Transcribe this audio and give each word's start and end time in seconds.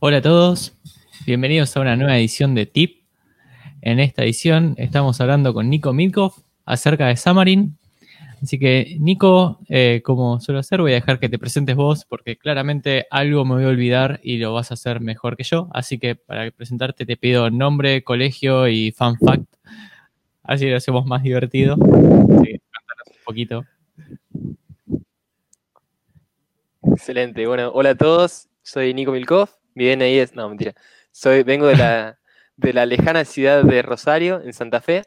Hola 0.00 0.18
a 0.18 0.22
todos, 0.22 0.74
bienvenidos 1.26 1.76
a 1.76 1.80
una 1.80 1.96
nueva 1.96 2.16
edición 2.16 2.54
de 2.54 2.66
TIP. 2.66 3.02
En 3.82 3.98
esta 3.98 4.22
edición 4.22 4.76
estamos 4.78 5.20
hablando 5.20 5.52
con 5.52 5.68
Nico 5.68 5.92
Milkov 5.92 6.34
acerca 6.64 7.08
de 7.08 7.16
Xamarin. 7.16 7.76
Así 8.40 8.60
que, 8.60 8.96
Nico, 9.00 9.58
eh, 9.68 10.00
como 10.04 10.38
suelo 10.38 10.60
hacer, 10.60 10.80
voy 10.82 10.92
a 10.92 10.94
dejar 10.94 11.18
que 11.18 11.28
te 11.28 11.36
presentes 11.36 11.74
vos 11.74 12.04
porque 12.04 12.36
claramente 12.36 13.08
algo 13.10 13.44
me 13.44 13.56
voy 13.56 13.64
a 13.64 13.68
olvidar 13.68 14.20
y 14.22 14.38
lo 14.38 14.54
vas 14.54 14.70
a 14.70 14.74
hacer 14.74 15.00
mejor 15.00 15.36
que 15.36 15.42
yo. 15.42 15.68
Así 15.72 15.98
que 15.98 16.14
para 16.14 16.48
presentarte 16.52 17.04
te 17.04 17.16
pido 17.16 17.50
nombre, 17.50 18.04
colegio 18.04 18.68
y 18.68 18.92
fan 18.92 19.18
fact. 19.18 19.52
Así 20.44 20.70
lo 20.70 20.76
hacemos 20.76 21.06
más 21.06 21.24
divertido. 21.24 21.74
Así 21.74 22.44
que, 22.44 22.52
un 22.52 23.24
poquito. 23.24 23.64
Excelente. 26.84 27.44
Bueno, 27.48 27.72
hola 27.74 27.90
a 27.90 27.94
todos. 27.96 28.48
Soy 28.62 28.94
Nico 28.94 29.10
Milkov. 29.10 29.58
Mi 29.78 29.86
DNI 29.86 30.18
es. 30.18 30.34
No, 30.34 30.48
mentira. 30.48 30.74
Soy, 31.12 31.44
vengo 31.44 31.66
de 31.66 31.76
la, 31.76 32.18
de 32.56 32.72
la 32.72 32.84
lejana 32.84 33.24
ciudad 33.24 33.62
de 33.62 33.80
Rosario, 33.82 34.42
en 34.44 34.52
Santa 34.52 34.80
Fe. 34.80 35.04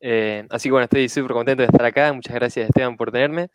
Eh, 0.00 0.44
así 0.50 0.68
que 0.68 0.72
bueno, 0.72 0.84
estoy 0.84 1.08
súper 1.08 1.32
contento 1.32 1.62
de 1.62 1.66
estar 1.66 1.84
acá. 1.84 2.12
Muchas 2.12 2.34
gracias, 2.34 2.68
Esteban, 2.68 2.96
por 2.96 3.12
tenerme. 3.12 3.48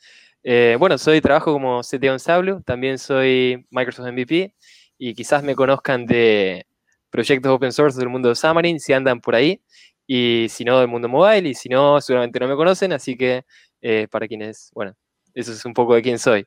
Eh, 0.43 0.77
bueno, 0.79 0.97
soy, 0.97 1.20
trabajo 1.20 1.51
como 1.51 1.81
CTO 1.83 2.13
en 2.13 2.20
Sablu. 2.20 2.61
También 2.63 2.97
soy 2.97 3.67
Microsoft 3.71 4.07
MVP. 4.07 4.55
Y 4.97 5.13
quizás 5.15 5.43
me 5.43 5.53
conozcan 5.53 6.05
de 6.05 6.65
proyectos 7.09 7.51
open 7.51 7.73
source 7.73 7.99
del 7.99 8.07
mundo 8.07 8.29
de 8.29 8.35
Xamarin, 8.35 8.79
si 8.79 8.93
andan 8.93 9.20
por 9.20 9.35
ahí. 9.35 9.61
Y 10.07 10.48
si 10.49 10.63
no, 10.63 10.79
del 10.79 10.87
mundo 10.87 11.09
mobile. 11.09 11.49
Y 11.49 11.55
si 11.55 11.67
no, 11.67 11.99
seguramente 11.99 12.39
no 12.39 12.48
me 12.48 12.55
conocen. 12.55 12.93
Así 12.93 13.17
que 13.17 13.43
eh, 13.81 14.07
para 14.09 14.29
quienes, 14.29 14.71
bueno, 14.73 14.93
eso 15.34 15.51
es 15.51 15.65
un 15.65 15.73
poco 15.73 15.95
de 15.95 16.01
quién 16.01 16.17
soy. 16.20 16.45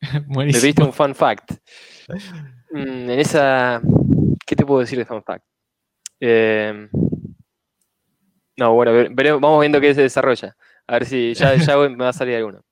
Me 0.28 0.46
viste 0.46 0.82
un 0.82 0.92
fun 0.92 1.14
fact. 1.14 1.52
Mm, 2.70 3.10
en 3.10 3.10
esa. 3.10 3.80
¿Qué 4.46 4.56
te 4.56 4.64
puedo 4.64 4.80
decir 4.80 4.98
de 4.98 5.04
fun 5.04 5.22
fact? 5.22 5.44
Em, 6.20 6.88
no, 8.56 8.74
bueno, 8.74 8.92
vamos 9.40 9.60
viendo 9.60 9.80
qué 9.80 9.94
se 9.94 10.02
desarrolla. 10.02 10.56
A 10.86 10.94
ver 10.94 11.06
si 11.06 11.34
ya, 11.34 11.54
ya 11.56 11.76
me 11.76 11.96
va 11.96 12.10
a 12.10 12.12
salir 12.12 12.36
alguno. 12.36 12.62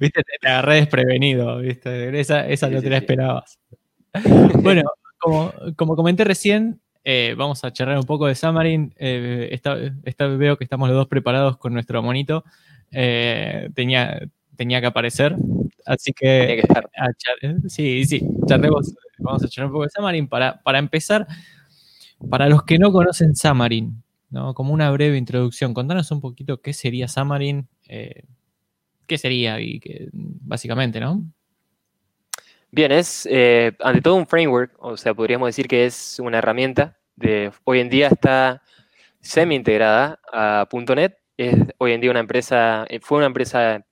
Viste, 0.00 0.22
te, 0.40 0.48
agarré 0.48 0.76
desprevenido, 0.76 1.58
viste. 1.58 2.18
Esa, 2.18 2.46
esa 2.48 2.68
no 2.68 2.80
te 2.80 2.90
la 2.90 2.98
esperabas. 2.98 3.58
bueno, 4.62 4.82
como, 5.18 5.52
como, 5.76 5.96
comenté 5.96 6.24
recién, 6.24 6.80
eh, 7.04 7.34
vamos 7.36 7.62
a 7.64 7.72
charlar 7.72 7.98
un 7.98 8.04
poco 8.04 8.26
de 8.26 8.34
Xamarin. 8.34 8.94
Eh, 8.96 9.60
veo 10.38 10.56
que 10.56 10.64
estamos 10.64 10.88
los 10.88 10.96
dos 10.96 11.08
preparados 11.08 11.58
con 11.58 11.74
nuestro 11.74 12.02
monito. 12.02 12.44
Eh, 12.90 13.68
tenía, 13.74 14.20
tenía 14.56 14.80
que 14.80 14.86
aparecer. 14.86 15.36
Así 15.84 16.12
que, 16.12 16.62
sí, 17.68 18.04
sí, 18.06 18.20
vamos 19.18 19.42
a 19.42 19.46
echar 19.46 19.66
un 19.66 19.72
poco 19.72 19.84
de 19.84 19.90
Xamarin. 19.90 20.28
Para, 20.28 20.62
para 20.62 20.78
empezar, 20.78 21.26
para 22.30 22.48
los 22.48 22.64
que 22.64 22.78
no 22.78 22.92
conocen 22.92 23.34
Xamarin, 23.34 24.02
¿no? 24.30 24.54
como 24.54 24.72
una 24.72 24.90
breve 24.90 25.16
introducción, 25.16 25.74
contanos 25.74 26.10
un 26.10 26.20
poquito 26.20 26.60
qué 26.60 26.72
sería 26.72 27.06
Xamarin, 27.08 27.68
eh, 27.88 28.24
qué 29.06 29.18
sería 29.18 29.60
y 29.60 29.80
que, 29.80 30.08
básicamente, 30.12 31.00
¿no? 31.00 31.22
Bien, 32.70 32.90
es 32.90 33.28
eh, 33.30 33.72
ante 33.80 34.00
todo 34.00 34.16
un 34.16 34.26
framework, 34.26 34.72
o 34.80 34.96
sea, 34.96 35.14
podríamos 35.14 35.46
decir 35.48 35.68
que 35.68 35.86
es 35.86 36.18
una 36.18 36.38
herramienta 36.38 36.98
de 37.14 37.52
hoy 37.64 37.78
en 37.78 37.88
día 37.88 38.08
está 38.08 38.62
semi 39.20 39.54
integrada 39.54 40.18
a 40.32 40.66
.NET. 40.96 41.16
Es 41.36 41.56
hoy 41.78 41.92
en 41.92 42.00
día 42.00 42.10
una 42.10 42.20
empresa, 42.20 42.84
eh, 42.88 43.00
fue 43.00 43.18
una 43.18 43.26
empresa 43.26 43.84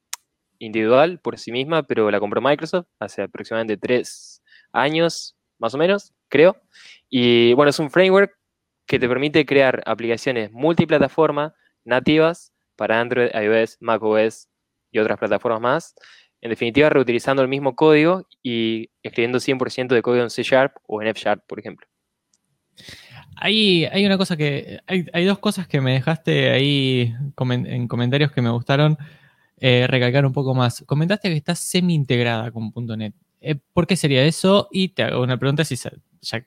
individual 0.62 1.18
por 1.18 1.38
sí 1.38 1.52
misma, 1.52 1.82
pero 1.82 2.10
la 2.10 2.20
compró 2.20 2.40
Microsoft 2.40 2.86
hace 2.98 3.22
aproximadamente 3.22 3.76
tres 3.76 4.42
años, 4.72 5.36
más 5.58 5.74
o 5.74 5.78
menos, 5.78 6.12
creo. 6.28 6.56
Y 7.08 7.52
bueno, 7.54 7.70
es 7.70 7.78
un 7.78 7.90
framework 7.90 8.32
que 8.86 8.98
te 8.98 9.08
permite 9.08 9.44
crear 9.44 9.82
aplicaciones 9.86 10.52
multiplataforma 10.52 11.54
nativas 11.84 12.52
para 12.76 13.00
Android, 13.00 13.30
iOS, 13.34 13.78
macOS 13.80 14.48
y 14.90 14.98
otras 14.98 15.18
plataformas 15.18 15.60
más. 15.60 15.94
En 16.40 16.50
definitiva, 16.50 16.88
reutilizando 16.88 17.42
el 17.42 17.48
mismo 17.48 17.74
código 17.74 18.26
y 18.42 18.90
escribiendo 19.02 19.38
100% 19.38 19.88
de 19.88 20.02
código 20.02 20.24
en 20.24 20.30
C 20.30 20.42
Sharp 20.42 20.76
o 20.86 21.02
en 21.02 21.08
F 21.08 21.20
Sharp, 21.20 21.44
por 21.46 21.58
ejemplo. 21.58 21.86
Hay, 23.36 23.84
hay 23.86 24.06
una 24.06 24.18
cosa 24.18 24.36
que. 24.36 24.80
Hay, 24.86 25.06
hay, 25.12 25.24
dos 25.24 25.38
cosas 25.38 25.66
que 25.68 25.80
me 25.80 25.92
dejaste 25.92 26.50
ahí 26.50 27.14
en 27.38 27.88
comentarios 27.88 28.32
que 28.32 28.42
me 28.42 28.50
gustaron 28.50 28.98
eh, 29.64 29.86
recalcar 29.86 30.26
un 30.26 30.32
poco 30.32 30.56
más. 30.56 30.82
Comentaste 30.86 31.28
que 31.28 31.36
está 31.36 31.54
semi-integrada 31.54 32.50
con 32.50 32.72
.NET. 32.74 33.14
Eh, 33.40 33.54
¿Por 33.72 33.86
qué 33.86 33.94
sería 33.94 34.24
eso? 34.24 34.66
Y 34.72 34.88
te 34.88 35.04
hago 35.04 35.22
una 35.22 35.36
pregunta 35.36 35.64
si 35.64 35.76
ya 35.76 36.44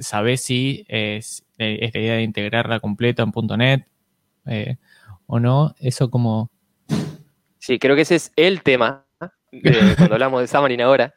sabes 0.00 0.40
si 0.40 0.82
es, 0.88 1.44
la 1.58 1.66
idea 1.66 2.14
de 2.14 2.22
integrarla 2.22 2.80
completa 2.80 3.22
en 3.22 3.58
.NET 3.58 3.86
eh, 4.46 4.78
o 5.26 5.38
no. 5.38 5.74
Eso 5.78 6.10
como... 6.10 6.50
Sí, 7.58 7.78
creo 7.78 7.94
que 7.94 8.02
ese 8.02 8.14
es 8.14 8.32
el 8.34 8.62
tema, 8.62 9.04
cuando 9.98 10.14
hablamos 10.14 10.40
de 10.40 10.48
Xamarin 10.48 10.80
ahora, 10.80 11.14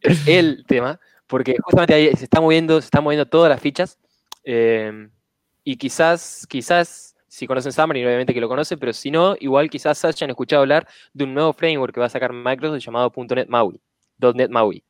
es 0.00 0.28
el 0.28 0.64
tema, 0.68 1.00
porque 1.26 1.56
justamente 1.60 1.94
ahí 1.94 2.12
se 2.14 2.22
está 2.22 2.40
moviendo, 2.40 2.80
se 2.80 2.84
están 2.84 3.02
moviendo 3.02 3.26
todas 3.26 3.50
las 3.50 3.60
fichas, 3.60 3.98
y 4.44 5.76
quizás, 5.78 6.46
quizás 6.48 7.09
si 7.30 7.46
conocen 7.46 7.70
Xamarin, 7.70 8.04
obviamente 8.04 8.34
que 8.34 8.40
lo 8.40 8.48
conocen, 8.48 8.76
pero 8.80 8.92
si 8.92 9.08
no, 9.08 9.36
igual 9.38 9.70
quizás 9.70 10.04
hayan 10.04 10.30
escuchado 10.30 10.62
hablar 10.62 10.88
de 11.12 11.22
un 11.22 11.32
nuevo 11.32 11.52
framework 11.52 11.94
que 11.94 12.00
va 12.00 12.06
a 12.06 12.08
sacar 12.08 12.32
Microsoft 12.32 12.84
llamado 12.84 13.12
.NET 13.16 13.48
MAUI, 13.48 13.80
.NET 14.34 14.50
MAUI, 14.50 14.82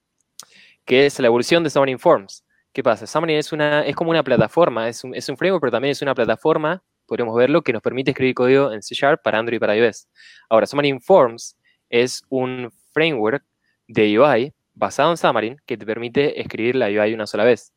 que 0.86 1.04
es 1.04 1.20
la 1.20 1.26
evolución 1.26 1.62
de 1.62 1.68
Xamarin 1.68 1.98
Forms. 1.98 2.42
¿Qué 2.72 2.82
pasa? 2.82 3.06
Xamarin 3.06 3.36
es, 3.36 3.52
una, 3.52 3.84
es 3.84 3.94
como 3.94 4.10
una 4.10 4.24
plataforma, 4.24 4.88
es 4.88 5.04
un, 5.04 5.14
es 5.14 5.28
un 5.28 5.36
framework, 5.36 5.60
pero 5.60 5.70
también 5.70 5.92
es 5.92 6.00
una 6.00 6.14
plataforma, 6.14 6.82
podríamos 7.04 7.36
verlo, 7.36 7.60
que 7.60 7.74
nos 7.74 7.82
permite 7.82 8.12
escribir 8.12 8.34
código 8.34 8.72
en 8.72 8.80
C 8.80 8.94
Sharp 8.94 9.22
para 9.22 9.38
Android 9.38 9.58
y 9.58 9.60
para 9.60 9.76
iOS. 9.76 10.08
Ahora, 10.48 10.66
Xamarin 10.66 10.98
Forms 10.98 11.58
es 11.90 12.22
un 12.30 12.72
framework 12.94 13.44
de 13.86 14.18
UI 14.18 14.54
basado 14.72 15.10
en 15.10 15.18
Xamarin 15.18 15.56
que 15.66 15.76
te 15.76 15.84
permite 15.84 16.40
escribir 16.40 16.74
la 16.74 16.86
UI 16.86 17.12
una 17.12 17.26
sola 17.26 17.44
vez. 17.44 17.74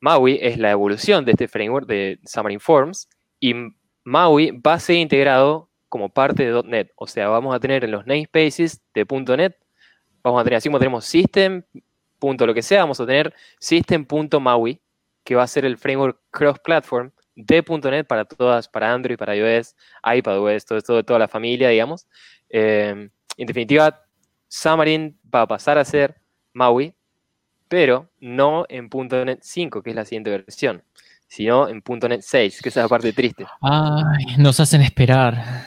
MAUI 0.00 0.38
es 0.40 0.58
la 0.58 0.70
evolución 0.70 1.24
de 1.24 1.32
este 1.32 1.48
framework 1.48 1.86
de 1.86 2.20
Xamarin 2.24 2.60
Forms 2.60 3.08
y 3.40 3.54
MAUI 4.04 4.52
va 4.52 4.74
a 4.74 4.80
ser 4.80 4.96
integrado 4.96 5.70
como 5.88 6.08
parte 6.08 6.50
de 6.50 6.62
.NET. 6.62 6.92
O 6.96 7.06
sea, 7.06 7.28
vamos 7.28 7.54
a 7.54 7.60
tener 7.60 7.84
en 7.84 7.90
los 7.90 8.06
namespaces 8.06 8.80
de 8.94 9.06
.NET, 9.36 9.56
vamos 10.22 10.40
a 10.40 10.44
tener, 10.44 10.58
así 10.58 10.68
como 10.68 10.78
tenemos 10.78 11.04
system, 11.04 11.62
punto 12.18 12.46
lo 12.46 12.54
que 12.54 12.62
sea, 12.62 12.80
vamos 12.80 13.00
a 13.00 13.06
tener 13.06 13.34
system.maui, 13.58 14.80
que 15.24 15.34
va 15.34 15.42
a 15.42 15.46
ser 15.46 15.64
el 15.64 15.76
framework 15.76 16.18
cross-platform 16.30 17.10
de 17.34 17.64
.NET 17.90 18.06
para 18.06 18.24
todas, 18.24 18.68
para 18.68 18.92
Android, 18.92 19.16
para 19.16 19.36
iOS, 19.36 19.74
iPadOS, 20.04 20.64
todo, 20.64 20.80
todo, 20.80 21.04
toda 21.04 21.18
la 21.18 21.28
familia, 21.28 21.68
digamos. 21.68 22.06
Eh, 22.48 23.10
en 23.36 23.46
definitiva, 23.46 24.04
Xamarin 24.48 25.18
va 25.32 25.42
a 25.42 25.46
pasar 25.46 25.78
a 25.78 25.84
ser 25.84 26.16
MAUI 26.52 26.94
pero 27.68 28.10
no 28.20 28.64
en 28.68 28.88
.NET 28.90 29.40
5, 29.42 29.82
que 29.82 29.90
es 29.90 29.96
la 29.96 30.04
siguiente 30.04 30.30
versión, 30.30 30.82
sino 31.26 31.68
en 31.68 31.82
.NET 31.86 32.22
6, 32.22 32.62
que 32.62 32.68
es 32.68 32.76
la 32.76 32.88
parte 32.88 33.12
triste. 33.12 33.46
Ay, 33.60 34.36
nos 34.38 34.58
hacen 34.60 34.80
esperar. 34.80 35.64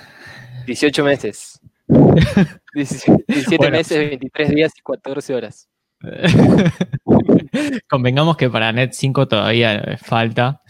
18 0.66 1.03
meses. 1.03 1.59
17 2.73 3.72
meses, 3.72 3.97
23 3.97 4.50
días 4.50 4.72
y 4.78 4.81
14 4.81 5.35
horas. 5.35 5.69
Convengamos 7.90 8.38
que 8.38 8.50
para 8.50 8.72
NET 8.72 8.94
5 8.94 9.28
todavía 9.28 9.97
falta, 10.01 10.61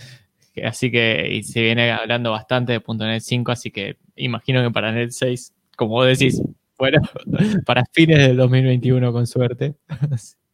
así 0.63 0.91
que 0.91 1.41
se 1.43 1.61
viene 1.61 1.91
hablando 1.91 2.31
bastante 2.31 2.73
de 2.73 2.83
.NET 2.85 3.21
5, 3.21 3.51
así 3.51 3.71
que 3.71 3.97
imagino 4.15 4.61
que 4.61 4.71
para 4.71 4.91
NET 4.91 5.11
6, 5.11 5.53
como 5.77 5.91
vos 5.91 6.07
decís, 6.07 6.41
bueno, 6.77 6.99
para 7.65 7.83
fines 7.93 8.17
del 8.17 8.37
2021 8.37 9.13
con 9.13 9.27
suerte. 9.27 9.75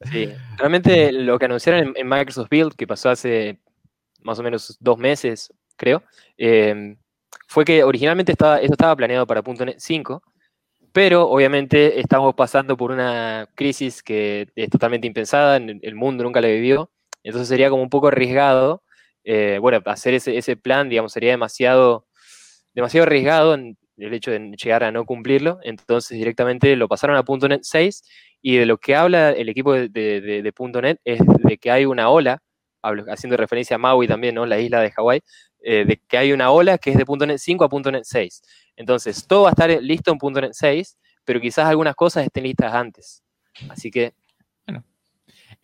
Sí, 0.02 0.30
realmente 0.58 1.12
lo 1.12 1.40
que 1.40 1.46
anunciaron 1.46 1.94
en, 1.96 2.08
Microsoft 2.08 2.50
Build, 2.50 2.76
que 2.76 2.86
pasó 2.86 3.10
hace 3.10 3.60
más 4.22 4.38
o 4.40 4.44
menos 4.44 4.78
dos 4.80 4.98
meses, 4.98 5.52
creo, 5.76 6.04
em, 6.38 6.98
fue 7.48 7.66
que 7.66 7.84
originalmente 7.84 8.32
estaba, 8.32 8.60
esto 8.60 8.74
estaba 8.74 8.96
planeado 8.96 9.26
para 9.26 9.42
.NET 9.42 9.78
5, 9.80 10.22
pero 10.92 11.30
obviamente 11.30 12.00
estamos 12.00 12.36
pasando 12.36 12.78
por 12.78 12.92
una 12.92 13.50
crisis 13.56 14.04
que 14.04 14.48
es 14.56 14.70
totalmente 14.70 15.08
impensada, 15.08 15.58
el 15.58 15.96
mundo 15.96 16.24
nunca 16.24 16.42
la 16.42 16.48
vivió, 16.48 16.92
entonces 17.24 17.50
sería 17.50 17.70
como 17.70 17.84
un 17.84 17.90
poco 17.90 18.08
arriesgado, 18.08 18.84
eh, 19.24 19.58
bueno, 19.60 19.82
hacer 19.86 20.14
ese, 20.14 20.38
ese, 20.38 20.56
plan, 20.56 20.90
digamos, 20.90 21.12
sería 21.12 21.32
demasiado, 21.32 22.08
demasiado 22.74 23.06
arriesgado 23.06 23.54
en 23.56 23.78
el 23.98 24.14
hecho 24.14 24.32
de 24.32 24.56
llegar 24.64 24.84
a 24.84 24.92
no 24.92 25.06
cumplirlo, 25.06 25.60
entonces 25.64 26.18
directamente 26.18 26.76
lo 26.76 26.88
pasaron 26.88 27.18
a 27.18 27.48
.NET 27.48 27.62
6 27.64 28.04
y 28.42 28.58
de 28.58 28.66
lo 28.66 28.78
que 28.78 28.96
habla 28.96 29.32
el 29.32 29.50
equipo 29.50 29.74
de, 29.74 29.90
de, 29.90 30.54
.NET 30.82 31.00
es 31.04 31.20
de 31.44 31.58
que 31.58 31.72
hay 31.72 31.86
una 31.86 32.10
ola, 32.10 32.42
haciendo 32.82 33.38
referencia 33.38 33.76
a 33.76 33.80
Maui 33.80 34.08
también, 34.08 34.36
¿no? 34.36 34.46
La 34.46 34.60
isla 34.60 34.82
de 34.82 34.92
Hawái, 34.92 35.22
eh, 35.62 35.86
de 35.86 35.98
que 36.08 36.18
hay 36.18 36.32
una 36.32 36.52
ola 36.52 36.78
que 36.78 36.92
es 36.92 36.98
de 36.98 37.06
.NET 37.26 37.38
5 37.40 37.66
a 37.66 37.92
.NET 37.92 38.04
6. 38.04 38.42
Entonces, 38.76 39.26
todo 39.28 39.44
va 39.44 39.50
a 39.50 39.52
estar 39.52 39.70
listo 39.82 40.12
en 40.12 40.34
.NET 40.34 40.52
6, 40.54 40.98
pero 41.26 41.42
quizás 41.42 41.66
algunas 41.66 41.96
cosas 41.96 42.26
estén 42.26 42.44
listas 42.44 42.74
antes. 42.74 43.24
Así 43.70 43.92
que... 43.92 44.14
Bueno. 44.66 44.84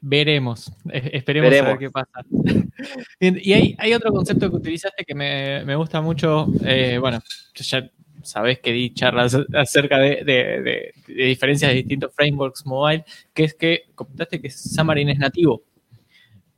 Veremos, 0.02 0.74
esperemos 0.92 1.54
a 1.54 1.62
ver 1.64 1.78
qué 1.78 1.90
pasa. 1.90 2.12
y 3.20 3.54
hay, 3.78 3.94
otro 3.94 4.12
concepto 4.12 4.50
que 4.50 4.58
utilizaste 4.58 5.06
que 5.06 5.16
me, 5.16 5.76
gusta 5.76 6.02
mucho. 6.02 6.48
Eh, 6.66 6.98
bueno, 7.00 7.22
ya 7.56 7.90
sabés 8.24 8.60
que 8.60 8.72
di 8.72 8.94
charlas 8.94 9.38
acerca 9.54 10.00
de, 10.00 10.94
diferencias 11.08 11.72
de 11.72 11.76
distintos 11.76 12.14
frameworks 12.14 12.66
mobile, 12.66 13.06
que 13.34 13.44
es 13.44 13.54
que 13.54 13.84
comentaste 13.96 14.42
que 14.42 14.50
Xamarin 14.50 15.10
es 15.10 15.20
nativo. 15.20 15.64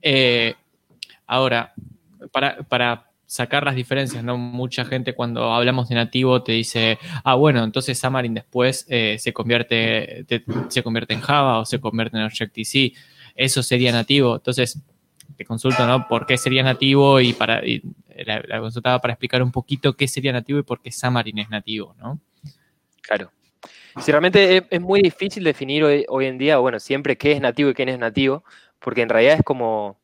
Eh, 0.02 0.54
ahora, 1.28 1.74
para, 2.32 2.58
para 2.64 3.10
sacar 3.26 3.66
las 3.66 3.76
diferencias, 3.76 4.24
¿no? 4.24 4.38
Mucha 4.38 4.86
gente 4.86 5.14
cuando 5.14 5.52
hablamos 5.54 5.90
de 5.90 5.96
nativo 5.96 6.44
te 6.44 6.54
dice, 6.54 6.98
ah, 7.24 7.36
bueno, 7.36 7.64
entonces 7.64 8.00
Xamarin 8.00 8.34
después 8.34 8.86
eh, 8.88 9.18
se, 9.20 9.34
convierte, 9.34 10.26
se 10.70 10.84
convierte 10.84 11.14
en 11.14 11.22
Java 11.22 11.60
o 11.60 11.66
se 11.66 11.80
convierte 11.80 12.18
en 12.18 12.24
Objective-C. 12.24 12.94
Eso 13.36 13.64
sería 13.64 13.92
nativo. 13.92 14.36
Entonces, 14.36 14.80
te 15.36 15.44
consulto, 15.44 15.86
¿no? 15.86 16.08
¿Por 16.08 16.26
qué 16.26 16.38
sería 16.38 16.64
nativo? 16.64 17.20
Y, 17.20 17.34
para, 17.34 17.62
la, 18.24 18.60
consultaba 18.60 19.00
para 19.00 19.14
explicar 19.14 19.44
un 19.44 19.52
poquito 19.52 19.96
qué 19.96 20.08
sería 20.08 20.32
nativo 20.32 20.60
y 20.60 20.64
por 20.64 20.82
qué 20.82 20.92
Xamarin 20.92 21.40
es 21.40 21.50
nativo, 21.50 21.96
¿no? 22.00 22.20
Claro. 23.02 23.32
Si 24.02 24.12
realmente 24.12 24.66
es, 24.70 24.82
muy 24.82 25.02
difícil 25.02 25.44
definir 25.44 25.84
hoy, 25.84 26.26
en 26.26 26.38
día, 26.38 26.58
bueno, 26.58 26.80
siempre 26.80 27.18
qué 27.18 27.32
es 27.32 27.42
nativo 27.42 27.70
y 27.70 27.74
qué 27.74 27.86
no 27.86 27.92
es 27.92 28.00
nativo, 28.00 28.44
porque 28.80 29.02
en 29.02 29.10
realidad 29.10 29.36
es 29.36 29.44
como 29.44 29.98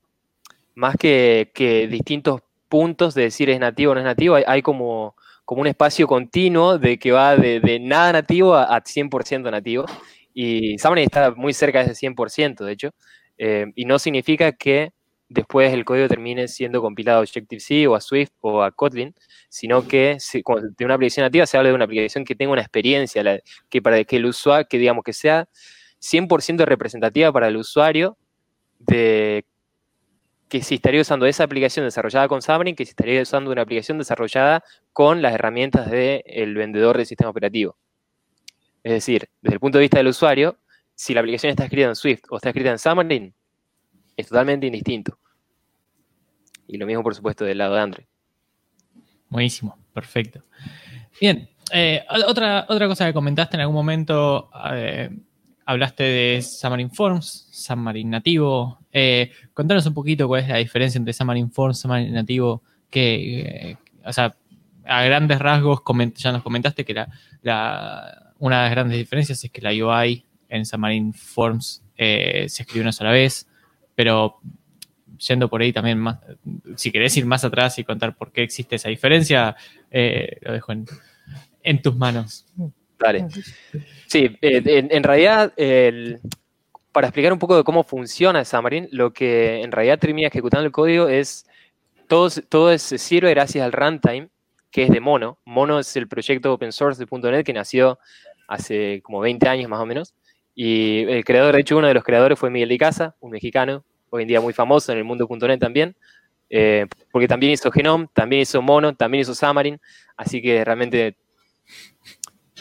más 0.76 0.96
que, 0.96 1.52
distintos 1.90 2.42
puntos 2.70 3.14
de 3.14 3.24
decir 3.24 3.50
es 3.50 3.60
nativo 3.60 3.92
o 3.92 3.96
no 3.96 4.00
es 4.00 4.06
nativo, 4.06 4.38
hay, 4.46 4.62
como, 4.62 5.16
como 5.44 5.62
un 5.62 5.68
espacio 5.68 6.08
continuo 6.08 6.78
de 6.78 6.98
que 6.98 7.12
va 7.12 7.36
de, 7.36 7.80
nada 7.82 8.14
nativo 8.14 8.56
a, 8.56 8.82
100% 8.82 9.52
nativo. 9.52 9.86
Y 10.34 10.78
Xamarin 10.78 11.04
está 11.06 11.32
muy 11.32 11.54
cerca 11.54 11.84
de 11.84 11.92
ese 11.92 12.08
100%, 12.08 12.64
de 12.64 12.72
hecho. 12.72 12.92
Eh, 13.38 13.66
y 13.76 13.84
no 13.84 14.00
significa 14.00 14.54
que 14.54 14.94
después 15.34 15.74
el 15.74 15.86
código 15.86 16.08
termine 16.10 16.48
siendo 16.48 16.82
compilado 16.82 17.20
a 17.20 17.22
Objective-C 17.22 17.88
o 17.88 17.96
a 17.96 18.02
Swift 18.02 18.32
o 18.42 18.62
a 18.62 18.72
Kotlin, 18.72 19.16
sino 19.50 19.88
que 19.88 20.18
de 20.78 20.86
una 20.86 20.96
aplicación 20.96 21.26
nativa 21.26 21.46
se 21.46 21.58
habla 21.58 21.70
de 21.70 21.76
una 21.76 21.86
aplicación 21.86 22.26
que 22.26 22.36
tenga 22.36 22.52
una 22.52 22.62
experiencia, 22.62 23.42
que 23.70 23.82
para 23.82 24.04
que 24.04 24.18
el 24.18 24.26
usuario, 24.26 24.68
que 24.70 24.78
digamos 24.78 25.04
que 25.04 25.14
sea 25.14 25.48
100% 26.02 26.66
representativa 26.66 27.32
para 27.32 27.48
el 27.48 27.58
usuario 27.58 28.18
de 28.80 29.46
que 30.50 30.62
si 30.62 30.76
estaría 30.76 31.00
usando 31.00 31.26
esa 31.26 31.46
aplicación 31.46 31.86
desarrollada 31.86 32.28
con 32.28 32.42
Xamarin, 32.42 32.76
que 32.76 32.84
si 32.84 32.90
estaría 32.90 33.22
usando 33.22 33.52
una 33.52 33.62
aplicación 33.62 33.98
desarrollada 33.98 34.66
con 34.92 35.22
las 35.22 35.34
herramientas 35.34 35.90
del 35.90 36.56
vendedor 36.56 36.98
del 36.98 37.06
sistema 37.06 37.30
operativo. 37.30 37.78
Es 38.84 38.92
decir, 38.92 39.30
desde 39.42 39.54
el 39.54 39.60
punto 39.62 39.78
de 39.78 39.84
vista 39.84 39.98
del 39.98 40.08
usuario, 40.08 40.58
si 40.94 41.14
la 41.14 41.22
aplicación 41.22 41.52
está 41.52 41.64
escrita 41.64 41.88
en 41.88 41.96
Swift 41.96 42.24
o 42.30 42.36
está 42.36 42.50
escrita 42.50 42.72
en 42.72 42.80
Xamarin, 42.80 43.34
es 44.18 44.28
totalmente 44.28 44.68
indistinto. 44.68 45.18
Y 46.72 46.78
lo 46.78 46.86
mismo, 46.86 47.04
por 47.04 47.14
supuesto, 47.14 47.44
del 47.44 47.58
lado 47.58 47.76
de 47.76 47.82
Android. 47.82 48.06
Buenísimo, 49.30 49.78
perfecto. 49.94 50.42
Bien, 51.20 51.50
eh, 51.74 52.06
otra, 52.26 52.66
otra 52.70 52.88
cosa 52.88 53.06
que 53.06 53.14
comentaste 53.14 53.58
en 53.58 53.62
algún 53.62 53.76
momento, 53.76 54.50
eh, 54.74 55.10
hablaste 55.66 56.04
de 56.04 56.42
Xamarin 56.42 56.90
Forms, 56.90 57.50
Xamarin 57.52 58.10
Nativo. 58.10 58.80
Eh, 58.90 59.34
contanos 59.54 59.86
un 59.86 59.94
poquito 59.94 60.30
cuál 60.30 60.44
es 60.44 60.48
la 60.48 60.58
diferencia 60.58 60.98
entre 60.98 61.14
Xamarin 61.14 61.52
Forms, 61.52 61.82
Xamarin 61.82 62.14
Nativo, 62.14 62.64
que, 62.90 63.78
o 64.06 64.14
sea, 64.14 64.34
a 64.86 65.04
grandes 65.04 65.40
rasgos 65.40 65.82
ya 66.16 66.32
nos 66.32 66.42
comentaste 66.42 66.86
que 66.86 66.94
la, 66.94 68.34
una 68.40 68.60
de 68.60 68.64
las 68.64 68.72
grandes 68.72 68.98
diferencias 68.98 69.44
es 69.44 69.52
que 69.52 69.62
la 69.62 69.72
UI 69.72 70.26
en 70.48 70.66
Xamarin 70.66 71.14
Forms 71.14 71.84
se 71.98 72.46
escribe 72.46 72.84
una 72.84 72.94
sola 72.94 73.12
vez, 73.12 73.46
pero 73.94 74.40
yendo 75.28 75.50
por 75.50 75.62
ahí 75.62 75.72
también 75.72 76.00
más, 76.00 76.20
si 76.76 76.92
querés 76.92 77.16
ir 77.18 77.26
más 77.26 77.44
atrás 77.44 77.78
y 77.80 77.84
contar 77.84 78.16
por 78.16 78.32
qué 78.32 78.44
existe 78.44 78.76
esa 78.76 78.90
diferencia, 78.90 79.56
lo 79.92 80.54
dejo 80.54 80.74
en 81.64 81.82
tus 81.82 81.96
manos. 81.96 82.46
Dale. 83.02 83.28
Sí, 84.08 84.38
eh, 84.42 84.88
en, 84.92 85.04
realidad, 85.04 85.54
para 86.92 87.08
explicar 87.08 87.34
un 87.34 87.40
poco 87.40 87.58
de 87.58 87.64
cómo 87.64 87.84
funciona 87.84 88.46
Xamarin, 88.46 88.88
lo 88.92 89.12
que 89.12 89.62
en 89.62 89.72
realidad 89.72 90.00
termina 90.00 90.28
ejecutando 90.28 90.66
el 90.66 90.72
código 90.72 91.08
es, 91.08 91.46
todo, 92.08 92.30
todo 92.48 92.78
se 92.78 92.98
sirve 92.98 93.32
gracias 93.32 93.64
al 93.64 93.72
runtime, 93.72 94.30
que 94.70 94.84
es 94.84 94.90
de 94.90 95.00
Mono. 95.00 95.40
Mono 95.46 95.80
es 95.80 95.96
el 95.96 96.08
proyecto 96.08 96.54
open 96.54 96.72
source 96.72 97.04
de 97.04 97.32
.NET 97.32 97.46
que 97.46 97.54
nació 97.54 98.00
hace 98.48 99.02
como 99.02 99.20
20 99.20 99.48
años 99.48 99.70
más 99.70 99.80
o 99.80 99.86
menos. 99.86 100.14
Y 100.54 101.04
el 101.04 101.24
creador, 101.24 101.56
de 101.56 101.62
hecho, 101.62 101.78
uno 101.78 101.88
de 101.88 101.94
los 101.94 102.04
creadores 102.04 102.38
fue 102.38 102.50
Miguel 102.50 102.70
de 102.70 102.78
Casa, 102.78 103.16
un 103.20 103.32
mexicano, 103.32 103.86
hoy 104.12 104.22
en 104.22 104.28
día 104.28 104.42
muy 104.42 104.54
famoso 104.54 104.92
en 104.92 105.00
el 105.00 105.04
mundo 105.04 105.28
.NET 105.28 105.60
también. 105.60 105.96
Eh, 106.54 106.86
porque 107.12 107.28
también 107.28 107.54
hizo 107.54 107.72
Genome, 107.72 108.08
también 108.14 108.42
hizo 108.42 108.62
Mono, 108.62 108.94
también 108.94 109.22
hizo 109.22 109.34
Xamarin, 109.34 109.80
así 110.18 110.42
que 110.42 110.64
realmente 110.66 111.16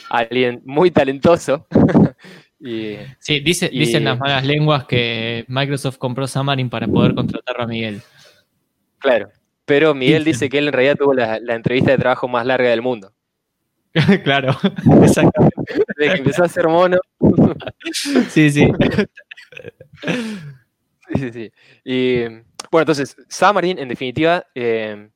alguien 0.08 0.62
muy 0.64 0.92
talentoso. 0.92 1.66
sí, 3.18 3.40
dice, 3.40 3.68
dicen 3.68 4.04
las 4.04 4.18
malas 4.18 4.46
lenguas 4.46 4.84
que 4.84 5.44
Microsoft 5.48 5.98
compró 5.98 6.26
Xamarin 6.28 6.70
para 6.70 6.86
poder 6.86 7.14
contratarlo 7.14 7.64
a 7.64 7.66
Miguel. 7.66 8.00
Claro, 9.00 9.30
pero 9.64 9.92
Miguel 9.92 10.22
dice 10.22 10.48
que 10.48 10.58
él 10.58 10.68
en 10.68 10.72
realidad 10.72 10.96
tuvo 10.96 11.12
la, 11.12 11.36
entrevista 11.48 11.90
de 11.90 11.98
trabajo 11.98 12.28
más 12.28 12.46
larga 12.46 12.70
del 12.70 12.82
mundo. 12.82 13.12
claro, 14.22 14.56
exactamente. 15.02 15.56
Desde 15.96 16.12
que 16.12 16.18
empezó 16.18 16.44
a 16.44 16.48
ser 16.48 16.68
mono. 16.68 16.98
sí, 18.28 18.50
sí. 18.50 18.68
Sí, 21.14 21.18
sí, 21.18 21.32
sí. 21.32 21.52
Y 21.84 22.22
bueno, 22.70 22.82
entonces, 22.82 23.16
Xamarin, 23.28 23.78
en 23.78 23.88
definitiva, 23.88 24.46
eh, 24.54 25.10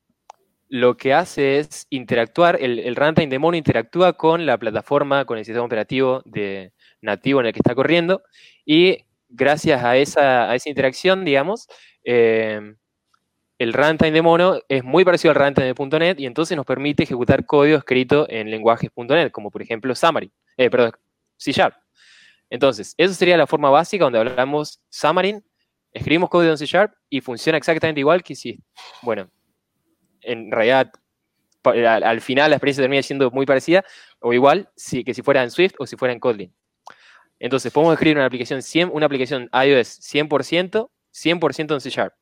lo 0.67 0.97
que 0.97 1.13
hace 1.13 1.59
es 1.59 1.87
interactuar, 1.89 2.57
el, 2.59 2.95
runtime 2.95 3.27
de 3.27 3.39
Mono 3.39 3.55
interactúa 3.55 4.13
con 4.13 4.45
la 4.45 4.57
plataforma, 4.57 5.25
con 5.25 5.37
el 5.37 5.45
sistema 5.45 5.65
operativo 5.65 6.21
de, 6.25 6.73
nativo 7.01 7.39
en 7.39 7.47
el 7.47 7.53
que 7.53 7.59
está 7.59 7.75
corriendo, 7.75 8.23
y 8.65 9.05
gracias 9.29 9.83
a 9.83 9.95
esa, 9.95 10.53
esa 10.53 10.69
interacción, 10.69 11.23
digamos, 11.23 11.67
eh, 12.03 12.75
el 13.57 13.71
runtime 13.71 14.11
de 14.11 14.21
Mono 14.21 14.59
es 14.67 14.83
muy 14.83 15.05
parecido 15.05 15.31
al 15.31 15.37
runtime 15.37 15.73
de 15.73 15.99
.NET 15.99 16.19
y 16.19 16.25
entonces 16.25 16.57
nos 16.57 16.65
permite 16.65 17.03
ejecutar 17.03 17.45
código 17.45 17.77
escrito 17.77 18.27
en 18.29 18.51
lenguajes 18.51 18.91
.NET, 18.97 19.31
como 19.31 19.49
por 19.49 19.61
ejemplo 19.61 19.93
Xamarin, 19.95 20.31
eh, 20.57 20.69
perdón, 20.69 20.91
C 21.37 21.53
Sharp. 21.53 21.75
Entonces, 22.49 22.93
esa 22.97 23.13
sería 23.13 23.37
la 23.37 23.47
forma 23.47 23.69
básica 23.69 24.03
donde 24.03 24.19
hablamos 24.19 24.81
Xamarin, 24.91 25.43
escribimos 25.95 26.29
código 26.29 26.51
en 26.51 26.57
C 26.57 26.65
Sharp 26.65 26.93
y 27.09 27.21
funciona 27.21 27.57
exactamente 27.57 28.01
igual 28.01 28.21
que 28.21 28.35
si, 28.35 28.59
bueno, 29.01 29.29
en 30.21 30.51
realidad 30.51 30.91
al, 31.63 32.21
final 32.21 32.51
la 32.51 32.57
experiencia 32.57 32.83
termina 32.83 33.01
siendo 33.01 33.31
muy 33.31 33.45
parecida 33.45 33.83
o 34.19 34.33
igual 34.33 34.69
si, 34.75 35.03
que 35.03 35.13
si 35.13 35.21
fuera 35.21 35.41
en 35.41 35.49
Swift 35.49 35.75
o 35.79 35.87
si 35.87 35.95
fuera 35.95 36.13
en 36.13 36.19
Kotlin. 36.19 36.53
Entonces, 37.39 37.71
podemos 37.71 37.93
escribir 37.93 38.17
una 38.17 38.25
aplicación, 38.25 38.61
100, 38.61 38.91
una 38.93 39.05
aplicación 39.05 39.49
iOS 39.51 39.99
100%, 40.01 40.89
100% 41.13 41.73
en 41.73 41.81
C 41.81 41.89
Sharp. 41.89 42.13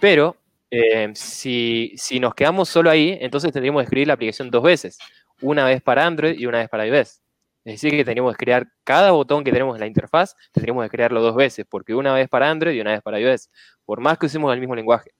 Pero 0.00 0.36
eh, 0.70 1.10
si, 1.14 1.92
si, 1.96 2.20
nos 2.20 2.34
quedamos 2.34 2.68
solo 2.68 2.88
ahí, 2.88 3.18
entonces 3.20 3.52
tendríamos 3.52 3.80
que 3.82 3.84
escribir 3.84 4.08
la 4.08 4.14
aplicación 4.14 4.50
dos 4.50 4.62
veces, 4.62 4.98
una 5.40 5.64
vez 5.64 5.82
para 5.82 6.06
Android 6.06 6.38
y 6.38 6.46
una 6.46 6.58
vez 6.58 6.68
para 6.68 6.86
iOS. 6.86 7.20
Es 7.64 7.74
decir, 7.74 7.92
que 7.92 8.04
tendríamos 8.04 8.36
que 8.36 8.44
crear 8.44 8.66
cada 8.82 9.12
botón 9.12 9.44
que 9.44 9.52
tenemos 9.52 9.76
en 9.76 9.80
la 9.80 9.86
interfaz, 9.86 10.34
tendríamos 10.52 10.84
que 10.84 10.90
crearlo 10.90 11.20
dos 11.20 11.36
veces, 11.36 11.64
porque 11.68 11.94
una 11.94 12.12
vez 12.12 12.28
para 12.28 12.50
Android 12.50 12.74
y 12.74 12.80
una 12.80 12.92
vez 12.92 13.02
para 13.02 13.20
iOS, 13.20 13.50
por 13.84 14.00
más 14.00 14.18
que 14.18 14.26
usemos 14.26 14.52
el 14.52 14.60
mismo 14.60 14.74
lenguaje. 14.74 15.12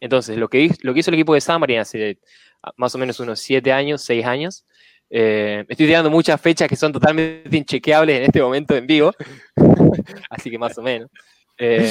Entonces, 0.00 0.36
lo 0.36 0.48
que, 0.48 0.70
lo 0.82 0.92
que 0.92 1.00
hizo 1.00 1.10
el 1.10 1.14
equipo 1.14 1.32
de 1.32 1.40
Xamarin 1.40 1.78
hace 1.78 2.18
ah, 2.62 2.72
más 2.76 2.94
o 2.94 2.98
menos 2.98 3.20
unos 3.20 3.40
7 3.40 3.72
años, 3.72 4.02
6 4.02 4.26
años, 4.26 4.66
eh, 5.08 5.64
estoy 5.68 5.86
tirando 5.86 6.10
muchas 6.10 6.40
fechas 6.40 6.68
que 6.68 6.76
son 6.76 6.92
totalmente 6.92 7.56
inchequeables 7.56 8.18
en 8.18 8.22
este 8.24 8.42
momento 8.42 8.76
en 8.76 8.86
vivo, 8.86 9.12
así 10.30 10.50
que 10.50 10.58
más 10.58 10.76
o 10.76 10.82
menos. 10.82 11.08
Eh, 11.56 11.90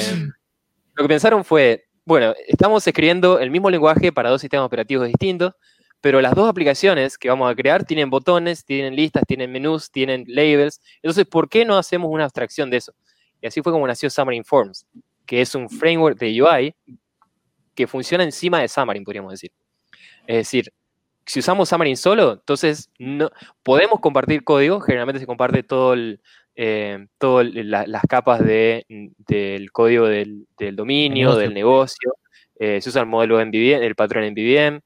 lo 0.94 1.04
que 1.04 1.08
pensaron 1.08 1.44
fue, 1.44 1.86
bueno, 2.04 2.34
estamos 2.46 2.86
escribiendo 2.86 3.40
el 3.40 3.50
mismo 3.50 3.70
lenguaje 3.70 4.12
para 4.12 4.30
dos 4.30 4.40
sistemas 4.40 4.66
operativos 4.66 5.06
distintos, 5.08 5.54
pero 6.04 6.20
las 6.20 6.34
dos 6.34 6.50
aplicaciones 6.50 7.16
que 7.16 7.30
vamos 7.30 7.50
a 7.50 7.54
crear 7.54 7.82
tienen 7.86 8.10
botones, 8.10 8.66
tienen 8.66 8.94
listas, 8.94 9.22
tienen 9.26 9.50
menús, 9.50 9.90
tienen 9.90 10.26
labels. 10.28 10.82
Entonces, 10.96 11.24
¿por 11.24 11.48
qué 11.48 11.64
no 11.64 11.78
hacemos 11.78 12.10
una 12.10 12.24
abstracción 12.24 12.68
de 12.68 12.76
eso? 12.76 12.92
Y 13.40 13.46
así 13.46 13.62
fue 13.62 13.72
como 13.72 13.86
nació 13.86 14.10
Xamarin 14.10 14.44
Forms, 14.44 14.86
que 15.24 15.40
es 15.40 15.54
un 15.54 15.70
framework 15.70 16.18
de 16.18 16.42
UI 16.42 16.74
que 17.74 17.86
funciona 17.86 18.22
encima 18.22 18.60
de 18.60 18.68
Xamarin, 18.68 19.02
podríamos 19.02 19.32
decir. 19.32 19.50
Es 20.26 20.36
decir, 20.36 20.70
si 21.24 21.40
usamos 21.40 21.70
Xamarin 21.70 21.96
solo, 21.96 22.34
entonces 22.34 22.90
no, 22.98 23.30
podemos 23.62 23.98
compartir 24.00 24.44
código, 24.44 24.80
generalmente 24.80 25.20
se 25.20 25.26
comparte 25.26 25.62
todo 25.62 25.96
eh, 26.54 27.06
todas 27.16 27.46
las 27.50 28.02
capas 28.06 28.44
de, 28.44 28.84
del 29.26 29.72
código 29.72 30.06
del, 30.06 30.46
dominio, 30.74 31.34
del 31.34 31.54
negocio, 31.54 32.14
eh, 32.58 32.82
se 32.82 32.90
usa 32.90 33.00
el 33.00 33.08
modelo 33.08 33.40
el 33.40 33.94
patrón 33.94 34.24
MVVM, 34.32 34.82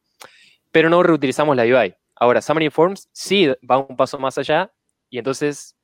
pero 0.72 0.90
no 0.90 1.02
reutilizamos 1.02 1.56
la 1.56 1.64
UI. 1.64 1.94
Ahora, 2.16 2.40
Xamarin 2.42 2.70
Forms 2.70 3.08
sí 3.12 3.48
va 3.68 3.78
un 3.78 3.96
paso 3.96 4.18
más 4.18 4.38
allá 4.38 4.72
y 5.10 5.18
entonces 5.18 5.76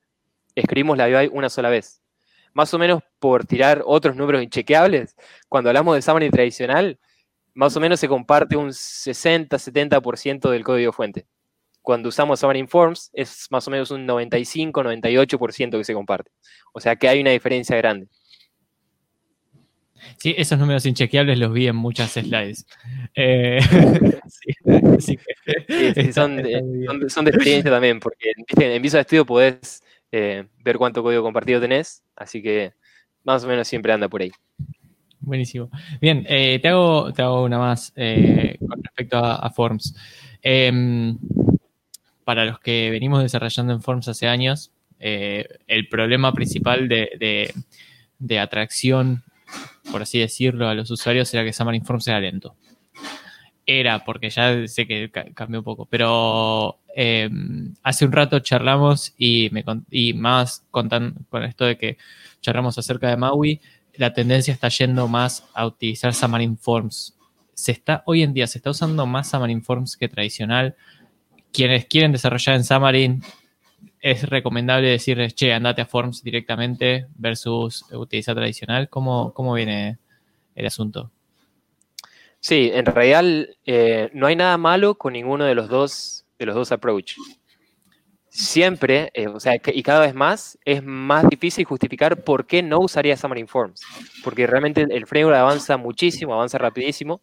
escribimos 0.55 0.97
la 0.99 1.07
UI 1.07 1.29
una 1.33 1.49
sola 1.49 1.69
vez. 1.71 2.01
más 2.55 2.73
o 2.73 2.79
menos 2.79 3.03
por 3.19 3.45
tirar 3.45 3.83
otros 3.85 4.15
números 4.17 4.43
inchequeables, 4.43 5.17
cuando 5.49 5.71
hablamos 5.71 5.97
de 5.97 6.03
Xamarin 6.03 6.31
tradicional, 6.31 6.99
más 7.53 7.77
o 7.77 7.81
menos 7.81 8.01
se 8.01 8.09
comparte 8.09 8.57
un 8.57 8.69
60-70% 8.71 10.51
del 10.51 10.65
código 10.65 10.93
fuente. 10.93 11.27
Cuando 11.83 12.09
usamos 12.09 12.41
Xamarin 12.41 12.69
Forms 12.69 13.11
es 13.13 13.47
más 13.51 13.67
o 13.69 13.71
menos 13.71 13.91
un 13.91 14.07
95-98% 14.07 15.77
que 15.79 15.85
se 15.85 15.95
comparte. 15.95 16.31
O 16.73 16.81
sea 16.81 16.97
que 16.97 17.09
hay 17.09 17.21
una 17.21 17.31
diferencia 17.31 17.77
grande. 17.77 18.09
Sí, 20.17 20.35
esos 20.37 20.59
números 20.59 20.87
inchequeables 20.87 21.39
los 21.39 21.53
vi 21.53 21.69
en 21.69 21.77
muchas 21.77 22.13
slides. 22.13 22.67
Eh, 23.15 23.59
sí, 24.99 25.19
son, 26.13 26.37
de, 26.37 27.31
experiencia 27.31 27.71
también, 27.71 28.01
porque 28.01 28.33
en 28.57 28.83
Visual 28.83 29.05
Studio 29.05 29.27
podés 29.27 29.83
eh, 30.13 30.45
ver 30.63 30.79
cuánto 30.79 31.03
código 31.03 31.23
compartido 31.23 31.61
tenés, 31.61 32.03
así 32.17 32.43
que 32.43 32.73
más 33.25 33.45
o 33.45 33.49
menos 33.49 33.69
siempre 33.69 33.93
anda 33.93 34.09
por 34.09 34.23
ahí. 34.23 34.33
Buenísimo. 35.21 35.71
Bien, 36.01 36.25
eh, 36.29 36.59
te, 36.61 36.69
hago, 36.69 37.13
te 37.13 37.23
hago 37.23 37.45
una 37.45 37.59
más 37.59 37.93
con 37.93 38.83
respecto 38.83 39.19
a, 39.19 39.51
Forms. 39.51 39.95
Em, 40.43 41.19
para 42.25 42.45
los 42.45 42.59
que 42.61 42.91
venimos 42.91 43.23
desarrollando 43.23 43.73
en 43.73 43.83
Forms 43.83 44.09
hace 44.09 44.27
años, 44.27 44.71
el 44.99 45.89
problema 45.91 46.33
principal 46.33 46.89
de, 46.89 47.53
de 48.19 48.39
atracción 48.39 49.23
por 49.91 50.03
así 50.03 50.19
decirlo, 50.19 50.69
a 50.69 50.75
los 50.75 50.91
usuarios 50.91 51.33
era 51.35 51.45
que 51.45 51.53
Forms 51.53 52.09
era 52.09 52.21
lento. 52.21 52.57
Era, 53.67 54.05
porque 54.05 54.29
ya 54.29 54.67
sé 54.69 54.87
que 54.87 55.11
cambió 55.35 55.61
un 55.61 55.65
poco, 55.65 55.87
pero 55.87 56.79
eh, 56.95 57.31
hace 57.83 58.05
un 58.05 58.13
rato 58.13 58.39
charlamos 58.41 59.15
y, 59.17 59.49
me, 59.53 59.65
y 59.91 60.13
más 60.13 60.65
con 60.71 60.89
esto 61.45 61.65
de 61.65 61.79
que 61.79 61.97
charlamos 62.43 62.77
acerca 62.77 63.09
de 63.09 63.17
Maui, 63.17 63.61
la 63.97 64.13
tendencia 64.13 64.53
está 64.53 64.69
yendo 64.69 65.09
más 65.09 65.45
a 65.55 65.67
utilizar 65.67 66.13
Xamarin 66.13 66.59
Forms. 66.59 67.17
Se 67.55 67.73
está, 67.73 68.03
hoy 68.07 68.23
en 68.23 68.35
día 68.35 68.47
se 68.47 68.59
está 68.59 68.71
usando 68.71 69.07
más 69.07 69.31
Xamarin 69.31 69.63
Forms 69.63 69.97
que 69.97 70.09
tradicional. 70.09 70.75
Quienes 71.53 71.87
quieren 71.87 72.13
desarrollar 72.13 72.57
en 72.57 72.65
Xamarin 72.65 73.23
es 74.05 74.29
recomendable 74.29 74.91
decirles, 74.91 75.35
che, 75.35 75.55
andate 75.55 75.81
a 75.81 75.87
Forms 75.87 76.23
directamente 76.23 77.07
versus 77.17 77.87
utilizar 77.91 78.35
tradicional? 78.35 78.91
¿Cómo, 78.91 79.33
cómo 79.33 79.55
viene 79.55 79.97
el 80.55 80.67
asunto? 80.67 81.11
Sí, 82.39 82.71
en 82.75 82.85
realidad 82.85 83.25
eh, 83.65 84.11
no 84.13 84.27
hay 84.27 84.37
nada 84.37 84.59
malo 84.59 84.97
con 84.97 85.15
ninguno 85.15 85.47
de 85.47 85.55
los 85.55 85.71
dos, 85.71 86.27
de 86.39 86.45
los 86.45 86.55
dos 86.55 86.71
approach. 86.71 87.15
Siempre, 88.29 89.11
eh, 89.15 89.27
o 89.27 89.41
sea, 89.41 89.55
y 89.55 89.83
cada 89.83 90.01
vez 90.01 90.15
más, 90.15 90.59
es 90.67 90.85
más 90.85 91.27
difícil 91.31 91.65
justificar 91.65 92.25
por 92.25 92.47
qué 92.47 92.63
no 92.63 92.81
usaría 92.81 93.17
Xamarin 93.17 93.49
Forms. 93.49 93.81
Porque 94.23 94.47
realmente 94.47 94.83
el 94.83 95.07
framework 95.07 95.39
avanza 95.39 95.79
muchísimo, 95.79 96.35
avanza 96.35 96.59
rapidísimo. 96.59 97.23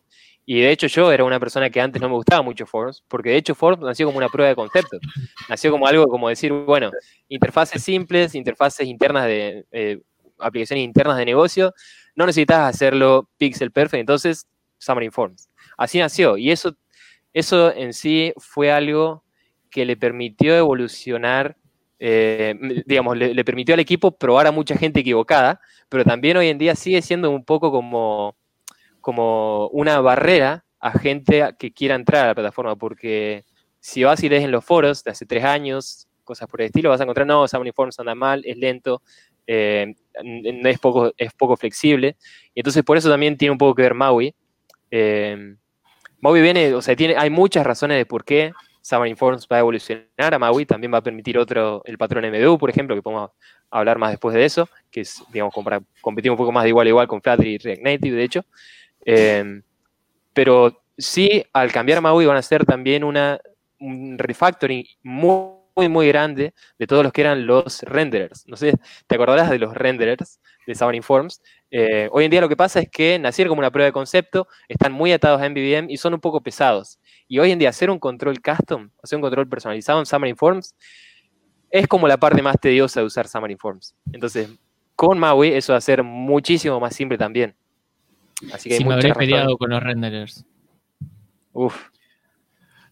Y 0.53 0.59
de 0.59 0.69
hecho 0.69 0.87
yo 0.87 1.13
era 1.13 1.23
una 1.23 1.39
persona 1.39 1.69
que 1.69 1.79
antes 1.79 2.01
no 2.01 2.09
me 2.09 2.15
gustaba 2.15 2.41
mucho 2.41 2.65
Forms, 2.65 3.05
porque 3.07 3.29
de 3.29 3.37
hecho 3.37 3.55
Forms 3.55 3.81
nació 3.85 4.07
como 4.07 4.17
una 4.17 4.27
prueba 4.27 4.49
de 4.49 4.55
concepto. 4.55 4.99
Nació 5.47 5.71
como 5.71 5.87
algo 5.87 6.07
como 6.07 6.27
decir, 6.27 6.51
bueno, 6.51 6.91
interfaces 7.29 7.81
simples, 7.81 8.35
interfaces 8.35 8.85
internas 8.85 9.27
de 9.27 9.65
eh, 9.71 10.01
aplicaciones 10.39 10.83
internas 10.83 11.15
de 11.15 11.23
negocio, 11.23 11.73
no 12.17 12.25
necesitas 12.25 12.67
hacerlo 12.67 13.29
pixel 13.37 13.71
perfect, 13.71 14.01
entonces 14.01 14.45
Xamarin 14.77 15.13
Forms. 15.13 15.49
Así 15.77 15.99
nació 15.99 16.35
y 16.35 16.51
eso, 16.51 16.75
eso 17.31 17.73
en 17.73 17.93
sí 17.93 18.33
fue 18.35 18.73
algo 18.73 19.23
que 19.69 19.85
le 19.85 19.95
permitió 19.95 20.53
evolucionar, 20.53 21.55
eh, 21.97 22.55
digamos, 22.85 23.15
le 23.15 23.45
permitió 23.45 23.73
al 23.73 23.79
equipo 23.79 24.17
probar 24.17 24.47
a 24.47 24.51
mucha 24.51 24.75
gente 24.75 24.99
equivocada, 24.99 25.61
pero 25.87 26.03
también 26.03 26.35
hoy 26.35 26.49
en 26.49 26.57
día 26.57 26.75
sigue 26.75 27.01
siendo 27.01 27.31
un 27.31 27.45
poco 27.45 27.71
como 27.71 28.35
como 29.01 29.67
una 29.69 29.99
barrera 29.99 30.63
a 30.79 30.97
gente 30.97 31.43
que 31.59 31.71
quiera 31.71 31.95
entrar 31.95 32.25
a 32.25 32.27
la 32.29 32.35
plataforma, 32.35 32.75
porque 32.75 33.45
si 33.79 34.03
vas 34.03 34.23
y 34.23 34.29
lees 34.29 34.43
en 34.43 34.51
los 34.51 34.63
foros 34.63 35.03
de 35.03 35.11
hace 35.11 35.25
tres 35.25 35.43
años, 35.43 36.07
cosas 36.23 36.47
por 36.47 36.61
el 36.61 36.67
estilo, 36.67 36.89
vas 36.89 37.01
a 37.01 37.03
encontrar, 37.03 37.27
no, 37.27 37.47
Xamarin 37.47 37.73
Forms 37.73 37.99
anda 37.99 38.15
mal, 38.15 38.41
es 38.45 38.57
lento, 38.57 39.01
eh, 39.47 39.93
es, 40.13 40.79
poco, 40.79 41.11
es 41.17 41.33
poco 41.33 41.57
flexible. 41.57 42.15
Y 42.53 42.61
entonces 42.61 42.83
por 42.83 42.97
eso 42.97 43.09
también 43.09 43.37
tiene 43.37 43.51
un 43.51 43.57
poco 43.57 43.75
que 43.75 43.81
ver 43.83 43.93
Maui. 43.93 44.33
Eh, 44.89 45.55
Maui 46.19 46.41
viene, 46.41 46.73
o 46.73 46.81
sea, 46.81 46.95
tiene, 46.95 47.15
hay 47.17 47.29
muchas 47.29 47.65
razones 47.65 47.97
de 47.97 48.05
por 48.05 48.23
qué 48.23 48.53
Xamarin 48.83 49.17
Forms 49.17 49.47
va 49.51 49.57
a 49.57 49.59
evolucionar 49.59 50.33
a 50.33 50.39
Maui, 50.39 50.65
también 50.65 50.93
va 50.93 50.99
a 50.99 51.03
permitir 51.03 51.37
otro, 51.37 51.81
el 51.85 51.97
patrón 51.97 52.25
MDU, 52.25 52.57
por 52.57 52.69
ejemplo, 52.69 52.95
que 52.95 53.01
podemos 53.01 53.31
hablar 53.69 53.97
más 53.97 54.11
después 54.11 54.35
de 54.35 54.45
eso, 54.45 54.69
que 54.89 55.01
es, 55.01 55.23
digamos, 55.31 55.53
competir 56.01 56.31
un 56.31 56.37
poco 56.37 56.51
más 56.51 56.63
de 56.63 56.69
igual 56.69 56.87
a 56.87 56.89
igual 56.89 57.07
con 57.07 57.21
Flutter 57.21 57.47
y 57.47 57.57
React 57.57 57.81
Native, 57.81 58.17
de 58.17 58.23
hecho. 58.23 58.45
Em, 59.05 59.63
pero 60.33 60.83
sí, 60.97 61.43
al 61.53 61.71
cambiar 61.71 62.01
Maui 62.01 62.25
van 62.25 62.37
a 62.37 62.39
hacer 62.39 62.65
también 62.65 63.03
una, 63.03 63.39
un 63.79 64.17
refactoring 64.17 64.85
muy, 65.03 65.61
muy, 65.75 65.89
muy 65.89 66.07
grande 66.07 66.53
de 66.77 66.87
todos 66.87 67.03
los 67.03 67.13
que 67.13 67.21
eran 67.21 67.45
los 67.47 67.81
renderers. 67.83 68.47
No 68.47 68.57
sé, 68.57 68.73
¿te 69.07 69.15
acordarás 69.15 69.49
de 69.49 69.59
los 69.59 69.73
renderers 69.73 70.39
de 70.67 70.75
Xamarin 70.75 71.03
Forms? 71.03 71.41
Eh, 71.71 72.09
hoy 72.11 72.25
en 72.25 72.31
día 72.31 72.41
lo 72.41 72.49
que 72.49 72.57
pasa 72.57 72.79
es 72.79 72.89
que 72.89 73.17
nacieron 73.19 73.49
como 73.49 73.59
una 73.59 73.71
prueba 73.71 73.85
de 73.85 73.93
concepto, 73.93 74.47
están 74.67 74.91
muy 74.91 75.11
atados 75.13 75.41
a 75.41 75.49
MVVM 75.49 75.89
y 75.89 75.97
son 75.97 76.13
un 76.13 76.19
poco 76.19 76.41
pesados. 76.41 76.99
Y 77.27 77.39
hoy 77.39 77.51
en 77.51 77.59
día 77.59 77.69
hacer 77.69 77.89
un 77.89 77.99
control 77.99 78.41
custom, 78.41 78.89
hacer 79.01 79.17
un 79.17 79.21
control 79.21 79.47
personalizado 79.47 79.99
en 79.99 80.05
Xamarin 80.05 80.35
Forms, 80.35 80.75
es 81.69 81.87
como 81.87 82.07
la 82.07 82.17
parte 82.17 82.41
más 82.41 82.57
tediosa 82.59 82.99
de 82.99 83.05
usar 83.05 83.27
Xamarin 83.27 83.57
Forms. 83.57 83.95
Entonces, 84.11 84.49
con 84.95 85.17
Maui 85.17 85.53
eso 85.53 85.73
va 85.73 85.77
a 85.77 85.81
ser 85.81 86.03
muchísimo 86.03 86.79
más 86.79 86.95
simple 86.95 87.17
también. 87.17 87.55
Así 88.53 88.69
que 88.69 88.77
si 88.77 88.85
me 88.85 88.93
habré 88.93 89.13
peleado 89.13 89.57
con 89.57 89.69
los 89.69 89.81
renderers. 89.81 90.45
Uf. 91.53 91.89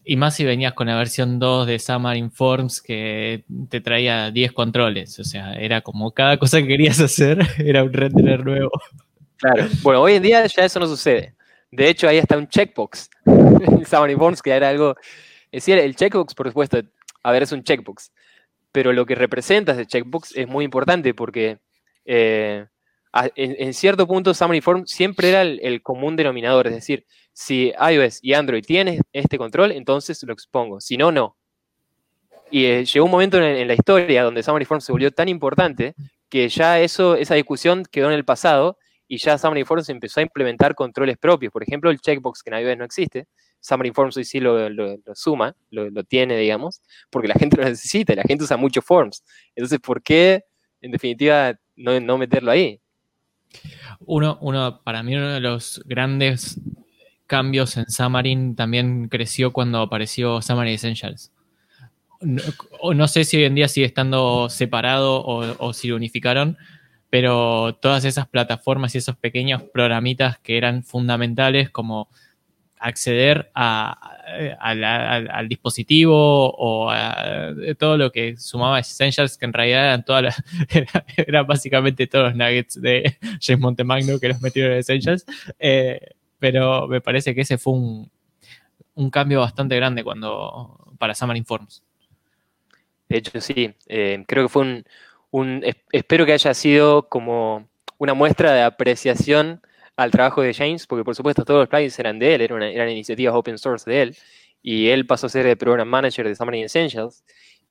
Y 0.03 0.15
más 0.15 0.35
si 0.35 0.45
venías 0.45 0.73
con 0.73 0.87
la 0.87 0.95
versión 0.95 1.39
2 1.39 1.67
de 1.67 1.77
Xamarin 1.77 2.31
Forms 2.31 2.81
que 2.81 3.43
te 3.69 3.81
traía 3.81 4.31
10 4.31 4.53
controles. 4.53 5.19
O 5.19 5.23
sea, 5.23 5.53
era 5.53 5.81
como 5.81 6.11
cada 6.13 6.37
cosa 6.37 6.59
que 6.61 6.67
querías 6.67 6.99
hacer 6.99 7.39
era 7.59 7.83
un 7.83 7.93
renderer 7.93 8.43
nuevo. 8.43 8.71
Claro. 9.37 9.67
Bueno, 9.81 10.01
hoy 10.01 10.13
en 10.13 10.23
día 10.23 10.45
ya 10.45 10.65
eso 10.65 10.79
no 10.79 10.87
sucede. 10.87 11.35
De 11.71 11.89
hecho, 11.89 12.07
ahí 12.07 12.17
está 12.17 12.37
un 12.37 12.47
checkbox 12.47 13.09
en 13.25 13.85
Xamarin 13.85 14.17
Forms 14.17 14.41
que 14.41 14.51
era 14.51 14.69
algo. 14.69 14.95
Es 15.51 15.63
decir, 15.63 15.77
el 15.77 15.95
checkbox, 15.95 16.33
por 16.33 16.47
supuesto, 16.47 16.81
a 17.23 17.31
ver, 17.31 17.43
es 17.43 17.51
un 17.51 17.63
checkbox. 17.63 18.11
Pero 18.71 18.93
lo 18.93 19.05
que 19.05 19.15
representa 19.15 19.73
ese 19.73 19.85
checkbox 19.85 20.35
es 20.35 20.47
muy 20.47 20.65
importante 20.65 21.13
porque 21.13 21.59
eh, 22.05 22.65
en, 23.35 23.73
cierto 23.73 24.07
punto 24.07 24.33
Xamarin 24.33 24.61
Forms 24.61 24.91
siempre 24.91 25.29
era 25.29 25.41
el, 25.41 25.81
común 25.81 26.15
denominador, 26.15 26.67
es 26.67 26.73
decir, 26.73 27.05
si 27.33 27.73
iOS 27.79 28.19
y 28.21 28.33
Android 28.33 28.63
tienen 28.63 29.01
este 29.13 29.37
control, 29.37 29.71
entonces 29.71 30.21
lo 30.23 30.33
expongo, 30.33 30.79
si 30.79 30.97
no, 30.97 31.11
no. 31.11 31.35
Y 32.51 32.65
eh, 32.65 32.85
llegó 32.85 33.05
un 33.05 33.11
momento 33.11 33.37
en, 33.41 33.67
la 33.67 33.73
historia 33.73 34.23
donde 34.23 34.43
Xamarin 34.43 34.67
Forms 34.67 34.83
se 34.83 34.91
volvió 34.91 35.11
tan 35.11 35.29
importante 35.29 35.95
que 36.29 36.49
ya 36.49 36.79
eso, 36.79 37.15
esa 37.15 37.35
discusión 37.35 37.83
quedó 37.89 38.07
en 38.07 38.13
el 38.13 38.25
pasado 38.25 38.77
y 39.07 39.17
ya 39.17 39.37
Xamarin 39.37 39.65
Forms 39.65 39.89
empezó 39.89 40.19
a 40.19 40.23
implementar 40.23 40.75
controles 40.75 41.17
propios. 41.17 41.51
Por 41.51 41.63
ejemplo, 41.63 41.89
el 41.89 41.99
checkbox 41.99 42.43
que 42.43 42.51
en 42.51 42.59
iOS 42.59 42.77
no 42.77 42.85
existe, 42.85 43.27
Xamarin 43.61 43.93
Forms 43.93 44.17
hoy 44.17 44.25
sí 44.25 44.39
lo, 44.39 44.69
suma, 45.15 45.55
lo, 45.71 46.03
tiene, 46.03 46.37
digamos, 46.37 46.81
porque 47.09 47.27
la 47.27 47.33
gente 47.39 47.57
lo 47.57 47.63
necesita, 47.63 48.13
la 48.13 48.23
gente 48.23 48.43
usa 48.43 48.57
mucho 48.57 48.81
Forms. 48.81 49.23
Entonces, 49.55 49.79
¿por 49.79 50.01
qué, 50.03 50.43
en 50.81 50.91
definitiva, 50.91 51.59
no 51.75 52.17
meterlo 52.17 52.51
ahí? 52.51 52.79
Uno, 53.99 54.37
uno, 54.41 54.81
para 54.83 55.03
mí, 55.03 55.15
uno 55.15 55.29
de 55.29 55.39
los 55.39 55.81
grandes 55.85 56.59
cambios 57.27 57.77
en 57.77 57.85
Xamarin 57.85 58.55
también 58.55 59.07
creció 59.07 59.53
cuando 59.53 59.81
apareció 59.81 60.41
Xamarin 60.41 60.73
Essentials. 60.73 61.31
No, 62.21 62.43
no 62.93 63.07
sé 63.07 63.23
si 63.23 63.37
hoy 63.37 63.43
en 63.43 63.55
día 63.55 63.67
sigue 63.67 63.85
estando 63.85 64.49
separado 64.49 65.23
o, 65.25 65.73
si 65.73 65.87
lo 65.87 65.95
unificaron, 65.95 66.57
pero 67.09 67.75
todas 67.75 68.03
esas 68.03 68.27
plataformas 68.27 68.93
y 68.93 68.97
esos 68.97 69.15
pequeños 69.15 69.63
programitas 69.63 70.37
que 70.39 70.57
eran 70.57 70.83
fundamentales 70.83 71.69
como 71.69 72.09
acceder 72.79 73.51
al, 73.53 75.47
dispositivo 75.47 76.49
o 76.51 76.89
a, 76.89 77.53
todo 77.77 77.97
lo 77.97 78.11
que 78.11 78.37
sumaba 78.37 78.79
Essentials, 78.79 79.37
que 79.37 79.45
en 79.45 79.53
realidad 79.53 79.85
eran 79.85 80.05
todas 80.05 80.41
eran 81.17 81.45
básicamente 81.45 82.07
todos 82.07 82.29
los 82.29 82.35
nuggets 82.35 82.81
de 82.81 83.17
James 83.41 83.59
Montemagno 83.59 84.19
que 84.19 84.29
los 84.29 84.41
metieron 84.41 84.73
en 84.73 84.79
Essentials. 84.79 85.25
Eh, 85.59 85.99
pero 86.39 86.87
me 86.87 87.01
parece 87.01 87.35
que 87.35 87.41
ese 87.41 87.57
fue 87.57 87.73
un, 87.73 88.09
cambio 89.11 89.41
bastante 89.41 89.75
grande 89.75 90.03
cuando 90.03 90.93
para 90.97 91.13
Xamarin 91.13 91.45
Forms. 91.45 91.83
De 93.07 93.17
hecho, 93.17 93.39
sí, 93.41 93.73
eh, 93.87 94.23
creo 94.27 94.43
que 94.43 94.49
fue 94.49 94.61
un, 94.63 94.83
un, 95.31 95.63
espero 95.91 96.25
que 96.25 96.33
haya 96.33 96.53
sido 96.53 97.07
como 97.07 97.67
una 97.97 98.13
muestra 98.13 98.53
de 98.53 98.61
apreciación 98.61 99.61
al 99.99 100.11
trabajo 100.11 100.41
de 100.41 100.53
James, 100.53 100.87
porque 100.87 101.03
por 101.03 101.13
supuesto 101.13 101.43
todos 101.43 101.59
los 101.59 101.67
plugins 101.67 101.99
eran 101.99 102.19
de 102.19 102.35
él, 102.35 102.41
eran, 102.41 102.89
iniciativas 102.89 103.35
open 103.35 103.57
source 103.57 103.89
de 103.89 104.01
él, 104.01 104.17
y 104.61 104.87
él 104.87 105.05
pasó 105.05 105.27
a 105.27 105.29
ser 105.29 105.45
el 105.45 105.57
program 105.57 105.89
manager 105.89 106.25
de 106.25 106.35
Xamarin 106.35 106.63
Essentials, 106.63 107.25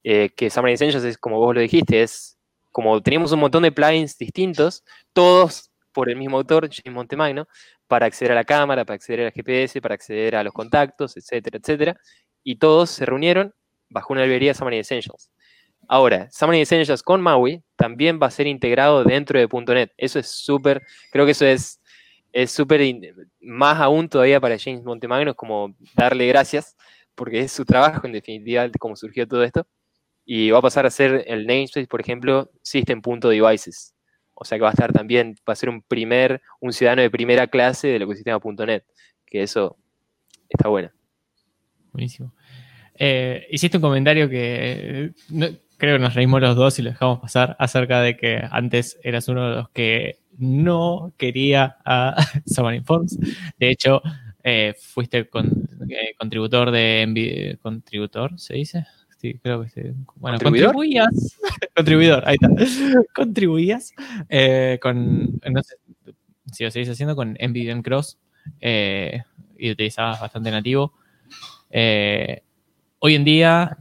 eh, 0.05 0.29
que 0.37 0.51
Xamarin 0.51 0.75
Essentials 0.75 1.05
es, 1.05 1.17
como 1.17 1.39
vos 1.39 1.55
lo 1.55 1.63
dijiste, 1.63 2.03
es 2.03 2.39
como 2.71 3.01
teníamos 3.01 3.33
un 3.33 3.41
montón 3.41 3.63
de 3.63 3.73
plugins 3.73 4.19
distintos, 4.19 4.85
todos 5.15 5.71
por 5.91 6.11
el 6.11 6.17
mismo 6.17 6.37
autor, 6.37 6.69
James 6.71 6.95
Montemagno, 6.95 7.49
para 7.87 8.05
acceder 8.05 8.33
a 8.33 8.35
la 8.35 8.45
cámara, 8.45 8.85
para 8.85 8.97
acceder 8.97 9.25
al 9.25 9.33
GPS, 9.33 9.81
para 9.81 9.95
acceder 9.95 10.37
a 10.37 10.45
los 10.45 10.53
contactos, 10.53 11.17
etcétera, 11.17 11.59
etcétera. 11.59 11.97
Y 12.45 12.57
todos 12.57 12.91
se 12.91 13.07
reunieron 13.07 13.55
bajo 13.89 14.13
una 14.13 14.23
librería 14.23 14.53
Xamarin 14.53 14.81
Essentials. 14.81 15.31
Ahora, 15.89 16.29
Xamarin 16.31 16.61
Essentials 16.61 17.03
con 17.03 17.23
Maui 17.23 17.63
también 17.75 18.21
va 18.23 18.27
a 18.27 18.31
ser 18.31 18.47
integrado 18.47 19.03
dentro 19.03 19.41
de 19.41 19.49
.NET. 19.75 19.93
Eso 19.97 20.19
es 20.19 20.31
súper, 20.31 20.83
creo 21.11 21.25
que 21.25 21.33
eso 21.33 21.47
es 21.47 21.81
es 22.33 22.51
súper, 22.51 22.81
más 23.41 23.81
aún 23.81 24.09
todavía 24.09 24.41
para 24.41 24.59
James 24.59 24.85
Montemagno, 24.85 25.35
como 25.35 25.75
darle 25.95 26.27
gracias, 26.27 26.77
porque 27.15 27.41
es 27.41 27.53
su 27.53 27.65
trabajo 27.65 28.07
en 28.07 28.13
definitiva, 28.13 28.69
cómo 28.79 28.97
surgió 28.97 29.27
todo 29.27 29.43
esto. 29.43 29.67
Y 30.25 30.51
va 30.51 30.59
a 30.59 30.63
pasar 30.63 30.85
a 30.87 30.91
ser 30.91 31.25
el 31.27 31.47
namespace, 31.47 31.87
por 31.87 32.01
ejemplo, 32.01 32.51
System.devices. 32.63 33.95
O 34.35 34.45
sea 34.45 34.59
que 34.59 34.63
va 34.63 34.69
a 34.69 34.73
estar 34.73 34.93
también, 34.93 35.35
va 35.49 35.55
a 35.55 35.57
ser 35.57 35.69
un 35.69 35.83
primer, 35.83 36.41
un 36.61 36.73
ciudadano 36.73 37.03
de 37.03 37.11
primera 37.11 37.47
clase 37.49 37.89
del 37.89 38.03
ecosistema.net, 38.03 38.85
que 39.27 39.43
eso 39.43 39.77
está 40.49 40.69
bueno. 40.69 40.91
Buenísimo. 41.93 42.33
Eh, 42.95 43.47
hiciste 43.51 43.79
un 43.79 43.83
comentario 43.83 44.29
que 44.29 45.13
creo 45.79 45.97
que 45.97 46.03
nos 46.03 46.15
reímos 46.15 46.41
los 46.43 46.57
dos 46.57 46.79
y 46.79 46.83
lo 46.83 46.91
dejamos 46.91 47.21
pasar 47.21 47.57
acerca 47.59 48.03
de 48.03 48.17
que 48.17 48.43
antes 48.51 48.99
eras 49.03 49.29
uno 49.29 49.49
de 49.49 49.57
los 49.57 49.71
que 49.71 50.19
no 50.37 51.13
quería 51.17 51.79
a 51.85 52.17
Xamarin 52.53 52.85
Forms. 52.85 53.19
De 53.59 53.71
hecho, 53.71 54.03
eh, 54.43 54.75
fuiste 54.79 55.29
con, 55.29 55.47
eh, 55.89 56.15
contributor 56.19 56.71
de 56.71 57.59
contributor, 57.63 58.39
¿se 58.39 58.55
dice? 58.55 58.87
Sí, 59.19 59.39
creo 59.43 59.63
que 59.63 59.69
sí. 59.69 59.83
Bueno, 60.17 60.39
contribuías. 60.39 61.39
contribuidor, 61.77 62.23
ahí 62.27 62.37
está. 62.41 62.49
Contribuías 63.15 63.93
eh, 64.29 64.79
con, 64.81 65.41
no 65.51 65.63
sé 65.63 65.77
si 66.53 66.65
lo 66.65 66.71
seguís 66.71 66.89
haciendo, 66.89 67.17
con 67.17 67.37
MVVM 67.41 67.83
Cross 67.83 68.19
y 68.61 69.71
utilizabas 69.71 70.21
bastante 70.21 70.51
nativo. 70.51 70.95
hoy 71.71 73.15
en 73.15 73.25
día, 73.25 73.79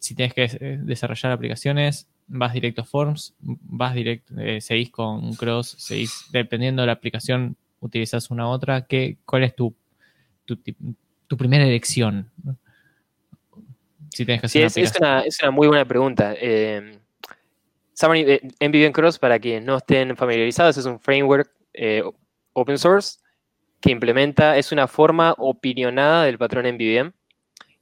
si 0.00 0.14
tienes 0.14 0.34
que 0.34 0.78
desarrollar 0.82 1.32
aplicaciones, 1.32 2.08
vas 2.26 2.52
directo 2.52 2.82
a 2.82 2.84
Forms, 2.84 3.34
vas 3.40 3.94
directo, 3.94 4.34
eh, 4.38 4.60
seguís 4.60 4.90
con 4.90 5.34
Cross, 5.34 5.76
seguís, 5.78 6.26
dependiendo 6.30 6.82
de 6.82 6.86
la 6.86 6.92
aplicación, 6.92 7.56
utilizas 7.80 8.30
una 8.30 8.48
otra. 8.48 8.86
¿Qué, 8.86 9.18
¿Cuál 9.24 9.44
es 9.44 9.54
tu, 9.54 9.74
tu, 10.46 11.36
primera 11.36 11.64
elección? 11.64 12.30
Si 14.10 14.24
tienes 14.24 14.40
que 14.40 14.46
hacer 14.46 14.70
sí, 14.70 14.80
es, 14.80 14.94
una, 14.98 15.20
es, 15.20 15.42
una, 15.42 15.50
muy 15.50 15.68
buena 15.68 15.84
pregunta. 15.84 16.34
Eh, 16.36 16.98
MVVM 18.00 18.92
Cross, 18.92 19.18
para 19.18 19.38
quienes 19.38 19.64
no 19.64 19.76
estén 19.76 20.16
familiarizados, 20.16 20.76
es 20.76 20.86
un 20.86 20.98
framework 20.98 21.50
eh, 21.72 22.02
open 22.52 22.78
source 22.78 23.18
que 23.80 23.90
implementa, 23.90 24.56
es 24.56 24.72
una 24.72 24.88
forma 24.88 25.34
opinionada 25.36 26.24
del 26.24 26.38
patrón 26.38 26.66
MVVM. 26.66 27.12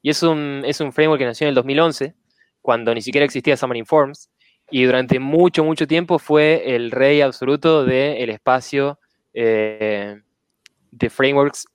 Y 0.02 0.10
es 0.10 0.22
un, 0.22 0.62
es 0.66 0.80
un 0.80 0.92
framework 0.92 1.20
que 1.20 1.26
nació 1.26 1.46
en 1.46 1.50
el 1.50 1.54
2011, 1.54 2.14
cuando 2.60 2.92
ni 2.94 3.00
siquiera 3.00 3.24
existía 3.24 3.56
Xamarin 3.56 3.86
Forms, 3.86 4.30
y 4.70 4.84
durante 4.84 5.18
mucho, 5.20 5.64
mucho 5.64 5.86
tiempo 5.86 6.18
fue 6.18 6.74
el 6.74 6.90
rey 6.90 7.20
absoluto 7.20 7.84
del 7.84 8.30
espacio 8.30 8.98
eh, 9.32 10.20
de 10.90 11.10
frameworks 11.10 11.66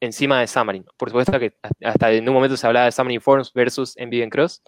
encima 0.00 0.40
de 0.40 0.46
Xamarin. 0.46 0.84
Por 0.96 1.10
supuesto 1.10 1.38
que 1.38 1.54
hasta 1.82 2.12
en 2.12 2.28
un 2.28 2.34
momento 2.34 2.56
se 2.56 2.66
hablaba 2.66 2.86
de 2.86 2.92
Xamarin 2.92 3.20
Forms 3.20 3.52
versus 3.52 3.96
MVN 3.98 4.30
Cross. 4.30 4.62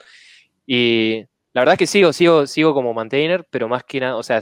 Y 0.67 1.25
la 1.53 1.63
verdad 1.63 1.75
es 1.75 1.79
que 1.79 1.87
sigo, 1.87 2.13
sigo, 2.13 2.47
sigo 2.47 2.75
como 2.75 2.93
maintainer, 2.95 3.47
pero 3.51 3.69
más 3.69 3.85
que 3.85 4.01
nada, 4.01 4.17
o 4.17 4.23
sea, 4.23 4.41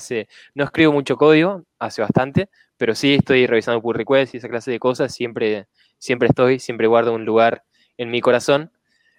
no 0.55 0.65
escribo 0.65 0.93
mucho 0.93 1.17
código, 1.17 1.63
hace 1.79 2.03
bastante, 2.03 2.49
pero 2.77 2.95
sí 2.95 3.15
estoy 3.15 3.47
revisando 3.47 3.81
pull 3.81 3.95
requests 3.95 4.35
y 4.35 4.39
esa 4.39 4.49
clase 4.49 4.71
de 4.71 4.79
cosas, 4.79 5.15
siempre, 5.15 5.67
siempre 5.99 6.29
estoy, 6.29 6.59
siempre 6.59 6.87
guardo 6.87 7.15
un 7.15 7.25
lugar 7.25 7.63
en 7.99 8.11
mi 8.11 8.21
corazón. 8.21 8.73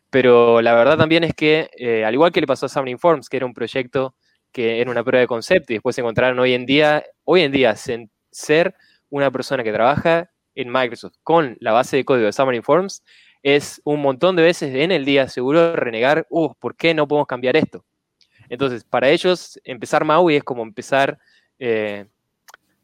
Pero 0.10 0.62
la 0.62 0.74
verdad 0.74 0.98
también 0.98 1.24
es 1.24 1.34
que, 1.34 1.70
eh, 1.78 2.06
al 2.06 2.14
igual 2.14 2.32
que 2.32 2.42
le 2.42 2.48
pasó 2.48 2.66
a 2.66 2.70
Xamarin 2.70 3.00
Forms, 3.00 3.30
que 3.30 3.38
era 3.38 3.46
un 3.46 3.54
proyecto 3.54 4.16
que 4.52 4.82
era 4.82 4.90
una 4.90 5.04
prueba 5.04 5.22
de 5.22 5.28
concepto 5.28 5.74
y 5.74 5.76
después 5.76 5.96
se 5.96 6.02
encontraron 6.02 6.40
hoy 6.40 6.54
en 6.54 6.66
día, 6.66 7.04
hoy 7.26 7.42
en 7.42 7.52
día, 7.52 7.76
ser 7.76 8.76
una 9.10 9.30
persona 9.30 9.64
que 9.64 9.72
trabaja 9.74 10.32
en 10.56 10.72
Microsoft 10.72 11.16
con 11.24 11.58
la 11.60 11.74
base 11.74 11.98
de 11.98 12.06
código 12.06 12.30
de 12.30 12.62
Forms 12.62 13.04
es 13.44 13.82
un 13.86 14.02
montón 14.02 14.36
de 14.36 14.44
veces 14.44 14.74
en 14.76 14.92
el 14.92 15.06
día 15.06 15.28
seguro 15.28 15.76
renegar, 15.76 16.26
uh, 16.30 16.54
¿por 16.56 16.76
qué 16.76 16.94
no 16.94 17.08
podemos 17.08 17.28
cambiar 17.28 17.56
esto? 17.56 17.86
Entonces, 18.50 18.84
para 18.84 19.10
ellos, 19.10 19.60
empezar 19.64 20.06
Maui 20.06 20.38
es 20.38 20.44
como 20.44 20.64
empezar 20.64 21.20
eh, 21.60 22.06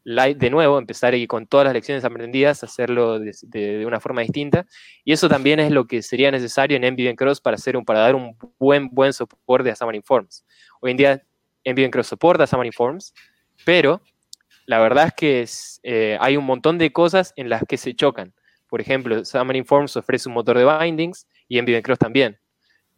de 0.06 0.50
nuevo, 0.50 0.78
empezar 0.78 1.16
y 1.16 1.28
con 1.28 1.48
todas 1.48 1.66
las 1.66 1.74
lecciones 1.74 2.04
aprendidas, 2.04 2.64
hacerlo 2.64 3.20
de, 3.20 3.84
una 3.86 4.00
forma 4.00 4.22
distinta. 4.22 4.66
Y 5.04 5.14
eso 5.14 5.30
también 5.30 5.60
es 5.60 5.72
lo 5.72 5.86
que 5.86 6.02
sería 6.02 6.32
necesario 6.32 6.78
en 6.78 6.94
MVN 6.94 7.16
Cross 7.16 7.42
para, 7.42 7.56
hacer 7.56 7.78
un, 7.78 7.86
para 7.86 8.00
dar 8.00 8.16
un 8.16 8.38
buen, 8.60 8.90
buen 8.90 9.14
soporte 9.14 9.72
a 9.72 9.76
Xamarin 9.76 10.04
Forms. 10.04 10.46
Hoy 10.82 10.92
en 10.92 10.98
día 10.98 11.24
MVN 11.66 11.92
Cross 11.92 12.08
soporta 12.08 12.46
Xamarin 12.46 12.74
Forms, 12.74 13.14
pero 13.66 14.02
la 14.66 14.80
verdad 14.80 15.08
es 15.08 15.14
que 15.14 15.46
eh, 15.84 16.18
hay 16.20 16.38
un 16.38 16.46
montón 16.46 16.78
de 16.78 16.92
cosas 16.92 17.34
en 17.36 17.50
las 17.50 17.64
que 17.68 17.78
se 17.78 17.94
chocan. 17.96 18.34
Por 18.68 18.82
ejemplo, 18.82 19.24
Xamarin 19.24 19.66
Forms 19.66 19.96
ofrece 19.96 20.28
un 20.28 20.36
motor 20.36 20.58
de 20.58 20.66
bindings 20.66 21.28
y 21.48 21.62
MVN 21.62 21.82
Cross 21.82 22.00
también. 22.00 22.40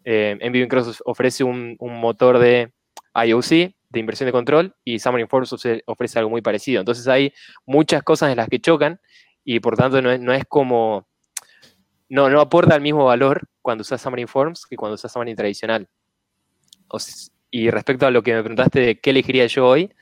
Eh, 0.04 0.68
Cross 0.70 1.02
ofrece 1.06 1.44
un, 1.44 1.76
un 1.80 2.00
motor 2.00 2.40
de 2.40 2.72
IOC, 3.16 3.74
de 3.96 4.02
inversión 4.02 4.28
de 4.28 4.32
control 4.32 4.76
y 4.84 5.00
Xamarin 5.00 5.28
Forms 5.28 5.54
ofrece, 5.86 6.20
algo 6.20 6.30
muy 6.30 6.42
parecido. 6.42 6.82
Entonces 6.82 7.08
hay 7.08 7.34
muchas 7.66 8.04
cosas 8.04 8.30
en 8.30 8.38
las 8.38 8.50
que 8.50 8.60
chocan 8.60 9.00
y 9.44 9.60
por 9.60 9.78
tanto 9.78 10.02
no 10.02 10.34
es, 10.34 10.46
como, 10.46 11.08
no, 12.10 12.30
no 12.30 12.42
aporta 12.42 12.76
el 12.76 12.82
mismo 12.82 13.06
valor 13.06 13.48
cuando 13.62 13.82
usas 13.82 14.02
Xamarin 14.02 14.28
Forms 14.28 14.66
que 14.66 14.76
cuando 14.76 14.96
usas 14.96 15.12
Xamarin 15.12 15.36
tradicional. 15.36 15.88
y 17.50 17.70
respecto 17.70 18.06
a 18.06 18.12
lo 18.12 18.22
que 18.22 18.34
me 18.34 18.42
preguntaste 18.42 18.80
de 18.80 19.00
qué 19.00 19.12
elegiría 19.12 19.48
yo 19.48 19.68
hoy, 19.68 19.94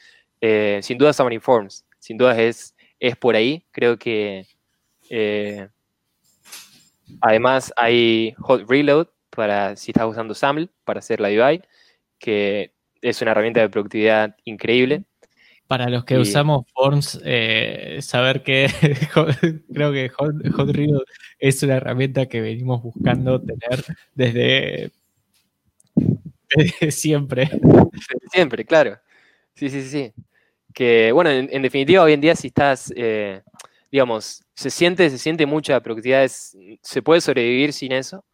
eh, 0.42 0.80
sin 0.82 0.98
duda 0.98 1.14
Xamarin 1.14 1.42
Forms, 1.42 1.86
sin 2.00 2.18
duda 2.18 2.40
es, 2.40 2.76
es 3.00 3.16
por 3.16 3.36
ahí, 3.36 3.66
creo 3.72 3.98
que 3.98 4.48
eh, 5.10 5.70
además 7.22 7.72
hay 7.78 8.34
Hot 8.40 8.68
Reload 8.68 9.08
para 9.30 9.76
si 9.76 9.92
estás 9.92 10.08
usando 10.08 10.34
SAML 10.34 10.72
para 10.84 11.00
hacer 11.00 11.20
la 11.20 11.30
UI, 11.30 11.62
que 12.18 12.74
es 13.04 13.22
una 13.22 13.32
herramienta 13.32 13.62
de 13.62 13.70
productividad 13.70 14.36
increíble. 14.46 15.04
Para 15.68 15.90
los 15.90 16.04
que 16.04 16.18
usamos 16.18 16.66
Forms, 16.74 17.20
eh, 17.24 18.00
saber 18.02 18.44
que 18.44 18.68
creo 19.74 19.92
que 19.92 20.10
Hot, 20.10 20.36
es 21.40 21.64
una 21.64 21.76
herramienta 21.76 22.26
que 22.28 22.42
venimos 22.42 22.84
buscando 22.84 23.42
tener 23.42 23.84
desde, 24.14 24.92
siempre. 26.92 27.50
Desde 27.52 28.30
siempre, 28.32 28.66
claro. 28.66 29.00
Sí, 29.56 29.70
sí, 29.70 29.84
sí. 29.84 30.14
Que, 30.74 31.12
bueno, 31.12 31.30
en, 31.30 31.62
definitiva, 31.62 32.04
hoy 32.04 32.14
en 32.14 32.22
día 32.22 32.36
si 32.36 32.48
estás, 32.48 32.92
eh, 32.96 33.42
digamos, 33.92 34.44
se 34.54 34.70
siente, 34.70 35.10
se 35.10 35.18
siente 35.18 35.46
mucha 35.46 35.80
productividad, 35.82 36.30
se 36.30 37.02
puede 37.02 37.22
sobrevivir 37.22 37.74
sin 37.74 37.92
eso, 37.92 38.26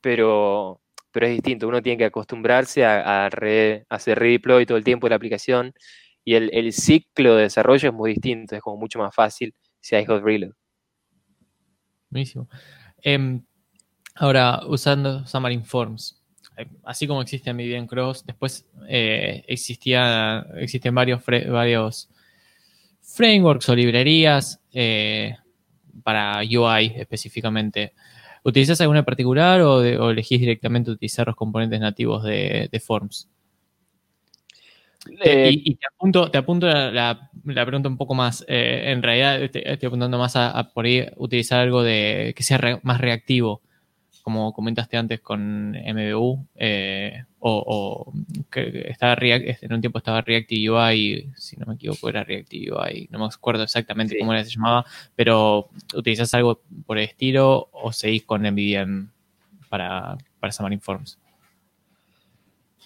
pero 0.00 0.80
pero 1.18 1.26
es 1.26 1.32
distinto. 1.32 1.66
Uno 1.66 1.82
tiene 1.82 1.98
que 1.98 2.04
acostumbrarse 2.04 2.84
a, 2.84 3.26
hacer 3.26 4.18
redeploy 4.20 4.64
todo 4.64 4.78
el 4.78 4.84
tiempo 4.84 5.06
de 5.06 5.10
la 5.10 5.16
aplicación 5.16 5.74
y 6.24 6.34
el, 6.34 6.72
ciclo 6.72 7.34
de 7.34 7.42
desarrollo 7.42 7.88
es 7.88 7.92
muy 7.92 8.12
distinto, 8.12 8.54
es 8.54 8.62
como 8.62 8.76
mucho 8.76 9.00
más 9.00 9.12
fácil 9.12 9.52
si 9.80 9.96
hay 9.96 10.06
hot 10.06 10.22
reload. 10.22 10.52
Buenísimo. 12.08 12.48
Em, 13.02 13.42
ahora, 14.14 14.60
usando 14.68 15.24
Xamarin 15.26 15.64
Forms, 15.64 16.22
eh, 16.56 16.68
así 16.84 17.08
como 17.08 17.20
existe 17.20 17.50
en 17.50 17.86
Cross, 17.88 18.24
después 18.24 18.64
eh, 18.88 19.42
existía, 19.48 20.46
existen 20.54 20.94
varios, 20.94 21.24
varios 21.26 22.08
frameworks 23.02 23.68
o 23.70 23.74
librerías 23.74 24.60
eh, 24.72 25.36
para 26.04 26.42
UI 26.42 26.92
específicamente. 26.94 27.92
¿Utilizas 28.48 28.80
alguna 28.80 29.00
en 29.00 29.04
particular 29.04 29.60
o, 29.60 29.82
elegís 30.10 30.40
directamente 30.40 30.90
utilizar 30.90 31.26
los 31.26 31.36
componentes 31.36 31.78
nativos 31.80 32.22
de, 32.24 32.82
Forms? 32.82 33.28
Eh, 35.22 35.50
y, 35.52 35.74
te 35.74 35.86
apunto, 35.86 36.30
te 36.30 36.38
apunto 36.38 36.66
la, 36.66 37.30
pregunta 37.44 37.90
un 37.90 37.98
poco 37.98 38.14
más. 38.14 38.46
Eh, 38.48 38.84
en 38.86 39.02
realidad 39.02 39.42
estoy 39.42 39.86
apuntando 39.86 40.16
más 40.16 40.34
a, 40.34 40.70
por 40.72 40.86
ahí 40.86 41.06
utilizar 41.16 41.60
algo 41.60 41.82
de 41.82 42.32
que 42.34 42.42
sea 42.42 42.80
más 42.82 43.02
reactivo 43.02 43.60
como 44.28 44.52
comentaste 44.52 44.98
antes 44.98 45.20
con 45.20 45.70
MBU, 45.70 46.46
eh, 46.56 47.24
o, 47.38 48.12
que 48.50 48.84
estaba 48.90 49.14
React, 49.14 49.62
en 49.62 49.72
un 49.72 49.80
tiempo 49.80 49.96
estaba 49.96 50.20
Reactive 50.20 50.70
UI, 50.70 51.32
si 51.34 51.56
no 51.56 51.64
me 51.64 51.76
equivoco 51.76 52.10
era 52.10 52.24
Reactive 52.24 52.72
UI, 52.72 53.08
no 53.10 53.20
me 53.20 53.24
acuerdo 53.24 53.62
exactamente 53.62 54.18
cómo 54.18 54.34
era 54.34 54.44
se 54.44 54.50
llamaba, 54.50 54.84
pero 55.16 55.70
¿utilizas 55.94 56.34
algo 56.34 56.60
por 56.84 56.98
el 56.98 57.04
estilo 57.04 57.70
o 57.72 57.90
seguís 57.90 58.24
con 58.24 58.42
MVVM 58.42 59.08
para, 59.70 60.18
para 60.40 60.52
Xamarin? 60.52 60.82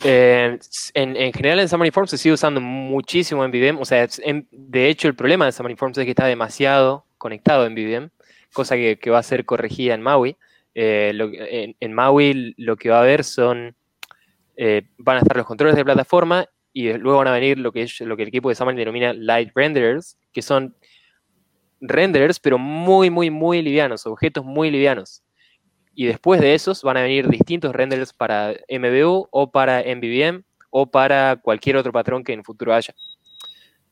Eh, 0.05 0.59
en, 0.94 1.16
en, 1.16 1.33
general 1.33 1.59
en 1.59 1.68
Xamarin 1.68 1.92
Forms 1.92 2.11
se 2.11 2.18
sigue 2.18 2.35
usando 2.35 2.61
muchísimo 2.61 3.44
en 3.44 3.50
MVVM. 3.50 3.81
O 3.81 3.85
sea, 3.85 4.07
en, 4.22 4.46
de 4.52 4.88
hecho 4.88 5.09
el 5.09 5.16
problema 5.16 5.46
de 5.46 5.52
Xamarin 5.52 5.76
Forms 5.76 5.98
es 5.98 6.05
que 6.05 6.11
está 6.11 6.26
demasiado 6.26 7.05
conectado 7.18 7.66
en 7.66 7.72
MVVM, 7.72 8.11
cosa 8.52 8.76
que, 8.76 8.96
que 8.96 9.11
va 9.11 9.18
a 9.18 9.24
ser 9.24 9.44
corregida 9.44 9.94
en 9.94 10.02
Maui. 10.02 10.37
Eh, 10.74 11.74
en, 11.80 11.92
Maui 11.92 12.54
lo 12.56 12.76
que 12.76 12.90
va 12.90 12.98
a 12.98 13.02
haber 13.02 13.24
son, 13.24 13.76
eh, 14.56 14.82
van 14.98 15.16
a 15.16 15.20
estar 15.20 15.37
los 15.37 15.46
controles 15.46 15.76
de 15.76 15.85
plataforma 15.85 16.46
y 16.72 16.92
luego 16.94 17.18
van 17.18 17.28
a 17.28 17.32
venir 17.32 17.58
lo 17.58 17.72
que, 17.72 17.87
lo 18.00 18.16
que 18.16 18.22
el 18.22 18.28
equipo 18.28 18.48
de 18.48 18.54
Xamarin 18.54 18.78
denomina 18.78 19.12
Light 19.12 19.50
Renderers, 19.54 20.18
que 20.32 20.42
son 20.42 20.74
renderers, 21.80 22.38
pero 22.40 22.58
muy, 22.58 23.11
muy, 23.11 23.30
muy 23.30 23.61
livianos, 23.61 24.06
objetos 24.06 24.44
muy 24.44 24.70
livianos. 24.70 25.22
Y 25.94 26.06
después 26.06 26.40
de 26.40 26.54
esos 26.54 26.82
van 26.82 26.96
a 26.96 27.02
venir 27.02 27.28
distintos 27.28 27.74
renders 27.74 28.12
para 28.14 28.54
MVU 28.68 29.28
o 29.30 29.50
para 29.50 29.82
MVVM 29.82 30.42
o 30.70 30.90
para 30.90 31.37
cualquier 31.37 31.76
otro 31.76 31.92
patrón 31.92 32.24
que 32.24 32.32
en 32.32 32.38
el 32.38 32.44
futuro 32.44 32.72
haya. 32.72 32.94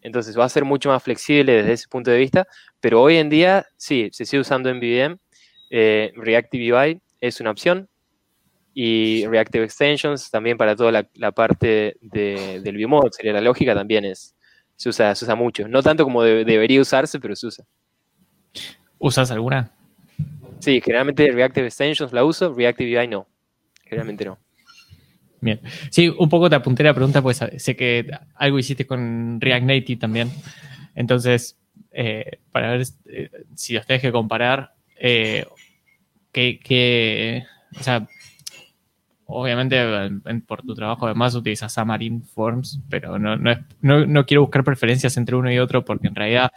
Entonces 0.00 0.38
va 0.38 0.46
a 0.46 0.48
ser 0.48 0.64
mucho 0.64 0.88
más 0.88 1.02
flexible 1.02 1.52
desde 1.52 1.72
ese 1.74 1.88
punto 1.88 2.10
de 2.10 2.16
vista, 2.16 2.46
pero 2.80 3.02
hoy 3.02 3.16
en 3.16 3.28
día 3.28 3.66
sí, 3.76 4.08
se 4.12 4.24
sigue 4.24 4.40
usando 4.40 4.74
MVVM. 4.74 5.18
Eh, 5.70 6.12
Reactive 6.16 6.72
UI 6.72 7.00
es 7.20 7.40
una 7.40 7.52
opción 7.52 7.88
y 8.74 9.26
Reactive 9.26 9.64
Extensions 9.64 10.30
también 10.30 10.56
para 10.56 10.76
toda 10.76 10.92
la, 10.92 11.08
la 11.14 11.32
parte 11.32 11.96
de, 12.00 12.60
del 12.62 12.76
ViewMod, 12.76 13.10
sería 13.12 13.32
la 13.32 13.40
lógica, 13.40 13.74
también 13.74 14.04
es, 14.04 14.34
se, 14.76 14.88
usa, 14.88 15.14
se 15.14 15.24
usa 15.24 15.34
mucho. 15.34 15.68
No 15.68 15.82
tanto 15.82 16.04
como 16.04 16.22
de, 16.22 16.44
debería 16.44 16.80
usarse, 16.80 17.18
pero 17.20 17.36
se 17.36 17.46
usa. 17.46 17.64
¿Usas 18.98 19.30
alguna? 19.30 19.70
Sí, 20.58 20.80
generalmente 20.80 21.30
Reactive 21.30 21.66
Extensions 21.66 22.12
la 22.12 22.24
uso, 22.24 22.52
Reactive 22.52 22.98
UI 22.98 23.08
no. 23.08 23.26
Generalmente 23.84 24.24
no. 24.24 24.38
Bien. 25.40 25.60
Sí, 25.90 26.08
un 26.08 26.28
poco 26.28 26.50
te 26.50 26.56
apunté 26.56 26.82
la 26.82 26.94
pregunta, 26.94 27.22
pues 27.22 27.40
sé 27.56 27.76
que 27.76 28.06
algo 28.34 28.58
hiciste 28.58 28.86
con 28.86 29.40
React 29.40 29.64
Native 29.64 30.00
también. 30.00 30.30
Entonces, 30.94 31.58
eh, 31.92 32.38
para 32.52 32.72
ver 32.72 32.86
eh, 33.06 33.30
si 33.54 33.72
los 33.72 33.86
tenés 33.86 34.02
que 34.02 34.12
comparar, 34.12 34.74
eh, 34.96 35.46
que, 36.32 37.44
o 37.78 37.82
sea, 37.82 38.06
obviamente 39.30 39.76
por 40.46 40.62
tu 40.62 40.74
trabajo 40.74 41.06
además 41.06 41.34
utilizas 41.34 41.72
Xamarin 41.72 42.22
Forms, 42.22 42.80
pero 42.88 43.18
no, 43.18 43.36
no, 43.36 43.54
no, 43.80 44.06
no, 44.06 44.26
quiero 44.26 44.42
buscar 44.42 44.64
preferencias 44.64 45.16
entre 45.16 45.36
uno 45.36 45.52
y 45.52 45.58
otro 45.58 45.84
porque 45.84 46.08
en 46.08 46.14
realidad 46.14 46.50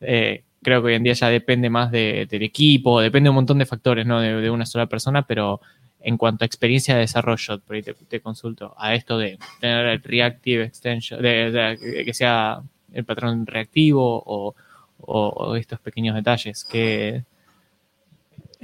eh, 0.00 0.44
creo 0.62 0.80
que 0.80 0.88
hoy 0.88 0.94
en 0.94 1.02
día 1.02 1.12
ya 1.12 1.28
depende 1.28 1.70
más 1.70 1.90
de, 1.90 2.26
del 2.30 2.42
equipo, 2.42 3.00
depende 3.00 3.26
de 3.26 3.30
un 3.30 3.36
montón 3.36 3.58
de 3.58 3.66
factores, 3.66 4.06
no 4.06 4.20
de, 4.20 4.40
de, 4.40 4.50
una 4.50 4.66
sola 4.66 4.86
persona, 4.86 5.22
pero 5.22 5.60
en 6.00 6.16
cuanto 6.16 6.44
a 6.44 6.46
experiencia 6.46 6.94
de 6.94 7.00
desarrollo, 7.00 7.60
por 7.60 7.76
ahí 7.76 7.82
te, 7.82 8.20
consulto 8.20 8.74
a 8.78 8.94
esto 8.94 9.18
de 9.18 9.38
tener 9.60 9.86
el 9.86 10.02
reactive 10.02 10.64
extension, 10.64 11.20
de, 11.20 11.50
de, 11.50 12.04
que 12.04 12.14
sea 12.14 12.60
el 12.92 13.04
patrón 13.04 13.46
reactivo 13.46 14.22
o, 14.24 14.54
o, 14.98 15.28
o 15.28 15.56
estos 15.56 15.80
pequeños 15.80 16.14
detalles 16.14 16.64
que... 16.64 17.24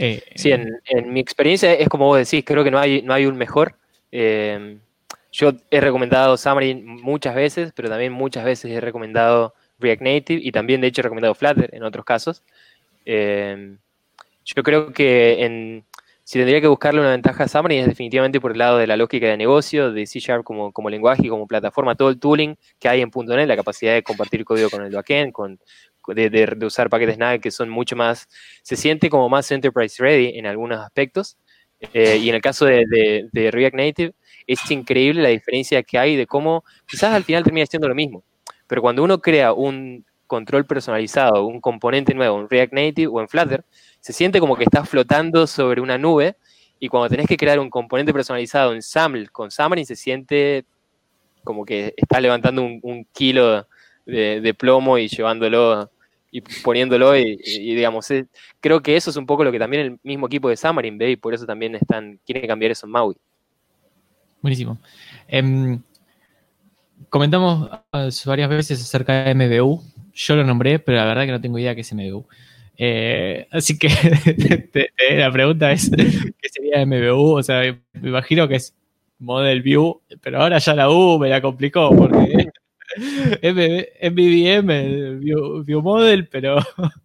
Eh, 0.03 0.23
sí, 0.35 0.51
en, 0.51 1.13
mi 1.13 1.21
experiencia 1.21 1.75
es 1.75 1.87
como 1.91 2.07
vos 2.07 2.17
decís, 2.19 2.43
creo 2.47 2.65
que 2.65 2.71
no 2.71 2.79
hay, 2.79 3.03
no 3.03 3.13
hay 3.13 3.27
un 3.27 3.37
mejor. 3.37 3.77
Eh, 4.11 4.79
yo 5.31 5.53
he 5.71 5.79
recomendado 5.79 6.39
Xamarin 6.39 6.87
muchas 6.87 7.35
veces, 7.35 7.73
pero 7.75 7.91
también 7.91 8.11
muchas 8.11 8.45
veces 8.45 8.71
he 8.71 8.81
recomendado 8.81 9.55
React 9.79 10.03
Native 10.03 10.41
y 10.43 10.53
también 10.53 10.81
de 10.81 10.87
hecho 10.87 11.03
he 11.03 11.05
recomendado 11.05 11.35
Flutter 11.35 11.69
en 11.75 11.83
otros 11.83 12.07
casos. 12.07 12.43
Eh, 13.05 13.77
yo 14.47 14.63
creo 14.63 14.91
que 14.95 15.83
si 16.25 16.39
tendría 16.39 16.63
que 16.63 16.67
buscarle 16.67 17.01
una 17.01 17.11
ventaja 17.11 17.45
a 17.45 17.49
Xamarin 17.49 17.81
es 17.81 17.87
definitivamente 17.87 18.41
por 18.41 18.53
el 18.53 18.59
lado 18.59 18.79
de 18.79 18.87
la 18.87 18.97
lógica 18.97 19.27
de 19.27 19.37
negocio, 19.37 19.93
de 19.93 20.07
C 20.07 20.19
Sharp 20.19 20.45
como, 20.45 20.73
como 20.73 20.89
lenguaje 20.89 21.27
y 21.27 21.29
como 21.29 21.47
plataforma, 21.47 21.95
todo 21.95 22.09
el 22.09 22.19
tooling 22.19 22.57
que 22.79 22.89
hay 22.89 23.03
en 23.03 23.11
.NET, 23.15 23.47
la 23.47 23.57
capacidad 23.57 23.93
de 23.93 24.03
compartir 24.03 24.47
código 24.47 24.71
con 24.71 24.83
el 24.83 24.95
backend, 24.95 25.33
con, 25.33 25.59
de, 26.15 26.57
usar 26.63 26.91
paquetes 26.91 27.19
NAG 27.19 27.41
que 27.41 27.51
son 27.51 27.69
mucho 27.69 27.97
más, 27.97 28.29
se 28.63 28.77
siente 28.77 29.11
como 29.11 29.29
más 29.29 29.51
enterprise 29.51 30.03
ready 30.03 30.39
en 30.39 30.47
algunos 30.47 30.79
aspectos. 30.81 31.37
Eh, 31.95 32.19
y 32.19 32.29
en 32.29 32.35
el 32.35 32.43
caso 32.43 32.67
de, 32.67 33.29
de, 33.33 33.51
React 33.51 33.75
Native, 33.75 34.13
es 34.47 34.71
increíble 34.71 35.23
la 35.23 35.31
diferencia 35.31 35.83
que 35.83 35.99
hay 35.99 36.17
de 36.17 36.27
cómo 36.27 36.65
quizás 36.87 37.15
al 37.15 37.25
final 37.25 37.43
termina 37.43 37.67
siendo 37.67 37.89
lo 37.89 37.95
mismo. 37.95 38.23
Pero 38.67 38.83
cuando 38.83 39.03
uno 39.03 39.21
crea 39.21 39.53
un 39.53 40.05
control 40.27 40.67
personalizado, 40.67 41.47
un 41.47 41.61
componente 41.61 42.15
nuevo 42.15 42.39
en 42.41 42.49
React 42.49 42.73
Native 42.73 43.07
o 43.09 43.21
en 43.21 43.29
Flutter, 43.29 43.65
se 44.01 44.13
siente 44.13 44.41
como 44.41 44.57
que 44.57 44.65
estás 44.65 44.89
flotando 44.89 45.47
sobre 45.47 45.81
una 45.81 45.99
nube 45.99 46.37
y 46.79 46.89
cuando 46.89 47.09
tenés 47.09 47.27
que 47.27 47.37
crear 47.37 47.59
un 47.59 47.71
componente 47.71 48.13
personalizado 48.13 48.73
en 48.73 48.83
SAML 48.83 49.31
con 49.31 49.51
Xamarin 49.51 49.85
se 49.85 49.97
siente 49.97 50.65
como 51.45 51.65
que 51.65 51.95
estás 51.97 52.23
levantando 52.23 52.63
un, 52.63 52.81
un 52.83 53.05
kilo 53.13 53.67
de, 54.07 54.55
plomo 54.55 54.99
y 54.99 55.09
llevándolo 55.09 55.91
y 56.31 56.41
poniéndolo 56.41 57.17
y, 57.17 57.41
y 57.45 57.75
digamos, 57.75 58.09
creo 58.61 58.83
que 58.83 58.97
eso 58.97 59.11
es 59.11 59.17
un 59.17 59.27
poco 59.27 59.45
lo 59.45 59.53
que 59.53 59.59
también 59.59 59.83
el 59.83 59.99
mismo 60.03 60.27
equipo 60.27 60.49
de 60.49 60.57
Xamarin 60.57 60.99
ve 60.99 61.13
y 61.13 61.17
por 61.17 61.35
eso 61.35 61.47
también 61.47 61.75
están, 61.75 62.19
quieren 62.25 62.47
cambiar 62.47 62.73
eso 62.73 62.87
en 62.87 62.93
Maui. 62.93 63.17
Buenísimo. 64.41 64.79
Eh, 65.29 65.79
comentamos 67.09 67.69
varias 68.25 68.49
veces 68.49 68.81
acerca 68.81 69.25
de 69.25 69.35
MBU. 69.35 69.83
Yo 70.15 70.37
lo 70.37 70.45
nombré, 70.45 70.79
pero 70.79 70.99
la 70.99 71.05
verdad 71.05 71.27
que 71.27 71.33
no 71.33 71.41
tengo 71.41 71.59
idea 71.59 71.75
qué 71.75 71.83
es 71.83 71.93
MBU. 71.93 72.27
Eh, 72.79 73.47
así 73.51 73.79
que 73.79 73.89
la 75.11 75.31
pregunta 75.31 75.71
es, 75.71 75.91
¿qué 75.91 76.49
sería 76.49 76.87
MBU? 76.87 77.37
O 77.37 77.43
sea, 77.43 77.61
me 77.93 78.09
imagino 78.09 78.49
que 78.49 78.57
es 78.57 78.75
Model 79.19 79.61
View, 79.61 80.01
pero 80.23 80.41
ahora 80.41 80.59
ya 80.59 80.75
la 80.75 80.89
U 80.89 81.19
me 81.19 81.29
la 81.29 81.43
complicó 81.43 81.95
porque 81.95 82.40
MVVM, 84.03 85.21
view, 85.21 85.65
view, 85.65 85.83
Model, 85.83 86.29
pero... 86.29 86.59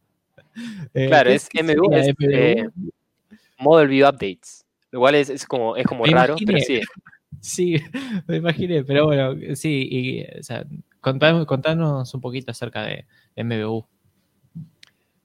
Eh, 0.93 1.07
claro, 1.07 1.29
es 1.31 1.49
MBU, 1.53 1.93
es 1.93 2.15
eh, 2.17 2.69
Model 3.57 3.89
View 3.89 4.07
Updates, 4.07 4.65
lo 4.89 5.01
cual 5.01 5.15
es, 5.15 5.29
es 5.29 5.45
como, 5.45 5.75
es 5.75 5.85
como 5.85 6.05
raro, 6.05 6.37
imaginé, 6.39 6.53
pero 6.53 6.65
sí. 6.65 6.81
Sí, 7.41 7.75
me 8.25 8.37
imaginé, 8.37 8.85
pero 8.85 9.05
bueno, 9.05 9.35
sí, 9.55 9.87
y, 9.91 10.23
o 10.39 10.43
sea, 10.43 10.65
contanos, 11.01 11.45
contanos 11.45 12.13
un 12.13 12.21
poquito 12.21 12.51
acerca 12.51 12.83
de, 12.83 13.05
MBU. 13.35 13.85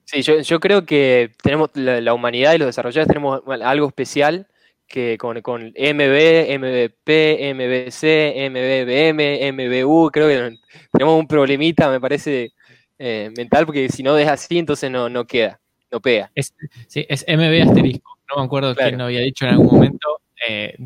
Sí, 0.03 0.21
yo, 0.21 0.41
yo, 0.41 0.59
creo 0.59 0.85
que 0.85 1.31
tenemos 1.41 1.69
la, 1.75 2.01
la, 2.01 2.13
humanidad 2.13 2.53
y 2.53 2.57
los 2.57 2.67
desarrolladores 2.67 3.07
tenemos 3.07 3.41
algo 3.47 3.87
especial 3.87 4.47
que 4.91 5.17
con, 5.17 5.41
con 5.41 5.67
MB, 5.67 6.59
MVP, 6.59 7.53
MBC, 7.55 8.49
MBBM, 8.49 9.53
MBU, 9.53 10.11
creo 10.11 10.27
que 10.27 10.57
tenemos 10.91 11.17
un 11.17 11.27
problemita, 11.27 11.89
me 11.89 12.01
parece, 12.01 12.51
eh, 12.99 13.31
mental, 13.35 13.65
porque 13.65 13.87
si 13.89 14.03
no 14.03 14.17
es 14.17 14.27
así, 14.27 14.59
entonces 14.59 14.91
no, 14.91 15.09
no 15.09 15.25
queda, 15.25 15.59
no 15.89 16.01
pega. 16.01 16.29
Es, 16.35 16.53
sí, 16.87 17.05
es 17.07 17.25
MB 17.27 17.69
asterisco, 17.69 18.19
no 18.29 18.41
me 18.41 18.45
acuerdo 18.45 18.75
claro. 18.75 18.89
quién 18.89 18.99
lo 18.99 19.05
había 19.05 19.21
dicho 19.21 19.45
en 19.45 19.51
algún 19.51 19.67
momento, 19.67 20.21
eh, 20.47 20.77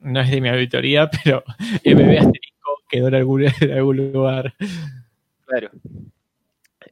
no 0.00 0.20
es 0.20 0.30
de 0.30 0.40
mi 0.40 0.48
auditoría, 0.48 1.10
pero 1.24 1.42
MB 1.84 2.18
asterisco 2.18 2.78
quedó 2.88 3.08
en 3.08 3.14
algún, 3.16 3.44
en 3.60 3.72
algún 3.72 4.12
lugar. 4.12 4.54
Claro. 5.46 5.70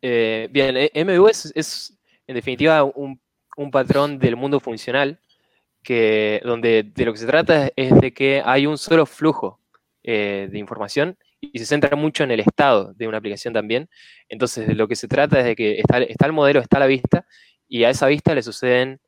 Eh, 0.03 0.49
bien, 0.51 0.91
MBU 1.07 1.29
es, 1.29 1.53
es, 1.55 1.99
en 2.27 2.35
definitiva 2.35 2.83
un, 2.83 3.21
un, 3.57 3.71
patrón 3.71 4.19
del 4.19 4.35
mundo 4.35 4.59
funcional 4.59 5.19
que, 5.83 6.40
donde 6.45 6.85
de 6.85 7.05
lo 7.05 7.12
que 7.12 7.19
se 7.19 7.27
trata 7.27 7.71
es 7.77 7.99
de 8.01 8.12
que 8.12 8.43
hay 8.45 8.66
un 8.66 8.79
solo 8.79 9.07
flujo 9.07 9.61
eh, 10.03 10.49
de 10.51 10.59
información 10.59 11.16
y 11.40 11.59
se 11.59 11.66
centra 11.66 11.97
mucho 11.97 12.25
en 12.25 12.31
el 12.31 12.40
estado 12.40 12.93
de 12.95 13.09
una 13.09 13.19
aplicación 13.19 13.55
también. 13.55 13.88
Entonces, 14.29 14.66
de 14.66 14.75
lo 14.75 14.88
que 14.88 14.97
se 14.97 15.09
trata 15.09 15.40
es 15.40 15.45
de 15.45 15.57
que 15.57 15.79
está, 15.79 15.99
está 15.99 16.27
el 16.27 16.33
modelo, 16.33 16.61
está 16.61 16.79
la 16.79 16.87
vista, 16.87 17.27
y 17.66 17.85
a 17.85 17.90
esa 17.90 18.07
vista 18.07 18.35
le 18.35 18.43
suceden 18.43 19.01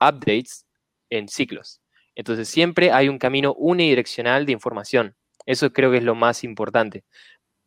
updates 0.00 0.66
en 1.10 1.28
ciclos. 1.28 1.80
Entonces, 2.14 2.48
siempre 2.48 2.92
hay 2.92 3.08
un 3.08 3.18
camino 3.18 3.54
unidireccional 3.54 4.46
de 4.46 4.52
información. 4.52 5.14
Eso 5.46 5.72
creo 5.72 5.90
que 5.90 5.98
es 5.98 6.04
lo 6.04 6.14
más 6.14 6.44
importante. 6.44 7.04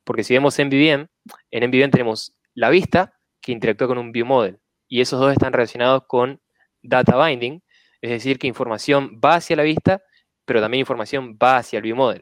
Porque 0.03 0.23
si 0.23 0.33
vemos 0.33 0.57
MVVM, 0.57 1.07
en 1.51 1.69
MVVM 1.69 1.91
tenemos 1.91 2.35
la 2.53 2.69
vista 2.69 3.13
que 3.41 3.51
interactúa 3.51 3.87
con 3.87 3.97
un 3.97 4.11
view 4.11 4.25
model. 4.25 4.59
Y 4.87 5.01
esos 5.01 5.19
dos 5.19 5.31
están 5.31 5.53
relacionados 5.53 6.03
con 6.07 6.39
data 6.81 7.17
binding, 7.17 7.61
es 8.03 8.09
decir, 8.09 8.37
que 8.37 8.47
información 8.47 9.17
va 9.23 9.35
hacia 9.35 9.55
la 9.55 9.63
vista, 9.63 10.03
pero 10.43 10.59
también 10.59 10.81
información 10.81 11.37
va 11.41 11.55
hacia 11.55 11.77
el 11.77 11.83
view 11.83 11.95
model. 11.95 12.21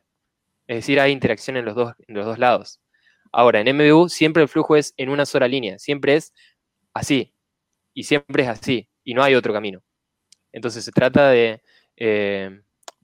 Es 0.68 0.76
decir, 0.78 1.00
hay 1.00 1.12
interacción 1.12 1.58
en 1.58 1.66
los 1.66 1.74
dos, 1.74 1.94
en 2.08 2.14
los 2.16 2.24
dos 2.24 2.38
lados. 2.38 2.80
Ahora, 3.32 3.62
en 3.62 3.76
MVU 3.76 4.08
siempre 4.08 4.44
el 4.44 4.48
flujo 4.48 4.76
es 4.76 4.94
en 4.98 5.10
una 5.10 5.26
sola 5.26 5.48
línea, 5.48 5.80
siempre 5.80 6.16
es 6.16 6.34
así, 6.94 7.34
y 7.96 8.04
siempre 8.04 8.44
es 8.44 8.50
así, 8.50 8.90
y 9.04 9.16
no 9.16 9.24
hay 9.24 9.34
otro 9.34 9.54
camino. 9.54 9.82
Entonces 10.52 10.86
se 10.86 10.92
trata 10.92 11.30
de, 11.32 11.64
eh, 11.98 12.62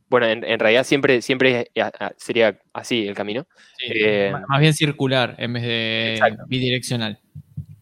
bueno, 0.08 0.28
en, 0.28 0.44
en, 0.44 0.60
realidad 0.60 0.84
siempre, 0.84 1.24
siempre 1.24 1.72
sería 2.18 2.62
así 2.74 3.08
el 3.08 3.16
camino. 3.16 3.48
Sí, 3.80 3.88
eh, 3.92 4.34
más 4.48 4.60
bien 4.60 4.76
circular 4.76 5.34
en 5.40 5.54
vez 5.54 5.64
de 5.64 6.14
exacto. 6.14 6.44
bidireccional. 6.48 7.20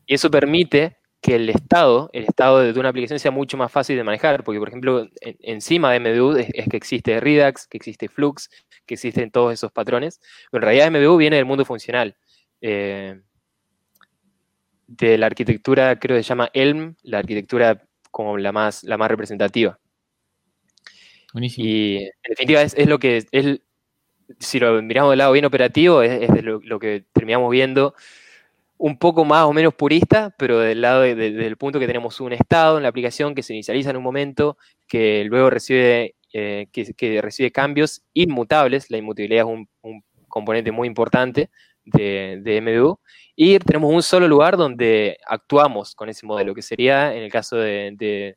Y 0.06 0.14
eso 0.14 0.32
permite 0.32 1.00
que 1.22 1.36
el 1.36 1.50
estado, 1.50 2.10
el 2.14 2.26
estado 2.26 2.60
de 2.60 2.80
una 2.80 2.90
aplicación 2.90 3.20
sea 3.20 3.32
mucho 3.32 3.58
más 3.58 3.72
fácil 3.72 3.96
de 3.96 4.04
manejar, 4.04 4.44
porque 4.44 4.60
por 4.60 4.68
ejemplo, 4.68 5.08
encima 5.22 5.92
de 5.92 6.00
MDU 6.00 6.38
es, 6.38 6.70
que 6.70 6.78
existe 6.78 7.20
Redux, 7.20 7.68
que 7.68 7.78
existe 7.78 8.08
Flux, 8.08 8.50
que 8.86 8.94
existen 8.94 9.32
todos 9.32 9.54
esos 9.54 9.72
patrones, 9.72 10.20
pero 10.52 10.64
en 10.64 10.74
realidad 10.74 10.92
MDU 10.92 11.18
viene 11.18 11.38
del 11.38 11.46
mundo 11.46 11.66
funcional. 11.66 12.16
Eh, 12.62 13.20
de 14.88 15.18
la 15.18 15.26
arquitectura, 15.26 15.98
creo 16.00 16.18
que 16.18 16.24
se 16.24 16.30
llama 16.30 16.50
Elm, 16.54 16.96
la 17.02 17.20
arquitectura 17.20 17.84
como 18.12 18.38
la 18.38 18.52
más, 18.52 18.84
la 18.84 18.98
más 18.98 19.10
representativa. 19.10 19.80
Buenísimo. 21.34 21.68
Y 21.68 21.98
en 21.98 22.30
definitiva 22.30 22.62
es, 22.62 22.88
lo 22.88 23.00
que 23.00 23.26
es, 23.32 23.62
si 24.40 24.60
lo 24.60 24.82
miramos 24.82 25.12
del 25.12 25.20
lado 25.20 25.34
bien 25.34 25.46
operativo, 25.46 26.02
es, 26.02 26.30
lo, 26.44 26.80
que 26.80 27.04
terminamos 27.12 27.52
viendo 27.52 27.94
un 28.78 28.98
poco 28.98 29.24
más 29.26 29.46
o 29.46 29.54
menos 29.54 29.74
purista, 29.74 30.34
pero 30.38 30.60
del 30.60 30.82
lado 30.82 31.02
del 31.02 31.58
punto 31.58 31.80
que 31.80 31.88
tenemos 31.88 32.20
un 32.20 32.34
estado 32.34 32.78
en 32.78 32.84
la 32.84 32.90
aplicación 32.90 33.34
que 33.34 33.44
se 33.44 33.54
inicializa 33.54 33.90
en 33.90 33.98
un 33.98 34.04
momento, 34.04 34.58
que 34.88 35.24
luego 35.26 35.50
recibe, 35.50 36.16
eh, 36.34 36.68
que, 36.72 37.22
recibe 37.22 37.52
cambios 37.52 38.04
inmutables, 38.14 38.92
la 38.92 38.98
inmutabilidad 38.98 39.48
es 39.48 39.68
un, 39.82 40.04
componente 40.28 40.72
muy 40.72 40.88
importante 40.88 41.50
de, 41.86 42.42
de, 42.42 42.60
MDU, 42.60 43.00
y 43.38 43.58
tenemos 43.60 43.94
un 43.94 44.04
solo 44.04 44.28
lugar 44.28 44.58
donde 44.58 45.18
actuamos 45.26 45.96
con 45.96 46.10
ese 46.10 46.26
modelo, 46.26 46.54
que 46.54 46.62
sería 46.62 47.16
en 47.16 47.24
el 47.24 47.32
caso 47.32 47.56
de, 47.56 48.36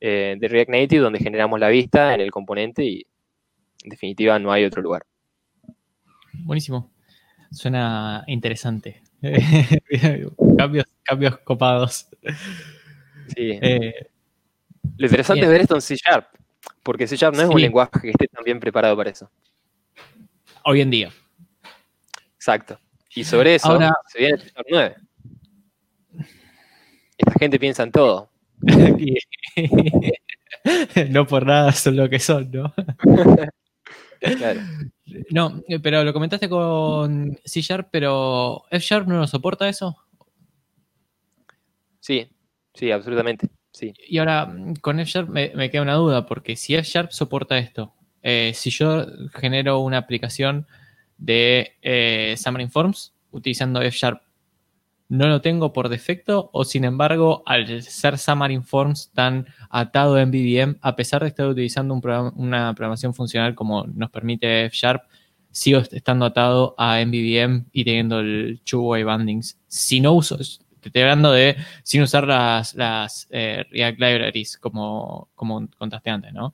eh, 0.00 0.36
de 0.38 0.48
React 0.48 0.70
Native, 0.70 1.02
donde 1.02 1.20
generamos 1.20 1.60
la 1.60 1.68
vista 1.68 2.14
en 2.14 2.20
el 2.20 2.32
componente 2.32 2.84
y 2.84 3.06
en 3.84 3.90
definitiva 3.90 4.38
no 4.40 4.50
hay 4.50 4.64
otro 4.64 4.82
lugar. 4.82 5.06
Buenísimo. 6.32 6.90
Suena 7.52 8.24
interesante. 8.26 9.05
cambios, 10.58 10.86
cambios 11.02 11.38
copados. 11.38 12.08
Sí. 13.34 13.58
Eh, 13.60 14.08
Lo 14.96 15.06
interesante 15.06 15.42
es 15.42 15.48
ver 15.48 15.60
esto 15.62 15.74
en 15.74 15.80
C 15.80 15.96
Sharp, 15.96 16.26
porque 16.82 17.06
C 17.06 17.16
Sharp 17.16 17.34
no 17.34 17.42
es 17.42 17.48
un 17.48 17.60
lenguaje 17.60 18.00
que 18.00 18.10
esté 18.10 18.28
tan 18.28 18.44
bien 18.44 18.60
preparado 18.60 18.96
para 18.96 19.10
eso. 19.10 19.30
Hoy 20.64 20.80
en 20.80 20.90
día. 20.90 21.10
Exacto. 22.34 22.78
Y 23.14 23.24
sobre 23.24 23.54
eso 23.54 23.78
se 24.08 24.18
viene 24.18 24.38
C 24.38 24.52
Sharp 24.54 24.66
9. 24.70 24.96
Esta 27.18 27.32
gente 27.38 27.58
piensa 27.58 27.82
en 27.82 27.92
todo. 27.92 28.30
no 31.10 31.26
por 31.26 31.46
nada 31.46 31.72
son 31.72 31.96
lo 31.96 32.08
que 32.08 32.18
son, 32.18 32.50
¿no? 32.50 32.74
No, 35.30 35.62
pero 35.82 36.04
lo 36.04 36.12
comentaste 36.12 36.48
con 36.48 37.38
C 37.44 37.60
Sharp, 37.60 37.88
pero 37.90 38.64
F 38.70 38.84
Sharp 38.84 39.06
no 39.06 39.18
lo 39.18 39.26
soporta 39.26 39.68
eso. 39.68 39.96
Sí, 42.00 42.28
sí, 42.74 42.90
absolutamente. 42.90 43.48
Sí. 43.72 43.92
Y 44.08 44.18
ahora, 44.18 44.54
con 44.80 45.00
F 45.00 45.10
Sharp 45.10 45.28
me, 45.28 45.70
queda 45.70 45.82
una 45.82 45.94
duda, 45.94 46.26
porque 46.26 46.56
si 46.56 46.74
F 46.74 46.88
Sharp 46.88 47.12
soporta 47.12 47.58
esto, 47.58 47.94
eh, 48.22 48.52
si 48.54 48.70
yo 48.70 49.06
genero 49.34 49.80
una 49.80 49.98
aplicación 49.98 50.66
de 51.18 51.76
eh, 51.82 52.34
Xamarin 52.36 52.70
Forms 52.70 53.14
utilizando 53.30 53.80
F 53.80 53.96
Sharp, 53.96 54.22
no 55.08 55.28
lo 55.28 55.40
tengo 55.40 55.72
por 55.72 55.88
defecto 55.88 56.50
o 56.52 56.64
sin 56.64 56.84
embargo 56.84 57.42
al 57.46 57.82
ser 57.82 58.18
Xamarin 58.18 58.64
Forms 58.64 59.10
tan 59.14 59.46
atado 59.70 60.16
a 60.16 60.26
MVVM, 60.26 60.78
a 60.80 60.96
pesar 60.96 61.22
de 61.22 61.28
estar 61.28 61.46
utilizando 61.46 61.94
una 61.94 62.74
programación 62.74 63.14
funcional 63.14 63.54
como 63.54 63.86
nos 63.86 64.10
permite 64.10 64.66
F 64.66 64.76
Sharp, 64.76 65.02
sigo 65.50 65.78
estando 65.78 66.26
atado 66.26 66.74
a 66.76 67.00
MVVM 67.04 67.66
y 67.72 67.84
teniendo 67.84 68.20
el 68.20 68.60
two-way 68.64 69.04
bandings. 69.04 69.58
Si 69.68 70.00
no 70.00 70.12
uso, 70.12 70.36
te 70.36 70.88
estoy 70.88 71.02
hablando 71.02 71.32
de 71.32 71.56
sin 71.82 72.02
usar 72.02 72.26
las, 72.26 72.74
las 72.74 73.26
eh, 73.30 73.64
React 73.70 73.98
Libraries 74.00 74.58
como, 74.58 75.28
como 75.34 75.68
contaste 75.78 76.10
antes, 76.10 76.32
¿no? 76.32 76.52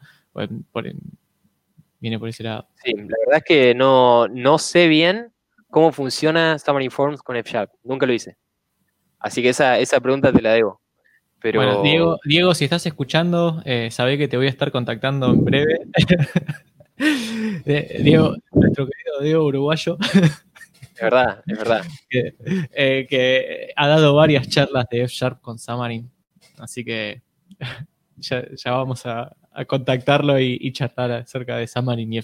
viene 2.01 2.19
por 2.19 2.29
ese 2.29 2.43
lado. 2.43 2.67
Sí, 2.83 2.93
la 2.95 3.17
verdad 3.27 3.37
es 3.37 3.45
que 3.45 3.75
no, 3.75 4.29
no 4.29 4.59
sé 4.59 4.89
bien 4.89 5.32
cómo 5.73 5.91
funciona 5.91 6.59
Xamarin 6.59 6.91
Forms 6.91 7.23
con 7.23 7.35
F 7.35 7.51
Sharp. 7.51 7.71
Nunca 7.83 8.05
lo 8.05 8.13
hice. 8.13 8.37
Así 9.19 9.43
que 9.43 9.49
esa, 9.49 9.79
esa 9.79 9.99
pregunta 10.01 10.31
te 10.31 10.43
la 10.43 10.53
debo. 10.53 10.81
Pero... 11.41 11.61
Bueno, 11.61 11.83
Diego, 11.83 12.19
Diego, 12.25 12.55
si 12.55 12.65
estás 12.65 12.85
escuchando, 12.87 13.63
eh, 13.65 13.89
sabe 13.91 14.19
que 14.19 14.29
te 14.29 14.37
voy 14.37 14.47
a 14.47 14.51
estar 14.51 14.71
contactando 14.71 15.31
en 15.31 15.45
breve. 15.45 15.81
Diego, 18.05 18.37
nuestro 18.53 18.87
querido 18.87 19.21
Diego 19.23 19.47
Uruguayo. 19.47 19.97
Es 20.95 21.01
verdad, 21.01 21.43
es 21.47 21.59
verdad. 21.59 21.85
Eh, 22.75 23.07
que, 23.09 23.73
ha 23.75 23.89
dado 23.89 24.15
varias 24.15 24.49
charlas 24.49 24.85
de 24.91 25.05
F-Sharp 25.05 25.41
con 25.41 25.59
Samarin. 25.59 26.11
Así 26.59 26.85
que 26.85 27.23
ya, 28.19 28.45
vamos 28.67 29.07
a, 29.07 29.35
contactarlo 29.67 30.39
y, 30.39 30.59
y, 30.61 30.73
charlar 30.73 31.13
acerca 31.13 31.57
de 31.57 31.67
Samarin 31.67 32.13
y 32.13 32.19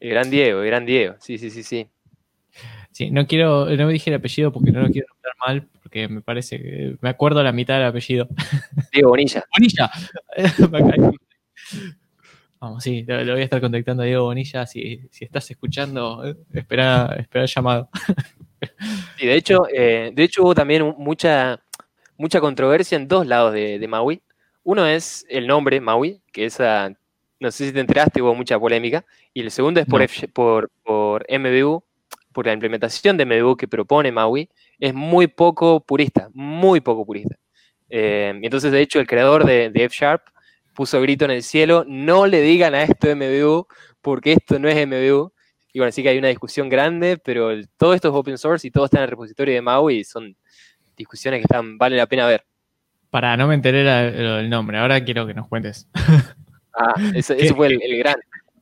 F-Sharp. 0.00 0.12
Gran 0.12 0.30
Diego, 0.30 0.60
gran 0.62 0.86
Diego. 0.86 1.16
Sí, 1.20 1.38
sí, 1.38 1.50
sí, 1.50 1.62
sí. 1.62 1.88
Sí, 2.92 3.10
no 3.10 3.26
quiero, 3.26 3.66
no 3.66 3.86
me 3.86 3.92
dije 3.92 4.08
el 4.08 4.16
apellido 4.16 4.50
porque 4.52 4.72
no 4.72 4.80
lo 4.80 4.88
quiero 4.88 5.06
nombrar 5.10 5.34
mal, 5.46 5.68
porque 5.82 6.08
me 6.08 6.22
parece 6.22 6.58
que 6.58 6.96
me 7.00 7.10
acuerdo 7.10 7.42
la 7.42 7.52
mitad 7.52 7.74
del 7.74 7.88
apellido. 7.88 8.26
Diego 8.92 9.10
Bonilla. 9.10 9.44
Bonilla. 9.54 9.90
Vamos, 12.58 12.82
sí, 12.82 13.04
lo, 13.06 13.32
voy 13.32 13.42
a 13.42 13.44
estar 13.44 13.60
contactando 13.60 14.02
a 14.02 14.06
Diego 14.06 14.24
Bonilla. 14.24 14.64
Si, 14.64 15.02
si 15.10 15.26
estás 15.26 15.50
escuchando, 15.50 16.26
eh, 16.26 16.36
espera, 16.54 17.14
espera 17.18 17.44
el 17.44 17.50
llamado. 17.50 17.90
Sí, 19.18 19.26
de 19.26 19.34
hecho, 19.34 19.66
eh, 19.72 20.10
de 20.14 20.22
hecho 20.22 20.42
hubo 20.42 20.54
también 20.54 20.94
mucha, 20.98 21.60
mucha 22.16 22.40
controversia 22.40 22.96
en 22.96 23.08
dos 23.08 23.26
lados 23.26 23.52
de, 23.52 23.86
Maui. 23.88 24.22
Uno 24.64 24.86
es 24.86 25.26
el 25.28 25.46
nombre 25.46 25.80
Maui, 25.80 26.22
que 26.32 26.46
esa, 26.46 26.96
no 27.38 27.50
sé 27.50 27.66
si 27.66 27.72
te 27.72 27.80
enteraste, 27.80 28.22
hubo 28.22 28.34
mucha 28.34 28.58
polémica. 28.58 29.04
Y 29.34 29.40
el 29.40 29.50
segundo 29.50 29.80
es 29.80 29.86
por, 29.86 30.06
por, 30.32 30.70
por 30.82 31.26
MBU, 31.28 31.82
porque 32.32 32.50
la 32.50 32.54
implementación 32.54 33.16
de 33.16 33.26
MDU 33.26 33.56
que 33.56 33.68
propone 33.68 34.12
Maui 34.12 34.48
es 34.78 34.94
muy 34.94 35.26
poco 35.26 35.80
purista, 35.80 36.28
muy 36.34 36.80
poco 36.80 37.04
purista. 37.04 37.36
Eh, 37.88 38.38
entonces, 38.42 38.72
de 38.72 38.80
hecho, 38.80 39.00
el 39.00 39.06
creador 39.06 39.44
de, 39.44 39.70
F 39.74 39.96
Sharp 39.98 40.22
puso 40.74 41.00
grito 41.00 41.24
en 41.24 41.30
el 41.30 41.42
cielo, 41.42 41.84
no 41.86 42.26
le 42.26 42.42
digan 42.42 42.74
a 42.74 42.82
esto 42.82 43.08
MVU, 43.14 43.66
porque 44.02 44.32
esto 44.32 44.58
no 44.58 44.68
es 44.68 44.86
MVU. 44.86 45.32
Y 45.72 45.78
bueno, 45.78 45.92
sí 45.92 46.02
que 46.02 46.10
hay 46.10 46.18
una 46.18 46.28
discusión 46.28 46.68
grande, 46.68 47.18
pero 47.18 47.50
todo 47.76 47.94
esto 47.94 48.08
es 48.08 48.14
open 48.14 48.38
source 48.38 48.66
y 48.66 48.70
todo 48.70 48.86
está 48.86 48.98
en 48.98 49.04
el 49.04 49.10
repositorio 49.10 49.54
de 49.54 49.62
Maui 49.62 49.98
y 49.98 50.04
son 50.04 50.36
discusiones 50.96 51.40
que 51.40 51.44
están, 51.44 51.78
vale 51.78 51.96
la 51.96 52.06
pena 52.06 52.26
ver. 52.26 52.44
Para, 53.10 53.36
no 53.36 53.46
me 53.46 53.54
enteré 53.54 53.80
el 53.80 54.50
nombre, 54.50 54.78
ahora 54.78 55.02
quiero 55.04 55.26
que 55.26 55.34
nos 55.34 55.48
cuentes. 55.48 55.88
Ah, 56.76 56.94
eso, 57.14 57.34
fue 57.54 57.68
el, 57.68 57.98
gran. 57.98 58.16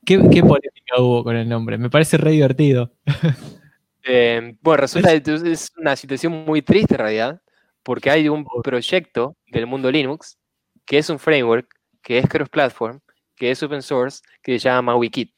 ¿Qué, 0.04 0.18
¿Qué, 0.30 0.40
polémica 0.42 1.00
hubo 1.00 1.24
con 1.24 1.36
el 1.36 1.48
nombre? 1.48 1.78
Me 1.78 1.90
parece 1.90 2.16
re 2.16 2.32
divertido. 2.32 2.92
Eh, 4.06 4.54
bueno, 4.60 4.82
resulta 4.82 5.18
que 5.18 5.34
es 5.50 5.72
una 5.78 5.96
situación 5.96 6.44
muy 6.44 6.60
triste 6.60 6.92
en 6.92 6.98
realidad, 6.98 7.40
porque 7.82 8.10
hay 8.10 8.28
un 8.28 8.44
proyecto 8.62 9.34
del 9.46 9.66
mundo 9.66 9.90
Linux 9.90 10.36
que 10.84 10.98
es 10.98 11.08
un 11.08 11.18
framework, 11.18 11.66
que 12.02 12.18
es 12.18 12.28
cross-platform, 12.28 13.00
que 13.34 13.50
es 13.50 13.62
open 13.62 13.80
source, 13.80 14.20
que 14.42 14.58
se 14.58 14.68
llama 14.68 14.92
MauiKit 14.92 15.32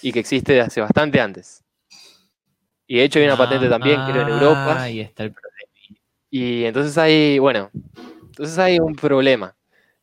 y 0.00 0.12
que 0.12 0.20
existe 0.20 0.52
desde 0.52 0.66
hace 0.66 0.80
bastante 0.80 1.20
antes. 1.20 1.62
Y 2.86 2.96
de 2.96 3.04
hecho 3.04 3.18
hay 3.18 3.26
una 3.26 3.36
patente 3.36 3.68
también, 3.68 4.00
creo, 4.10 4.22
en 4.22 4.28
Europa. 4.28 4.82
Ahí 4.82 5.00
está 5.00 5.24
el 5.24 5.32
problema. 5.32 5.52
Y 6.30 6.64
entonces 6.64 6.96
hay, 6.98 7.38
bueno, 7.38 7.70
entonces 8.26 8.58
hay 8.58 8.80
un 8.80 8.94
problema. 8.94 9.54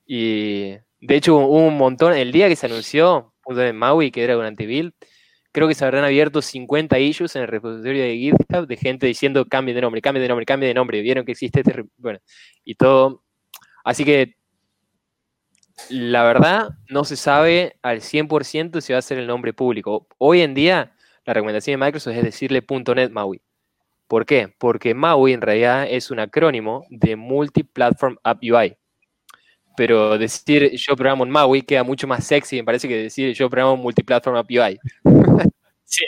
Y 0.06 0.76
de 1.02 1.16
hecho 1.16 1.36
hubo 1.36 1.68
un 1.68 1.78
montón, 1.78 2.14
el 2.14 2.32
día 2.32 2.48
que 2.48 2.56
se 2.56 2.66
anunció, 2.66 3.34
de 3.56 3.74
Maui, 3.74 4.12
que 4.12 4.24
era 4.24 4.38
un 4.38 4.46
anti-build, 4.46 4.94
creo 5.52 5.68
que 5.68 5.74
se 5.74 5.86
habrán 5.86 6.04
abierto 6.04 6.42
50 6.42 7.00
issues 7.00 7.36
en 7.36 7.44
el 7.44 7.48
repositorio 7.48 8.04
de 8.04 8.18
GitHub 8.18 8.68
de 8.68 8.78
gente 8.78 9.08
diciendo 9.08 9.46
cambie 9.46 9.74
de 9.74 9.82
nombre, 9.82 10.02
cambie 10.02 10.22
de 10.22 10.28
nombre, 10.28 10.46
cambie 10.46 10.68
de 10.68 10.74
nombre. 10.74 11.02
Vieron 11.02 11.26
que 11.26 11.32
existe 11.32 11.62
este. 11.62 11.84
Bueno, 11.98 12.20
y 12.64 12.76
todo. 12.76 13.24
Así 13.84 14.06
que 14.06 14.36
la 15.90 16.24
verdad 16.24 16.70
no 16.90 17.06
se 17.06 17.16
sabe 17.16 17.78
al 17.82 18.02
100% 18.02 18.82
si 18.82 18.94
va 18.94 19.00
a 19.00 19.02
ser 19.02 19.18
el 19.18 19.28
nombre 19.28 19.54
público. 19.54 20.08
Hoy 20.18 20.42
en 20.42 20.54
día, 20.54 20.94
la 21.26 21.34
recomendación 21.34 21.80
de 21.80 21.86
Microsoft 21.86 22.16
es 22.16 22.24
decirle 22.24 22.64
.NET 22.96 23.12
MAUI. 23.12 23.42
¿Por 24.08 24.26
qué? 24.26 24.54
Porque 24.58 24.94
MAUI 24.94 25.34
en 25.34 25.42
realidad 25.42 25.88
es 25.90 26.12
un 26.12 26.20
acrónimo 26.20 26.86
de 26.90 27.16
Multi-Platform 27.16 28.18
App 28.24 28.40
UI 28.44 28.76
pero 29.80 30.18
decir 30.18 30.72
yo 30.76 30.94
programo 30.94 31.24
en 31.24 31.30
MAUI 31.30 31.62
queda 31.62 31.86
mucho 31.86 32.06
más 32.06 32.26
sexy, 32.26 32.58
me 32.58 32.66
parece 32.66 32.86
que 32.86 32.98
decir 32.98 33.34
yo 33.34 33.50
programo 33.50 33.76
en 33.76 33.82
Multiplatform 33.82 34.36
API. 34.36 34.78
Sí, 35.92 36.06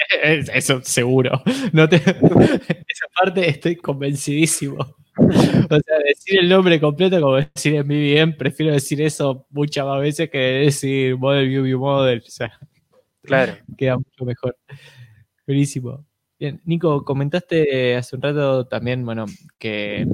eso 0.54 0.80
seguro. 0.84 1.42
esa 1.74 3.06
parte 3.20 3.50
estoy 3.50 3.78
convencidísimo. 3.78 4.76
O 4.78 5.32
sea, 5.34 5.98
decir 6.06 6.40
el 6.40 6.50
nombre 6.50 6.80
completo 6.80 7.20
como 7.20 7.38
decir 7.38 7.74
en 7.74 7.88
BBM, 7.88 8.38
prefiero 8.38 8.74
decir 8.74 9.02
eso 9.02 9.48
muchas 9.50 9.84
más 9.84 10.00
veces 10.00 10.30
que 10.30 10.38
decir 10.38 11.18
Model 11.18 11.50
View 11.50 11.64
View 11.64 11.80
Model. 11.80 12.20
O 12.20 12.30
sea, 12.30 12.60
claro. 13.24 13.58
Queda 13.76 13.98
mucho 13.98 14.24
mejor. 14.24 14.56
Buenísimo. 15.48 16.06
Bien, 16.38 16.62
Nico, 16.66 17.04
comentaste 17.04 17.96
hace 17.96 18.16
un 18.16 18.22
rato 18.22 18.68
también, 18.68 19.04
bueno, 19.04 19.26
que 19.58 20.06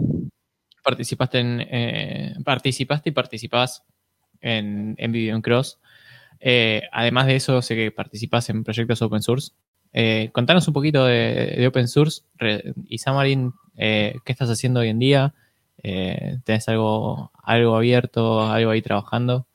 participaste 0.88 1.40
en 1.40 1.68
eh, 1.70 2.36
participaste 2.46 3.10
y 3.10 3.12
participás 3.12 3.84
en, 4.40 4.96
en 4.98 5.42
Cross. 5.42 5.80
Eh, 6.40 6.84
además 6.94 7.28
de 7.28 7.36
eso, 7.36 7.62
sé 7.62 7.76
que 7.76 7.92
participas 7.92 8.50
en 8.50 8.64
proyectos 8.64 9.02
open 9.02 9.22
source. 9.22 9.52
Eh, 9.92 10.30
contanos 10.32 10.66
un 10.68 10.74
poquito 10.74 11.06
de, 11.06 11.66
open 11.68 11.90
source 11.90 12.22
y 12.86 12.98
Xamarin, 13.00 13.52
¿qué 13.76 14.22
estás 14.28 14.50
haciendo 14.50 14.80
hoy 14.80 14.90
en 14.90 15.00
día? 15.00 15.34
¿Tenés 15.82 16.70
algo, 16.70 17.32
algo 17.44 17.76
abierto, 17.76 18.44
algo 18.50 18.72
ahí 18.72 18.82
trabajando? 18.82 19.46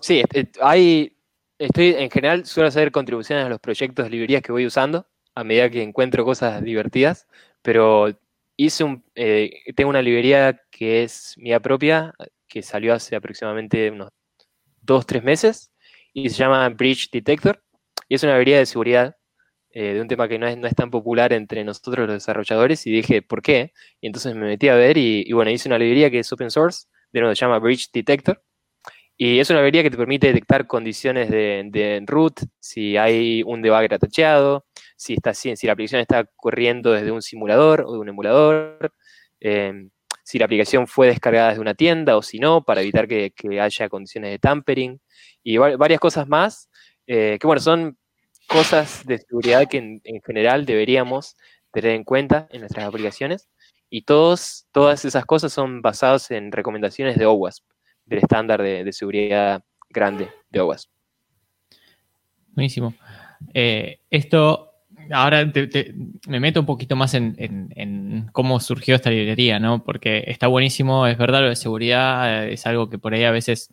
Sí, 0.00 0.22
hay, 0.60 1.16
estoy 1.58 1.94
en 1.98 2.10
general 2.10 2.46
suelo 2.46 2.68
hacer 2.68 2.92
contribuciones 2.92 3.46
a 3.46 3.48
los 3.48 3.58
proyectos 3.58 4.08
librerías 4.10 4.42
que 4.42 4.52
voy 4.52 4.66
usando 4.66 5.06
a 5.34 5.44
medida 5.44 5.70
que 5.70 5.82
encuentro 5.82 6.24
cosas 6.24 6.62
divertidas, 6.62 7.26
pero 7.62 8.14
hice 8.66 8.84
un, 8.84 9.04
eh, 9.14 9.50
tengo 9.74 9.90
una 9.90 10.02
librería 10.02 10.60
que 10.70 11.02
es 11.02 11.34
mía 11.38 11.60
propia, 11.60 12.12
que 12.48 12.62
salió 12.62 12.94
hace 12.94 13.16
aproximadamente 13.16 13.90
unos 13.90 14.10
dos, 14.80 15.06
tres 15.06 15.22
meses, 15.24 15.72
y 16.12 16.28
se 16.28 16.36
llama 16.36 16.68
Bridge 16.68 17.10
Detector, 17.10 17.62
y 18.08 18.14
es 18.14 18.22
una 18.22 18.32
librería 18.32 18.58
de 18.58 18.66
seguridad 18.66 19.16
eh, 19.70 19.94
de 19.94 20.00
un 20.00 20.08
tema 20.08 20.28
que 20.28 20.38
no 20.38 20.46
es, 20.46 20.58
no 20.58 20.66
es, 20.66 20.74
tan 20.74 20.90
popular 20.90 21.32
entre 21.32 21.64
nosotros 21.64 22.06
los 22.06 22.16
desarrolladores, 22.16 22.86
y 22.86 22.92
dije, 22.92 23.22
¿por 23.22 23.42
qué? 23.42 23.72
Y 24.00 24.06
entonces 24.06 24.34
me 24.34 24.46
metí 24.46 24.68
a 24.68 24.74
ver, 24.74 24.98
y, 24.98 25.32
bueno, 25.32 25.50
hice 25.50 25.68
una 25.68 25.78
librería 25.78 26.10
que 26.10 26.20
es 26.20 26.32
open 26.32 26.50
source, 26.50 26.86
de 27.12 27.20
nuevo 27.20 27.34
se 27.34 27.40
llama 27.40 27.58
Bridge 27.58 27.90
Detector, 27.92 28.42
y 29.16 29.38
es 29.38 29.50
una 29.50 29.60
librería 29.60 29.82
que 29.82 29.90
te 29.90 29.96
permite 29.96 30.26
detectar 30.28 30.66
condiciones 30.66 31.30
de, 31.30 31.64
de 31.70 32.02
root, 32.06 32.40
si 32.60 32.96
hay 32.96 33.42
un 33.44 33.62
debugger 33.62 33.94
atacheado, 33.94 34.66
si, 35.02 35.14
está, 35.14 35.34
si, 35.34 35.66
la 35.66 35.72
aplicación 35.72 36.00
está 36.00 36.24
corriendo 36.36 36.92
desde 36.92 37.10
un 37.10 37.22
simulador 37.22 37.82
o 37.86 37.92
de 37.92 37.98
un 37.98 38.08
emulador, 38.08 38.94
em, 39.40 39.90
si 40.22 40.38
la 40.38 40.44
aplicación 40.44 40.86
fue 40.86 41.08
descargada 41.08 41.48
desde 41.48 41.60
una 41.60 41.74
tienda 41.74 42.16
o 42.16 42.22
si 42.22 42.38
no, 42.38 42.62
para 42.62 42.82
evitar 42.82 43.08
que, 43.08 43.32
haya 43.60 43.88
condiciones 43.88 44.30
de 44.30 44.38
tampering 44.38 45.00
y 45.42 45.56
varias 45.56 45.98
cosas 45.98 46.28
más, 46.28 46.70
eh, 47.08 47.36
que 47.40 47.46
bueno, 47.48 47.60
son 47.60 47.98
cosas 48.46 49.04
de 49.04 49.18
seguridad 49.18 49.68
que 49.68 49.78
en, 49.78 50.22
general 50.24 50.64
deberíamos 50.66 51.36
tener 51.72 51.92
en 51.92 52.04
cuenta 52.04 52.46
en 52.50 52.60
nuestras 52.60 52.86
aplicaciones 52.86 53.48
y 53.90 54.02
todos, 54.02 54.66
todas 54.70 55.04
esas 55.04 55.24
cosas 55.24 55.52
son 55.52 55.82
basadas 55.82 56.30
en 56.30 56.52
recomendaciones 56.52 57.18
de 57.18 57.26
OWASP, 57.26 57.64
del 58.06 58.20
estándar 58.20 58.62
de, 58.62 58.92
seguridad 58.92 59.64
grande 59.90 60.30
de 60.48 60.60
OWASP. 60.60 60.88
Buenísimo. 62.54 62.94
Eh, 63.52 63.98
esto 64.08 64.71
ahora 65.10 65.50
me 66.28 66.40
meto 66.40 66.60
un 66.60 66.66
poquito 66.66 66.96
más 66.96 67.14
en, 67.14 68.28
cómo 68.32 68.60
surgió 68.60 68.94
esta 68.94 69.10
librería, 69.10 69.58
¿no? 69.58 69.84
Porque 69.84 70.24
está 70.26 70.46
buenísimo, 70.46 71.06
es 71.06 71.18
verdad, 71.18 71.40
lo 71.42 71.48
de 71.48 71.56
seguridad 71.56 72.44
eh, 72.44 72.52
es 72.54 72.66
algo 72.66 72.88
que 72.88 72.98
por 72.98 73.14
ahí 73.14 73.24
a 73.24 73.30
veces 73.30 73.70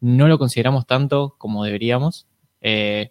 no 0.00 0.28
lo 0.28 0.38
consideramos 0.38 0.86
tanto 0.86 1.34
como 1.38 1.64
deberíamos. 1.64 2.26
Eh, 2.60 3.10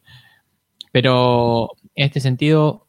pero 0.92 1.72
en 1.96 2.06
este 2.06 2.20
sentido, 2.20 2.88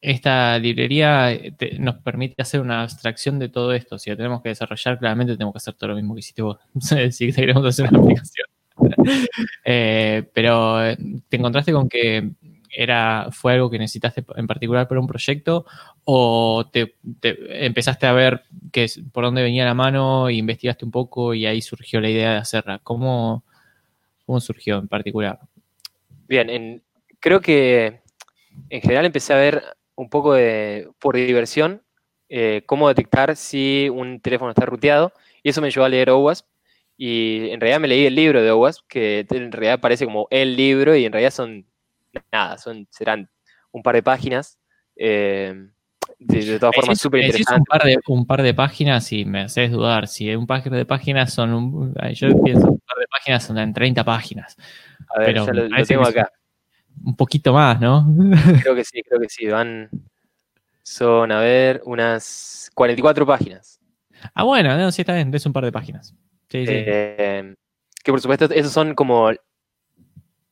esta 0.00 0.58
librería 0.58 1.32
eh, 1.32 1.54
nos 1.78 1.96
permite 1.96 2.40
hacer 2.40 2.60
una 2.60 2.82
abstracción 2.82 3.38
de 3.38 3.48
todo 3.48 3.72
esto. 3.72 3.98
Si 3.98 4.10
lo 4.10 4.16
tenemos 4.16 4.42
que 4.42 4.50
desarrollar, 4.50 4.98
claramente 4.98 5.34
tenemos 5.34 5.54
que 5.54 5.58
hacer 5.58 5.74
todo 5.74 5.90
lo 5.90 5.96
mismo 5.96 6.14
que 6.14 6.20
hiciste 6.20 6.42
vos. 6.42 6.58
si 7.12 7.32
queremos 7.32 7.64
hacer 7.64 7.88
una 7.88 8.00
aplicación. 8.00 8.46
pero 10.34 10.78
te 11.28 11.36
encontraste 11.36 11.72
con 11.72 11.88
que 11.88 12.30
era, 12.70 13.28
fue 13.32 13.54
algo 13.54 13.70
que 13.70 13.78
necesitaste 13.78 14.24
en 14.36 14.46
particular 14.46 14.88
para 14.88 15.00
un 15.00 15.06
proyecto 15.06 15.66
o 16.04 16.68
te, 16.70 16.94
empezaste 17.22 18.06
a 18.06 18.12
ver 18.12 18.42
que, 18.72 18.86
por 19.12 19.24
dónde 19.24 19.42
venía 19.42 19.64
la 19.64 19.74
mano 19.74 20.28
e 20.28 20.34
investigaste 20.34 20.84
un 20.84 20.90
poco 20.90 21.34
y 21.34 21.46
ahí 21.46 21.60
surgió 21.62 22.00
la 22.00 22.10
idea 22.10 22.32
de 22.32 22.38
hacerla? 22.38 22.80
¿Cómo, 22.82 23.44
cómo 24.24 24.40
surgió 24.40 24.78
en 24.78 24.88
particular? 24.88 25.38
Bien, 26.28 26.82
creo 27.20 27.40
que 27.40 28.00
en 28.70 28.80
general 28.80 29.06
empecé 29.06 29.32
a 29.32 29.36
ver 29.36 29.62
un 29.94 30.08
poco 30.08 30.34
de, 30.34 30.88
por 30.98 31.16
diversión 31.16 31.82
eh, 32.28 32.62
cómo 32.66 32.88
detectar 32.88 33.36
si 33.36 33.88
un 33.88 34.20
teléfono 34.20 34.50
está 34.50 34.66
ruteado 34.66 35.12
y 35.42 35.50
eso 35.50 35.60
me 35.60 35.70
llevó 35.70 35.84
a 35.86 35.88
leer 35.88 36.10
OWASP 36.10 36.46
y 36.96 37.50
en 37.50 37.60
realidad 37.60 37.80
me 37.80 37.88
leí 37.88 38.06
el 38.06 38.14
libro 38.14 38.42
de 38.42 38.50
OWASP 38.50 38.84
que 38.88 39.26
en 39.30 39.52
realidad 39.52 39.80
parece 39.80 40.06
como 40.06 40.26
el 40.30 40.56
libro 40.56 40.96
y 40.96 41.04
en 41.04 41.12
realidad 41.12 41.30
son 41.30 41.66
nada, 42.32 42.58
son, 42.58 42.86
serán 42.90 43.28
un 43.72 43.82
par 43.82 43.94
de 43.94 44.02
páginas. 44.02 44.58
Eh, 44.96 45.68
de, 46.18 46.58
todas 46.58 46.74
formas, 46.74 46.98
súper 46.98 47.24
interesante. 47.24 47.60
Un 47.60 47.64
par, 47.64 47.82
de, 47.84 47.98
un 48.06 48.26
par 48.26 48.42
de 48.42 48.54
páginas 48.54 49.12
y 49.12 49.24
me 49.24 49.42
haces 49.42 49.70
dudar. 49.70 50.08
Si 50.08 50.34
un 50.34 50.46
par 50.46 50.62
de 50.62 50.84
páginas 50.86 51.32
son. 51.32 51.52
Un, 51.52 51.94
yo 52.14 52.28
pienso 52.42 52.68
un 52.68 52.80
par 52.80 52.98
de 52.98 53.06
páginas 53.10 53.44
son 53.44 53.58
en 53.58 53.72
30 53.72 54.04
páginas. 54.04 54.56
A 55.14 55.20
ver, 55.20 55.34
ya 55.34 55.52
lo, 55.52 55.84
tengo 55.84 56.06
acá. 56.06 56.30
Un 57.04 57.16
poquito 57.16 57.52
más, 57.52 57.80
¿no? 57.80 58.06
Creo 58.62 58.74
que 58.74 58.84
sí, 58.84 59.02
creo 59.02 59.20
que 59.20 59.28
sí. 59.28 59.46
Van. 59.46 59.90
Son, 60.82 61.30
a 61.32 61.40
ver, 61.40 61.82
unas 61.84 62.70
44 62.74 63.26
páginas. 63.26 63.80
Ah, 64.32 64.44
bueno, 64.44 64.76
no, 64.78 64.90
sí 64.92 65.02
está 65.02 65.14
bien, 65.14 65.34
es 65.34 65.44
un 65.44 65.52
par 65.52 65.64
de 65.64 65.72
páginas. 65.72 66.14
Sí, 66.48 66.64
sí. 66.64 66.72
Eh, 66.72 67.54
que 68.02 68.12
por 68.12 68.20
supuesto, 68.20 68.46
esos 68.46 68.72
son 68.72 68.94
como. 68.94 69.30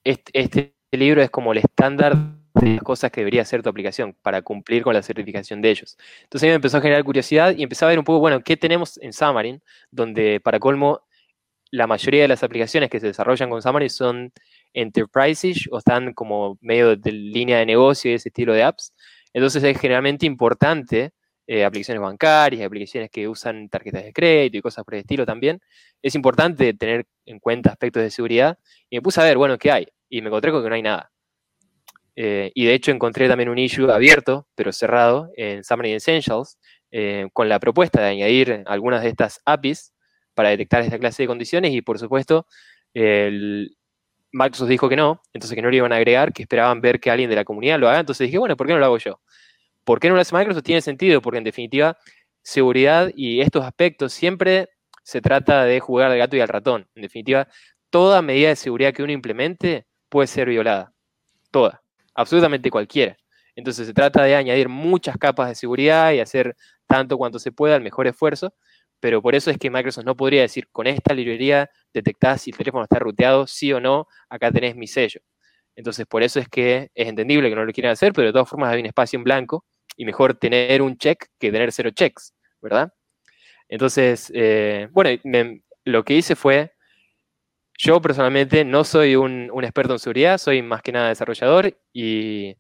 Este, 0.02 0.30
este 0.34 0.73
este 0.94 1.04
libro 1.04 1.22
es 1.22 1.30
como 1.30 1.50
el 1.50 1.58
estándar 1.58 2.16
de 2.54 2.74
las 2.74 2.82
cosas 2.84 3.10
que 3.10 3.22
debería 3.22 3.42
hacer 3.42 3.64
tu 3.64 3.68
aplicación 3.68 4.14
para 4.22 4.42
cumplir 4.42 4.84
con 4.84 4.94
la 4.94 5.02
certificación 5.02 5.60
de 5.60 5.70
ellos. 5.70 5.98
Entonces 6.22 6.44
a 6.44 6.46
mí 6.46 6.50
me 6.50 6.54
empezó 6.54 6.76
a 6.76 6.80
generar 6.80 7.02
curiosidad 7.02 7.52
y 7.56 7.64
empecé 7.64 7.84
a 7.84 7.88
ver 7.88 7.98
un 7.98 8.04
poco, 8.04 8.20
bueno, 8.20 8.40
¿qué 8.44 8.56
tenemos 8.56 8.96
en 8.98 9.12
Xamarin? 9.12 9.60
Donde 9.90 10.38
para 10.38 10.60
colmo 10.60 11.00
la 11.72 11.88
mayoría 11.88 12.22
de 12.22 12.28
las 12.28 12.44
aplicaciones 12.44 12.90
que 12.90 13.00
se 13.00 13.08
desarrollan 13.08 13.50
con 13.50 13.60
Xamarin 13.60 13.90
son 13.90 14.32
enterprise 14.72 15.54
o 15.72 15.78
están 15.78 16.14
como 16.14 16.58
medio 16.60 16.94
de 16.94 17.10
línea 17.10 17.58
de 17.58 17.66
negocio 17.66 18.12
y 18.12 18.14
ese 18.14 18.28
estilo 18.28 18.52
de 18.52 18.62
apps. 18.62 18.94
Entonces 19.32 19.64
es 19.64 19.76
generalmente 19.80 20.26
importante, 20.26 21.10
eh, 21.48 21.64
aplicaciones 21.64 22.00
bancarias, 22.00 22.64
aplicaciones 22.64 23.10
que 23.10 23.26
usan 23.26 23.68
tarjetas 23.68 24.04
de 24.04 24.12
crédito 24.12 24.58
y 24.58 24.60
cosas 24.60 24.84
por 24.84 24.94
el 24.94 25.00
estilo 25.00 25.26
también, 25.26 25.60
es 26.02 26.14
importante 26.14 26.72
tener 26.74 27.06
en 27.26 27.40
cuenta 27.40 27.70
aspectos 27.70 28.00
de 28.04 28.10
seguridad. 28.10 28.58
Y 28.88 28.96
me 28.96 29.02
puse 29.02 29.20
a 29.20 29.24
ver, 29.24 29.36
bueno, 29.36 29.58
¿qué 29.58 29.72
hay? 29.72 29.88
Y 30.08 30.20
me 30.22 30.28
encontré 30.28 30.50
con 30.52 30.62
que 30.62 30.68
no 30.68 30.74
hay 30.74 30.82
nada. 30.82 31.10
Eh, 32.16 32.52
y 32.54 32.64
de 32.66 32.74
hecho 32.74 32.92
encontré 32.92 33.28
también 33.28 33.48
un 33.48 33.58
issue 33.58 33.90
abierto, 33.90 34.46
pero 34.54 34.72
cerrado, 34.72 35.30
en 35.36 35.64
Xamarin 35.64 35.96
Essentials, 35.96 36.58
eh, 36.90 37.28
con 37.32 37.48
la 37.48 37.58
propuesta 37.58 38.00
de 38.00 38.08
añadir 38.08 38.62
algunas 38.66 39.02
de 39.02 39.08
estas 39.08 39.40
APIs 39.44 39.92
para 40.34 40.50
detectar 40.50 40.82
esta 40.82 40.98
clase 40.98 41.24
de 41.24 41.26
condiciones 41.26 41.72
y 41.72 41.82
por 41.82 41.98
supuesto 41.98 42.46
el 42.92 43.76
Microsoft 44.32 44.68
dijo 44.68 44.88
que 44.88 44.96
no, 44.96 45.22
entonces 45.32 45.54
que 45.54 45.62
no 45.62 45.70
lo 45.70 45.76
iban 45.76 45.92
a 45.92 45.96
agregar, 45.96 46.32
que 46.32 46.42
esperaban 46.42 46.80
ver 46.80 47.00
que 47.00 47.10
alguien 47.10 47.30
de 47.30 47.36
la 47.36 47.44
comunidad 47.44 47.78
lo 47.78 47.88
haga, 47.88 48.00
entonces 48.00 48.26
dije, 48.26 48.38
bueno, 48.38 48.56
¿por 48.56 48.66
qué 48.66 48.72
no 48.72 48.78
lo 48.78 48.84
hago 48.86 48.98
yo? 48.98 49.20
¿Por 49.84 50.00
qué 50.00 50.08
no 50.08 50.14
lo 50.14 50.20
hace 50.20 50.34
Microsoft? 50.36 50.64
Tiene 50.64 50.80
sentido, 50.80 51.20
porque 51.20 51.38
en 51.38 51.44
definitiva 51.44 51.96
seguridad 52.42 53.10
y 53.14 53.40
estos 53.40 53.64
aspectos 53.64 54.12
siempre 54.12 54.68
se 55.02 55.20
trata 55.20 55.64
de 55.64 55.80
jugar 55.80 56.10
al 56.10 56.18
gato 56.18 56.36
y 56.36 56.40
al 56.40 56.48
ratón. 56.48 56.88
En 56.94 57.02
definitiva, 57.02 57.48
toda 57.90 58.22
medida 58.22 58.48
de 58.48 58.56
seguridad 58.56 58.92
que 58.92 59.02
uno 59.02 59.12
implemente 59.12 59.86
puede 60.14 60.28
ser 60.28 60.48
violada. 60.48 60.92
Toda. 61.50 61.82
Absolutamente 62.14 62.70
cualquiera. 62.70 63.16
Entonces 63.56 63.88
se 63.88 63.92
trata 63.92 64.22
de 64.22 64.36
añadir 64.36 64.68
muchas 64.68 65.18
capas 65.18 65.48
de 65.48 65.56
seguridad 65.56 66.12
y 66.12 66.20
hacer 66.20 66.54
tanto 66.86 67.18
cuanto 67.18 67.40
se 67.40 67.50
pueda 67.50 67.74
el 67.74 67.82
mejor 67.82 68.06
esfuerzo, 68.06 68.54
pero 69.00 69.20
por 69.20 69.34
eso 69.34 69.50
es 69.50 69.58
que 69.58 69.70
Microsoft 69.70 70.04
no 70.04 70.16
podría 70.16 70.42
decir 70.42 70.68
con 70.70 70.86
esta 70.86 71.14
librería 71.14 71.68
detectás 71.92 72.42
si 72.42 72.52
el 72.52 72.56
teléfono 72.56 72.84
está 72.84 73.00
ruteado, 73.00 73.48
sí 73.48 73.72
o 73.72 73.80
no, 73.80 74.06
acá 74.28 74.52
tenés 74.52 74.76
mi 74.76 74.86
sello. 74.86 75.20
Entonces 75.74 76.06
por 76.06 76.22
eso 76.22 76.38
es 76.38 76.48
que 76.48 76.92
es 76.94 77.08
entendible 77.08 77.48
que 77.48 77.56
no 77.56 77.64
lo 77.64 77.72
quieran 77.72 77.90
hacer, 77.90 78.12
pero 78.12 78.28
de 78.28 78.32
todas 78.32 78.48
formas 78.48 78.72
hay 78.72 78.78
un 78.78 78.86
espacio 78.86 79.16
en 79.16 79.24
blanco 79.24 79.64
y 79.96 80.04
mejor 80.04 80.34
tener 80.34 80.80
un 80.80 80.96
check 80.96 81.26
que 81.40 81.50
tener 81.50 81.72
cero 81.72 81.90
checks, 81.90 82.32
¿verdad? 82.62 82.92
Entonces, 83.68 84.30
eh, 84.32 84.86
bueno, 84.92 85.20
lo 85.84 86.04
que 86.04 86.14
hice 86.14 86.36
fue 86.36 86.73
yo 87.78 88.00
personalmente 88.00 88.64
no 88.64 88.84
soy 88.84 89.16
un, 89.16 89.50
experto 89.62 89.94
en 89.94 89.98
seguridad, 89.98 90.38
soy 90.38 90.62
más 90.62 90.82
que 90.82 90.92
nada 90.92 91.08
desarrollador 91.08 91.76
y, 91.92 92.56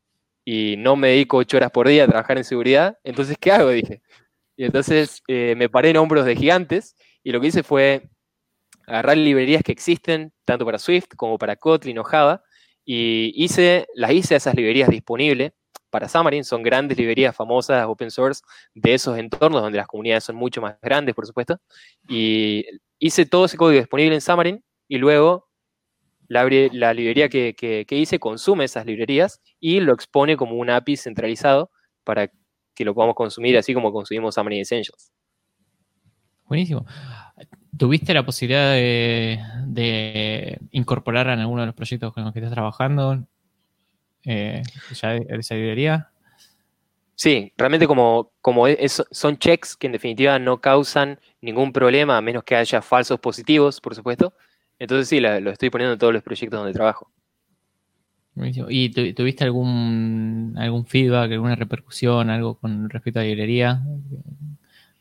no 0.46 0.96
me 0.96 1.08
dedico 1.08 1.38
ocho 1.38 1.56
horas 1.56 1.70
por 1.70 1.88
día 1.88 2.04
a 2.04 2.08
trabajar 2.08 2.36
en 2.36 2.44
seguridad. 2.44 2.98
Entonces, 3.02 3.36
¿qué 3.40 3.50
hago? 3.52 3.70
Dije. 3.70 4.02
Y 4.56 4.64
entonces 4.64 5.22
eh, 5.26 5.54
me 5.56 5.68
paré 5.68 5.90
en 5.90 5.96
hombros 5.96 6.26
de 6.26 6.36
gigantes 6.36 6.96
y 7.22 7.32
lo 7.32 7.40
que 7.40 7.48
hice 7.48 7.62
fue 7.62 8.08
agarrar 8.86 9.16
librerías 9.16 9.62
que 9.62 9.72
existen, 9.72 10.32
tanto 10.44 10.66
para 10.66 10.78
Swift 10.78 11.08
como 11.16 11.38
para 11.38 11.56
Kotlin 11.56 11.98
o 11.98 12.04
Java, 12.04 12.42
y 12.84 13.32
hice, 13.42 13.86
las 13.94 14.12
hice 14.12 14.34
a 14.34 14.36
esas 14.36 14.54
librerías 14.54 14.90
disponibles 14.90 15.52
para 15.88 16.08
Xamarin. 16.08 16.44
Son 16.44 16.62
grandes 16.62 16.98
librerías 16.98 17.34
famosas, 17.34 17.86
open 17.86 18.10
source, 18.10 18.42
de 18.74 18.94
esos 18.94 19.16
entornos 19.16 19.62
donde 19.62 19.78
las 19.78 19.86
comunidades 19.86 20.24
son 20.24 20.36
mucho 20.36 20.60
más 20.60 20.76
grandes, 20.82 21.14
por 21.14 21.26
supuesto. 21.26 21.58
Y 22.08 22.66
hice 22.98 23.24
todo 23.24 23.46
ese 23.46 23.56
código 23.56 23.80
disponible 23.80 24.14
en 24.14 24.20
Xamarin 24.20 24.62
y 24.88 24.98
luego 24.98 25.48
la, 26.28 26.44
librería 26.44 27.28
que, 27.28 27.86
hice 27.90 28.18
consume 28.18 28.64
esas 28.64 28.86
librerías 28.86 29.40
y 29.60 29.80
lo 29.80 29.92
expone 29.92 30.36
como 30.36 30.56
un 30.56 30.70
API 30.70 30.96
centralizado 30.96 31.70
para 32.02 32.30
que 32.74 32.84
lo 32.84 32.94
podamos 32.94 33.14
consumir 33.14 33.56
así 33.56 33.74
como 33.74 33.92
consumimos 33.92 34.34
Xamarin 34.34 34.60
Essentials. 34.60 35.12
Buenísimo. 36.46 36.86
¿Tuviste 37.76 38.14
la 38.14 38.24
posibilidad 38.24 38.72
de, 38.72 40.58
incorporar 40.70 41.28
en 41.28 41.40
alguno 41.40 41.62
de 41.62 41.66
los 41.66 41.74
proyectos 41.74 42.12
con 42.12 42.24
los 42.24 42.32
que 42.32 42.40
estás 42.40 42.52
trabajando 42.52 43.26
eh, 44.24 44.62
ya 44.92 45.14
esa 45.16 45.54
librería? 45.54 46.10
Sí, 47.16 47.52
realmente 47.56 47.86
como, 47.86 48.32
como 48.40 48.66
son 49.10 49.38
checks 49.38 49.76
que 49.76 49.86
en 49.86 49.92
definitiva 49.92 50.38
no 50.38 50.60
causan 50.60 51.20
ningún 51.40 51.72
problema 51.72 52.16
a 52.16 52.20
menos 52.20 52.42
que 52.42 52.56
haya 52.56 52.82
falsos 52.82 53.20
positivos, 53.20 53.80
por 53.80 53.94
supuesto. 53.94 54.34
Entonces 54.78 55.08
sí, 55.08 55.20
lo 55.20 55.50
estoy 55.50 55.70
poniendo 55.70 55.92
en 55.94 55.98
todos 55.98 56.12
los 56.12 56.22
proyectos 56.22 56.58
donde 56.58 56.72
trabajo. 56.72 57.10
¿Y 58.36 58.90
tuviste 59.14 59.44
algún, 59.44 60.54
algún 60.58 60.86
feedback, 60.86 61.30
alguna 61.32 61.54
repercusión, 61.54 62.30
algo 62.30 62.58
con 62.58 62.90
respecto 62.90 63.20
a 63.20 63.22
la 63.22 63.28
librería? 63.28 63.80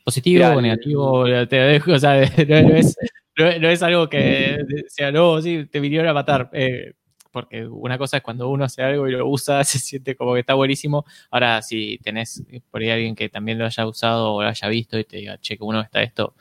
¿Positivo 0.04 0.46
o 0.46 0.62
negativo? 0.62 1.26
Te 1.48 1.56
dejo, 1.56 1.94
o 1.94 2.00
sea, 2.00 2.14
no, 2.48 3.70
es, 3.70 3.82
algo 3.82 4.08
que 4.08 4.64
sea, 4.88 5.12
no, 5.12 5.42
sí, 5.42 5.66
te 5.66 5.80
vinieron 5.80 6.08
a 6.08 6.14
matar. 6.14 6.50
Eh, 6.54 6.94
porque 7.32 7.66
una 7.66 7.98
cosa 7.98 8.18
es 8.18 8.24
cuando 8.24 8.48
uno 8.50 8.66
hace 8.66 8.84
algo 8.84 9.08
y 9.08 9.12
lo 9.12 9.28
usa, 9.28 9.64
se 9.64 9.80
siente 9.80 10.16
como 10.16 10.36
que 10.36 10.42
está 10.42 10.54
buenísimo. 10.54 11.04
Ahora, 11.32 11.62
si 11.64 11.98
tenés 12.04 12.44
por 12.70 12.82
ahí 12.82 12.92
alguien 12.92 13.16
que 13.16 13.30
también 13.30 13.58
lo 13.58 13.66
haya 13.66 13.88
usado 13.88 14.36
o 14.36 14.44
lo 14.44 14.48
haya 14.48 14.68
visto 14.68 15.00
y 15.00 15.06
te 15.06 15.18
diga, 15.18 15.40
che, 15.40 15.58
que 15.58 15.64
uno 15.64 15.82
está 15.82 16.04
esto, 16.04 16.36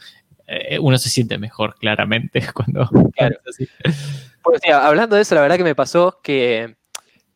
eh, 0.52 0.78
uno 0.78 0.98
se 0.98 1.08
siente 1.08 1.38
mejor, 1.38 1.74
claramente, 1.76 2.42
cuando... 2.54 2.88
Claro. 3.16 3.38
Así. 3.48 3.68
Pues, 4.42 4.60
hablando 4.72 5.16
de 5.16 5.22
eso, 5.22 5.34
la 5.34 5.40
verdad 5.40 5.56
que 5.56 5.64
me 5.64 5.74
pasó 5.74 6.20
que 6.22 6.76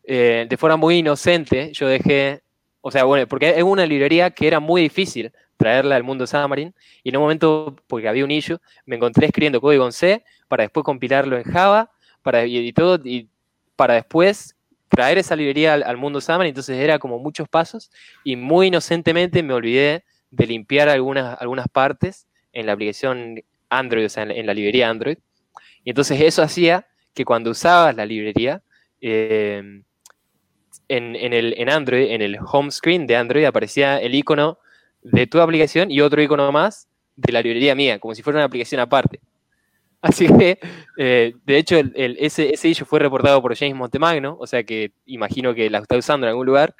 eh, 0.03 0.45
de 0.49 0.57
forma 0.57 0.77
muy 0.77 0.97
inocente 0.97 1.71
yo 1.73 1.87
dejé, 1.87 2.43
o 2.81 2.91
sea, 2.91 3.05
bueno, 3.05 3.27
porque 3.27 3.49
es 3.57 3.63
una 3.63 3.85
librería 3.85 4.29
que 4.31 4.47
era 4.47 4.59
muy 4.59 4.81
difícil 4.81 5.31
traerla 5.55 5.95
al 5.95 6.03
mundo 6.03 6.27
Xamarin 6.27 6.75
y 7.03 7.09
en 7.09 7.17
un 7.17 7.23
momento, 7.23 7.75
porque 7.87 8.07
había 8.07 8.23
un 8.23 8.31
issue, 8.31 8.59
me 8.85 8.97
encontré 8.97 9.25
escribiendo 9.25 9.59
código 9.59 9.85
en 9.85 9.91
C 9.91 10.23
para 10.47 10.63
después 10.63 10.83
compilarlo 10.83 11.37
en 11.37 11.43
Java 11.43 11.91
para, 12.21 12.45
y, 12.45 12.71
todo, 12.73 12.99
y 13.03 13.29
para 13.75 13.95
después 13.95 14.55
traer 14.89 15.17
esa 15.17 15.35
librería 15.35 15.73
al, 15.73 15.97
mundo 15.97 16.21
Xamarin, 16.21 16.49
entonces 16.49 16.77
era 16.77 16.99
como 16.99 17.19
muchos 17.19 17.49
pasos 17.49 17.89
y 18.23 18.35
muy 18.35 18.67
inocentemente 18.67 19.41
me 19.43 19.53
olvidé 19.53 20.03
de 20.29 20.45
limpiar 20.45 20.89
algunas, 20.89 21.41
algunas 21.41 21.67
partes 21.69 22.26
en 22.57 22.65
la 22.65 22.73
aplicación 22.73 23.41
Android, 23.69 24.05
o 24.05 24.09
sea, 24.09 24.23
en, 24.23 24.45
la 24.45 24.53
librería 24.53 24.89
Android. 24.89 25.17
Y 25.83 25.91
entonces 25.91 26.19
eso 26.21 26.41
hacía 26.41 26.87
que 27.13 27.23
cuando 27.23 27.51
usabas 27.51 27.95
la 27.95 28.05
librería, 28.05 28.61
eh, 28.99 29.81
en, 30.89 31.15
el, 31.33 31.53
en 31.57 31.69
Android, 31.69 32.11
en 32.11 32.21
el 32.21 32.37
home 32.41 32.71
screen 32.71 33.05
de 33.07 33.15
Android, 33.15 33.45
aparecía 33.45 33.99
el 34.01 34.15
icono 34.15 34.57
de 35.01 35.27
tu 35.27 35.39
aplicación 35.39 35.91
y 35.91 36.01
otro 36.01 36.21
icono 36.21 36.51
más 36.51 36.87
de 37.15 37.31
la 37.31 37.41
librería 37.41 37.75
mía, 37.75 37.99
como 37.99 38.15
si 38.15 38.23
fuera 38.23 38.39
una 38.39 38.45
aplicación 38.45 38.81
aparte. 38.81 39.19
Así 40.01 40.27
que, 40.27 40.59
eh, 40.97 41.33
de 41.45 41.57
hecho, 41.57 41.77
el, 41.77 42.17
ese, 42.19 42.53
ese 42.53 42.73
fue 42.85 42.99
reportado 42.99 43.41
por 43.41 43.55
James 43.55 43.75
Montemagno, 43.75 44.37
o 44.39 44.47
sea 44.47 44.63
que 44.63 44.91
imagino 45.05 45.53
que 45.53 45.69
la 45.69 45.79
está 45.79 45.97
usando 45.97 46.25
en 46.25 46.29
algún 46.29 46.45
lugar. 46.45 46.75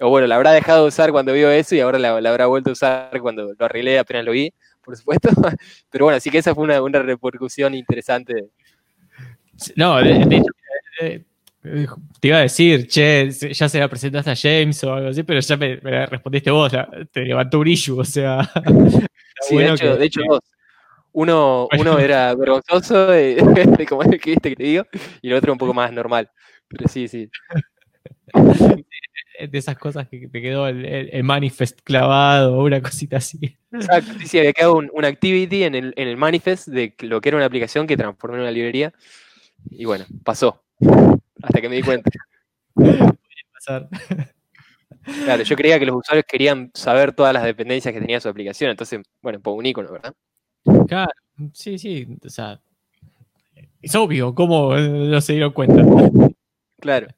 O 0.00 0.10
bueno, 0.10 0.26
la 0.26 0.36
habrá 0.36 0.52
dejado 0.52 0.82
de 0.82 0.88
usar 0.88 1.10
cuando 1.10 1.32
vio 1.32 1.50
eso 1.50 1.74
y 1.74 1.80
ahora 1.80 1.98
la, 1.98 2.16
habrá 2.16 2.46
vuelto 2.46 2.70
a 2.70 2.72
usar 2.74 3.20
cuando 3.20 3.52
lo 3.58 3.64
arreglé, 3.64 3.98
apenas 3.98 4.24
lo 4.24 4.32
vi, 4.32 4.52
por 4.88 4.96
supuesto. 4.96 5.28
Pero 5.90 6.06
bueno, 6.06 6.16
así 6.16 6.30
que 6.30 6.38
esa 6.38 6.54
fue 6.54 6.64
una, 6.64 6.80
una 6.80 7.00
repercusión 7.00 7.74
interesante. 7.74 8.46
No, 9.76 9.96
de, 9.96 10.22
hecho, 10.22 11.24
te 12.20 12.28
iba 12.28 12.38
a 12.38 12.42
decir, 12.42 12.86
che, 12.86 13.30
ya 13.30 13.68
se 13.68 13.78
la 13.78 13.88
presentaste 13.88 14.30
a 14.30 14.36
James 14.36 14.82
o 14.84 14.94
algo 14.94 15.10
así, 15.10 15.24
pero 15.24 15.40
ya 15.40 15.56
me, 15.56 15.76
respondiste 16.06 16.50
vos, 16.50 16.72
te 17.10 17.22
levantó 17.22 17.58
un 17.58 17.66
issue, 17.66 17.98
o 17.98 18.04
sea. 18.04 18.48
sí, 19.40 19.56
de 19.56 19.68
hecho, 19.68 19.96
de 19.96 20.06
hecho 20.06 20.20
uno, 21.12 21.68
uno 21.76 21.98
era 21.98 22.34
vergonzoso, 22.36 23.08
como 23.88 24.02
el 24.04 24.20
que 24.20 24.30
viste 24.30 24.50
que 24.50 24.56
te 24.56 24.62
digo, 24.62 24.84
y 25.20 25.28
el 25.28 25.34
otro 25.34 25.52
un 25.52 25.58
poco 25.58 25.74
más 25.74 25.92
normal. 25.92 26.30
Pero 26.68 26.88
sí, 26.88 27.08
sí. 27.08 27.28
De 29.38 29.58
esas 29.58 29.78
cosas 29.78 30.08
que 30.08 30.26
te 30.28 30.42
quedó 30.42 30.66
el, 30.66 31.22
manifest 31.22 31.80
clavado 31.82 32.56
o 32.58 32.64
una 32.64 32.82
cosita 32.82 33.18
así. 33.18 33.56
Exacto, 33.72 34.12
sí, 34.24 34.38
había 34.38 34.52
quedado 34.52 34.76
un, 34.76 35.04
activity 35.04 35.62
en 35.64 35.74
el, 35.74 35.94
en 35.96 36.08
el 36.08 36.16
manifest 36.16 36.68
de 36.68 36.94
lo 37.00 37.20
que 37.20 37.28
era 37.28 37.36
una 37.36 37.46
aplicación 37.46 37.86
que 37.86 37.96
transformó 37.96 38.36
en 38.36 38.42
una 38.42 38.50
librería. 38.50 38.92
Y 39.70 39.84
bueno, 39.84 40.06
pasó. 40.24 40.64
Hasta 41.42 41.60
que 41.60 41.68
me 41.68 41.76
di 41.76 41.82
cuenta. 41.82 42.10
pasar. 43.54 43.88
Claro, 45.24 45.42
yo 45.42 45.56
creía 45.56 45.78
que 45.78 45.86
los 45.86 45.96
usuarios 45.96 46.26
querían 46.28 46.70
saber 46.74 47.12
todas 47.12 47.32
las 47.32 47.44
dependencias 47.44 47.94
que 47.94 48.00
tenía 48.00 48.20
su 48.20 48.28
aplicación, 48.28 48.70
entonces, 48.70 49.00
bueno, 49.22 49.40
pongo 49.40 49.58
un 49.58 49.66
icono, 49.66 49.90
¿verdad? 49.90 50.14
Claro, 50.86 51.12
sí, 51.52 51.78
sí, 51.78 52.06
o 52.24 52.28
sea, 52.28 52.60
es 53.80 53.94
obvio, 53.94 54.34
¿cómo 54.34 54.76
no 54.76 55.20
se 55.20 55.32
dieron 55.34 55.52
cuenta? 55.52 55.82
Claro, 56.80 57.08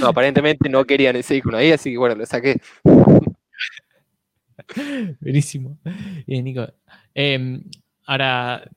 no, 0.00 0.08
aparentemente 0.08 0.68
no 0.68 0.84
querían 0.84 1.14
ese 1.14 1.36
icono 1.36 1.56
ahí, 1.56 1.70
así 1.70 1.92
que 1.92 1.98
bueno, 1.98 2.16
lo 2.16 2.26
saqué. 2.26 2.60
Buenísimo. 5.20 5.78
Bien, 6.26 6.44
Nico. 6.44 6.66
Em, 7.14 7.62
ahora 8.06 8.68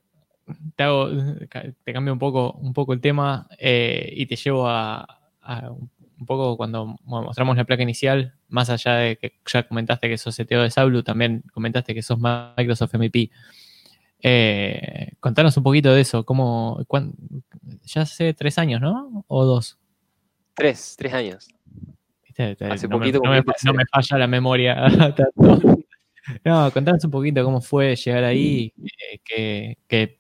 te, 0.76 0.84
hago, 0.84 1.10
te 1.84 1.94
cambio 1.94 2.14
un 2.14 2.20
poco, 2.20 2.54
un 2.54 2.74
poco 2.74 2.94
el 2.94 3.02
tema 3.02 3.48
eh, 3.58 4.14
y 4.16 4.28
te 4.28 4.36
llevo 4.36 4.68
a, 4.68 5.08
un 6.20 6.26
poco 6.26 6.58
cuando 6.58 6.98
mostramos 7.04 7.58
la 7.58 7.64
placa 7.64 7.84
inicial, 7.84 8.34
más 8.50 8.70
allá 8.70 8.96
de 8.96 9.18
que 9.18 9.34
ya 9.46 9.68
comentaste 9.68 10.10
que 10.10 10.18
sos 10.18 10.36
CTO 10.36 10.62
de 10.62 10.72
Sablu, 10.72 11.04
también 11.04 11.44
comentaste 11.54 11.94
que 11.94 12.02
sos 12.02 12.20
Microsoft 12.20 12.94
MVP. 12.94 13.32
Eh, 14.22 15.12
contanos 15.20 15.56
un 15.58 15.64
poquito 15.64 15.94
de 15.94 16.02
eso, 16.02 16.26
¿cómo, 16.26 16.80
ya 17.84 18.02
hace 18.02 18.34
tres 18.34 18.58
años, 18.58 18.82
¿no? 18.82 19.26
¿O 19.28 19.46
dos? 19.46 19.78
Tres, 20.58 20.96
tres 20.98 21.14
años. 21.14 21.48
Hace 22.70 22.88
no 22.88 22.98
poquito. 22.98 23.22
Me, 23.22 23.44
no, 23.64 23.74
me, 23.74 23.86
falla 23.86 24.18
la 24.18 24.28
memoria 24.28 24.76
tanto. 25.16 25.78
No, 26.44 26.72
contanos 26.72 27.04
un 27.06 27.12
poquito 27.12 27.44
cómo 27.44 27.62
fue 27.62 27.96
llegar 27.96 28.24
ahí, 28.24 28.74
eh, 29.36 29.78
que, 29.88 30.18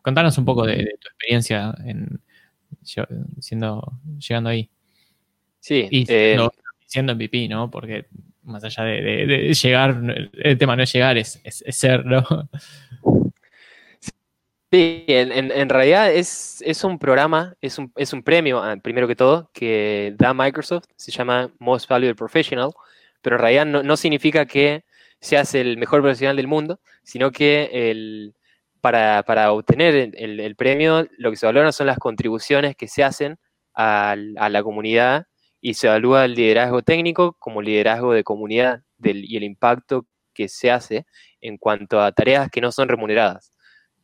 contanos 0.00 0.38
un 0.38 0.44
poco 0.44 0.64
de, 0.64 0.76
tu 1.00 1.08
experiencia 1.08 1.74
en, 1.84 2.20
siendo, 3.40 4.00
llegando 4.18 4.50
ahí. 4.50 4.70
Sí. 5.58 5.88
Y 5.90 6.06
siendo, 6.06 6.52
eh, 7.12 7.14
MVP, 7.14 7.48
¿no? 7.48 7.70
Porque 7.70 8.06
más 8.44 8.62
allá 8.64 8.84
de, 8.84 9.52
llegar, 9.54 10.00
el 10.34 10.58
tema 10.58 10.76
no 10.76 10.82
es 10.82 10.92
llegar, 10.92 11.18
es, 11.18 11.40
ser, 11.70 12.04
¿no? 12.04 12.24
Sí, 14.72 15.04
en, 15.08 15.68
realidad 15.68 16.12
es, 16.12 16.62
es, 16.64 16.84
un 16.84 17.00
programa, 17.00 17.56
es 17.60 17.76
un, 17.78 17.92
es 17.96 18.12
un 18.12 18.22
premio, 18.22 18.62
ah, 18.62 18.76
primero 18.76 19.08
que 19.08 19.16
todo, 19.16 19.50
que 19.52 20.14
da 20.16 20.32
Microsoft, 20.32 20.84
se 20.94 21.10
llama 21.10 21.52
Most 21.58 21.88
Valuable 21.88 22.14
Professional, 22.14 22.70
pero 23.20 23.34
en 23.34 23.42
realidad 23.42 23.66
no, 23.66 23.96
significa 23.96 24.46
que 24.46 24.84
seas 25.20 25.56
el 25.56 25.76
mejor 25.76 26.02
profesional 26.02 26.36
del 26.36 26.46
mundo, 26.46 26.78
sino 27.02 27.32
que 27.32 27.90
el, 27.90 28.36
para, 28.80 29.24
obtener 29.52 30.12
el, 30.14 30.56
premio 30.56 31.08
lo 31.18 31.30
que 31.30 31.36
se 31.36 31.46
valora 31.46 31.72
son 31.72 31.88
las 31.88 31.98
contribuciones 31.98 32.76
que 32.76 32.86
se 32.86 33.02
hacen 33.02 33.38
a, 33.74 34.12
a 34.12 34.48
la 34.50 34.62
comunidad 34.62 35.26
y 35.60 35.74
se 35.74 35.88
evalúa 35.88 36.24
el 36.26 36.34
liderazgo 36.34 36.82
técnico 36.82 37.34
como 37.40 37.60
liderazgo 37.60 38.12
de 38.12 38.22
comunidad 38.22 38.84
y 39.02 39.36
el 39.36 39.42
impacto 39.42 40.06
que 40.32 40.48
se 40.48 40.70
hace 40.70 41.06
en 41.40 41.58
cuanto 41.58 42.00
a 42.00 42.12
tareas 42.12 42.50
que 42.50 42.60
no 42.60 42.70
son 42.70 42.88
remuneradas. 42.88 43.50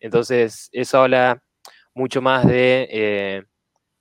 Entonces, 0.07 0.68
eso 0.70 1.02
habla 1.02 1.42
mucho 1.92 2.22
más 2.22 2.46
de, 2.46 2.86
eh, 2.92 3.42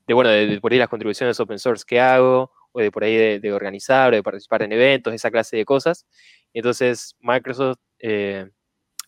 de 0.06 0.14
bueno, 0.14 0.30
de, 0.30 0.62
por 0.62 0.72
ahí 0.72 0.78
las 0.78 0.88
contribuciones 0.88 1.40
open 1.40 1.58
source 1.58 1.84
que 1.86 2.00
hago, 2.00 2.52
o 2.72 2.80
de 2.80 2.92
por 2.92 3.04
ahí 3.04 3.40
de, 3.40 3.54
organizar, 3.54 4.14
o 4.14 4.16
de 4.16 4.22
participar 4.22 4.62
en 4.62 4.72
eventos, 4.72 5.14
esa 5.16 5.32
clase 5.32 5.58
de 5.58 5.66
cosas. 5.66 6.06
Entonces, 6.54 7.16
Microsoft, 7.22 7.80
eh, 8.00 8.48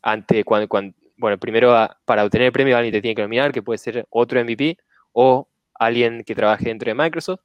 ante 0.02 0.44
bueno, 0.44 1.38
primero 1.38 1.88
para 2.04 2.26
obtener 2.26 2.48
el 2.48 2.52
premio 2.52 2.76
alguien 2.76 2.94
te 2.94 3.02
tiene 3.02 3.14
que 3.14 3.22
nominar, 3.22 3.52
que 3.52 3.62
puede 3.62 3.78
ser 3.78 4.08
otro 4.10 4.44
MVP 4.44 4.78
o 5.12 5.48
alguien 5.76 6.24
que 6.24 6.34
trabaje 6.34 6.66
dentro 6.66 6.90
de 6.90 6.96
Microsoft 6.96 7.42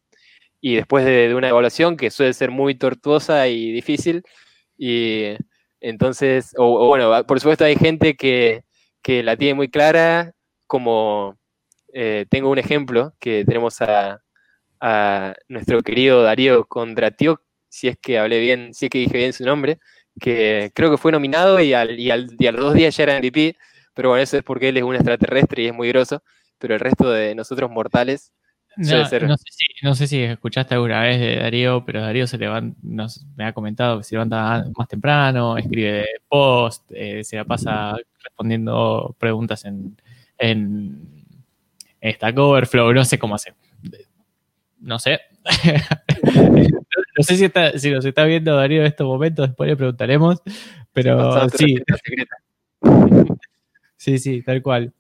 y 0.63 0.77
después 0.77 1.05
de, 1.05 1.35
una 1.35 1.51
evaluación 1.51 1.99
que 1.99 2.11
suele 2.11 2.33
ser 2.33 2.51
muy 2.51 2.75
tortuosa 2.75 3.49
y 3.49 3.71
difícil, 3.71 4.23
y 4.79 5.35
entonces, 5.81 6.55
o, 6.57 6.87
bueno, 6.87 7.27
por 7.27 7.39
supuesto 7.39 7.65
hay 7.65 7.77
gente 7.77 8.15
que, 8.15 8.65
la 9.23 9.37
tiene 9.37 9.55
muy 9.55 9.69
clara, 9.69 10.33
como 10.67 11.39
eh, 11.93 12.27
tengo 12.31 12.51
un 12.51 12.59
ejemplo 12.59 13.15
que 13.21 13.45
tenemos 13.45 13.81
a, 13.83 14.21
nuestro 15.49 15.81
querido 15.83 16.23
Darío 16.23 16.65
Kondratiuk, 16.67 17.41
si 17.69 17.89
es 17.89 17.97
que 17.99 18.19
hablé 18.19 18.41
bien, 18.41 18.75
si 18.75 18.87
es 18.87 18.91
que 18.91 18.99
dije 18.99 19.17
bien 19.17 19.33
su 19.33 19.45
nombre, 19.45 19.79
que 20.21 20.73
creo 20.75 20.91
que 20.91 20.97
fue 20.99 21.13
nominado 21.13 21.61
y 21.61 21.73
al, 21.73 21.99
y 22.01 22.11
al, 22.11 22.29
y 22.39 22.47
a 22.47 22.53
los 22.53 22.63
dos 22.63 22.75
días 22.75 22.97
ya 22.97 23.05
era 23.05 23.19
MVP, 23.19 23.57
pero 23.95 24.09
bueno, 24.11 24.23
eso 24.23 24.37
es 24.39 24.43
porque 24.43 24.71
él 24.71 24.77
es 24.77 24.83
un 24.83 24.97
extraterrestre 24.97 25.63
y 25.63 25.67
es 25.69 25.75
muy 25.75 25.89
groso. 25.89 26.23
pero 26.59 26.75
el 26.75 26.81
resto 26.81 27.11
de 27.11 27.35
nosotros 27.35 27.71
mortales 27.71 28.33
no, 28.77 29.95
sé 29.95 30.07
si, 30.07 30.23
escuchaste 30.23 30.75
alguna 30.75 31.01
vez 31.03 31.21
de 31.21 31.37
Darío, 31.37 31.85
pero 31.85 32.01
Darío 32.01 32.27
se 32.27 32.39
levanta, 32.39 32.79
me 33.37 33.45
ha 33.45 33.53
comentado 33.53 33.99
que 33.99 34.05
se 34.05 34.15
levanta 34.15 34.65
más 34.77 34.89
temprano, 34.89 35.57
escribe 35.57 36.07
post, 36.29 36.85
eh, 36.91 37.23
se 37.25 37.37
la 37.37 37.45
pasa 37.45 37.97
respondiendo 38.23 39.15
preguntas 39.19 39.65
en, 39.65 39.97
en 40.39 41.25
Stack 42.03 42.39
Overflow, 42.39 42.93
no 42.93 43.05
sé 43.05 43.19
cómo 43.19 43.35
hace. 43.35 43.55
No 44.81 44.99
sé. 44.99 45.21
no 47.17 47.23
sé 47.23 47.37
si, 47.37 47.45
está, 47.45 47.79
si 47.79 47.91
nos 47.91 48.05
está 48.05 48.25
viendo 48.25 48.57
Darío 48.57 48.81
en 48.81 48.87
estos 48.87 49.07
momentos, 49.07 49.49
después 49.49 49.69
le 49.69 49.77
preguntaremos, 49.77 50.43
pero 50.93 51.49
sí. 51.51 51.77
Sí, 53.97 54.19
sí, 54.19 54.43
tal 54.43 54.63
cual. 54.63 54.93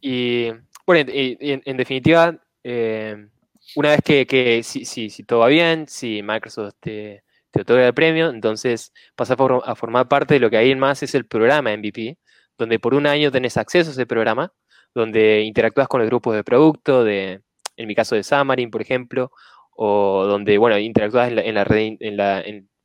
Y 0.00 0.48
bueno, 0.90 1.08
en, 1.12 1.76
definitiva, 1.76 2.36
eh, 2.64 3.28
una 3.76 3.90
vez 3.90 4.00
que, 4.02 4.60
si, 4.64 5.22
todo 5.22 5.38
va 5.38 5.46
bien, 5.46 5.86
si 5.86 6.20
Microsoft 6.20 6.74
te, 6.80 7.22
otorga 7.54 7.86
el 7.86 7.94
premio, 7.94 8.30
entonces 8.30 8.92
pasas 9.14 9.38
a, 9.38 9.74
formar 9.76 10.08
parte 10.08 10.34
de 10.34 10.40
lo 10.40 10.50
que 10.50 10.56
hay 10.56 10.72
en 10.72 10.80
más 10.80 11.00
es 11.04 11.14
el 11.14 11.26
programa 11.26 11.76
MVP, 11.76 12.18
donde 12.58 12.80
por 12.80 12.94
un 12.94 13.06
año 13.06 13.30
tenés 13.30 13.56
acceso 13.56 13.90
a 13.90 13.92
ese 13.92 14.04
programa, 14.04 14.52
donde 14.92 15.42
interactúas 15.42 15.86
con 15.86 16.00
los 16.00 16.08
grupos 16.08 16.34
de 16.34 16.42
producto, 16.42 17.04
de, 17.04 17.42
en 17.76 17.86
mi 17.86 17.94
caso 17.94 18.16
de 18.16 18.24
Xamarin, 18.24 18.72
por 18.72 18.82
ejemplo, 18.82 19.30
o 19.76 20.26
donde, 20.26 20.58
bueno, 20.58 20.76
interactúas 20.76 21.30
en 21.30 21.54
la, 21.54 21.62
red 21.62 21.98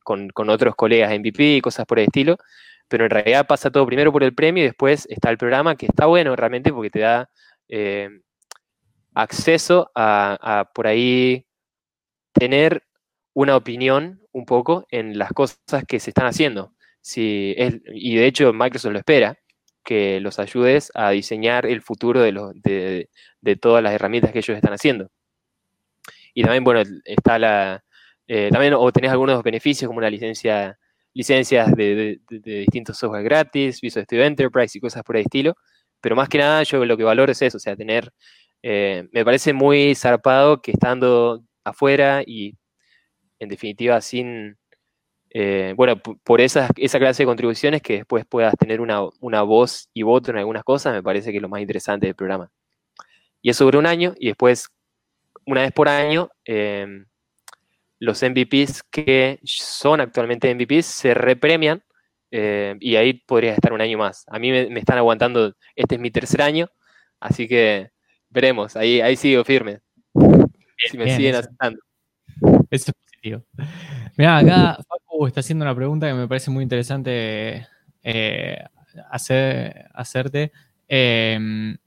con, 0.03 0.29
con, 0.29 0.51
otros 0.51 0.75
colegas 0.75 1.11
MVP 1.11 1.55
y 1.55 1.61
cosas 1.61 1.87
por 1.87 1.97
el 1.97 2.05
estilo, 2.05 2.37
pero 2.87 3.05
en 3.05 3.09
realidad 3.09 3.47
pasa 3.47 3.71
todo 3.71 3.87
primero 3.87 4.11
por 4.11 4.23
el 4.23 4.35
premio 4.35 4.61
y 4.63 4.67
después 4.67 5.07
está 5.09 5.31
el 5.31 5.39
programa 5.39 5.75
que 5.75 5.87
está 5.87 6.05
bueno 6.05 6.35
realmente 6.35 6.71
porque 6.71 6.91
te 6.91 6.99
da 6.99 7.31
eh, 7.69 8.09
acceso 9.13 9.91
a, 9.95 10.69
por 10.73 10.87
ahí 10.87 11.45
tener 12.33 12.83
una 13.33 13.55
opinión 13.55 14.21
un 14.31 14.45
poco 14.45 14.85
en 14.89 15.17
las 15.17 15.31
cosas 15.33 15.85
que 15.87 15.99
se 15.99 16.11
están 16.11 16.27
haciendo. 16.27 16.73
Si 17.01 17.55
y 17.87 18.15
de 18.15 18.25
hecho 18.25 18.53
Microsoft 18.53 18.93
lo 18.93 18.99
espera, 18.99 19.37
que 19.83 20.19
los 20.19 20.39
ayudes 20.39 20.91
a 20.95 21.11
diseñar 21.11 21.65
el 21.65 21.81
futuro 21.81 22.21
de, 22.21 23.09
de, 23.41 23.55
todas 23.57 23.83
las 23.83 23.93
herramientas 23.93 24.31
que 24.31 24.39
ellos 24.39 24.55
están 24.57 24.73
haciendo. 24.73 25.09
Y 26.33 26.43
también, 26.43 26.63
bueno, 26.63 26.81
está 27.05 27.39
la... 27.39 27.83
Eh, 28.27 28.49
también 28.51 28.73
o 28.73 28.91
algunos 28.91 29.43
beneficios 29.43 29.87
como 29.87 29.99
una 29.99 30.09
licencia 30.09 30.79
licencias 31.15 31.73
de, 31.75 32.19
distintos 32.27 32.97
software 32.97 33.23
gratis, 33.23 33.79
Visual 33.81 34.03
Studio 34.05 34.25
Enterprise 34.25 34.77
y 34.77 34.81
cosas 34.81 35.01
por 35.01 35.15
el 35.15 35.23
estilo. 35.23 35.55
Pero 36.01 36.15
más 36.15 36.29
que 36.29 36.37
nada, 36.37 36.63
yo 36.63 36.85
lo 36.85 36.97
que 36.97 37.03
valoro 37.03 37.31
es 37.31 37.41
eso, 37.41 37.57
o 37.57 37.59
sea, 37.59 37.75
tener. 37.75 38.11
Eh, 38.63 39.07
me 39.11 39.25
parece 39.25 39.53
muy 39.53 39.95
zarpado 39.95 40.61
que 40.61 40.71
estando 40.71 41.43
afuera 41.63 42.23
y 42.25 42.57
en 43.39 43.49
definitiva 43.49 44.01
sin. 44.01 44.57
Eh, 45.31 45.73
bueno, 45.75 46.01
por 46.23 46.39
esa, 46.39 46.69
esa 46.77 46.97
clase 46.97 47.23
de 47.23 47.27
contribuciones 47.27 47.81
que 47.81 47.97
después 47.97 48.25
puedas 48.25 48.55
tener 48.57 48.79
una, 48.79 49.41
voz 49.41 49.89
y 49.93 50.03
voto 50.03 50.31
en 50.31 50.37
algunas 50.37 50.63
cosas, 50.63 50.93
me 50.93 51.03
parece 51.03 51.31
que 51.31 51.37
es 51.37 51.41
lo 51.41 51.49
más 51.49 51.61
interesante 51.61 52.05
del 52.05 52.15
programa. 52.15 52.49
Y 53.41 53.49
eso 53.49 53.65
dura 53.65 53.79
un 53.79 53.85
año 53.85 54.13
y 54.17 54.27
después, 54.27 54.69
una 55.45 55.61
vez 55.61 55.73
por 55.73 55.89
año, 55.89 56.29
eh, 56.45 56.87
los 57.99 58.21
MVPs 58.23 58.83
que 58.83 59.39
son 59.43 59.99
actualmente 59.99 60.53
MVPs 60.53 60.85
se 60.85 61.13
repremian 61.13 61.83
eh, 62.31 62.75
y 62.79 62.95
ahí 62.95 63.13
podría 63.13 63.53
estar 63.53 63.73
un 63.73 63.81
año 63.81 63.97
más. 63.97 64.25
A 64.27 64.39
mí 64.39 64.51
me, 64.51 64.79
están 64.79 64.97
aguantando, 64.97 65.55
este 65.75 65.95
es 65.95 66.01
mi 66.01 66.11
tercer 66.11 66.41
año, 66.41 66.69
así 67.19 67.47
que 67.47 67.91
veremos, 68.29 68.75
ahí, 68.75 69.01
ahí 69.01 69.15
sigo 69.15 69.43
firme. 69.43 69.79
si 70.89 70.97
me 70.97 71.15
siguen 71.15 71.35
aceptando. 71.35 71.79
Eso 72.69 72.91
es 72.91 72.93
positivo. 72.93 73.43
Mira, 74.17 74.37
acá 74.37 74.77
Facu 74.87 75.27
está 75.27 75.39
haciendo 75.39 75.63
una 75.63 75.75
pregunta 75.75 76.07
que 76.07 76.13
me 76.13 76.27
parece 76.27 76.51
muy 76.51 76.63
interesante 76.63 77.67
eh, 78.03 78.63
hacer, 79.09 79.89
hacerte. 79.93 80.51
Em, 80.87 81.77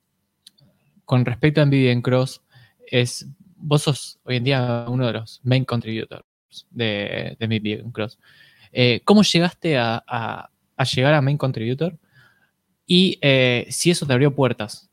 con 1.05 1.25
respecto 1.25 1.61
a 1.61 1.67
Nvidia 1.67 2.01
Cross, 2.03 2.43
es 2.87 3.27
vos 3.57 3.83
sos 3.83 4.19
hoy 4.25 4.37
en 4.37 4.45
día 4.45 4.87
uno 4.89 5.07
de 5.07 5.13
los 5.15 5.41
main 5.43 5.65
contributors 5.65 6.25
de, 6.71 7.37
de 7.39 7.85
Cross. 7.93 8.19
Eh, 8.73 9.01
¿Cómo 9.05 9.23
llegaste 9.23 9.77
a, 9.79 10.51
llegar 10.95 11.15
a 11.15 11.23
main 11.23 11.39
contributor? 11.39 11.97
Y 12.87 13.19
eh, 13.21 13.67
si 13.71 13.91
eso 13.91 14.07
te 14.07 14.13
abrió 14.13 14.35
puertas. 14.35 14.91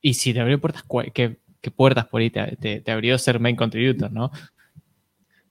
Y 0.00 0.14
si 0.14 0.32
te 0.32 0.40
abrió 0.40 0.60
puertas, 0.60 0.84
¿qué, 1.12 1.36
puertas 1.74 2.06
por 2.06 2.20
ahí 2.20 2.30
te, 2.30 2.82
abrió 2.90 3.18
ser 3.18 3.40
main 3.40 3.56
contributor, 3.56 4.10
no? 4.12 4.30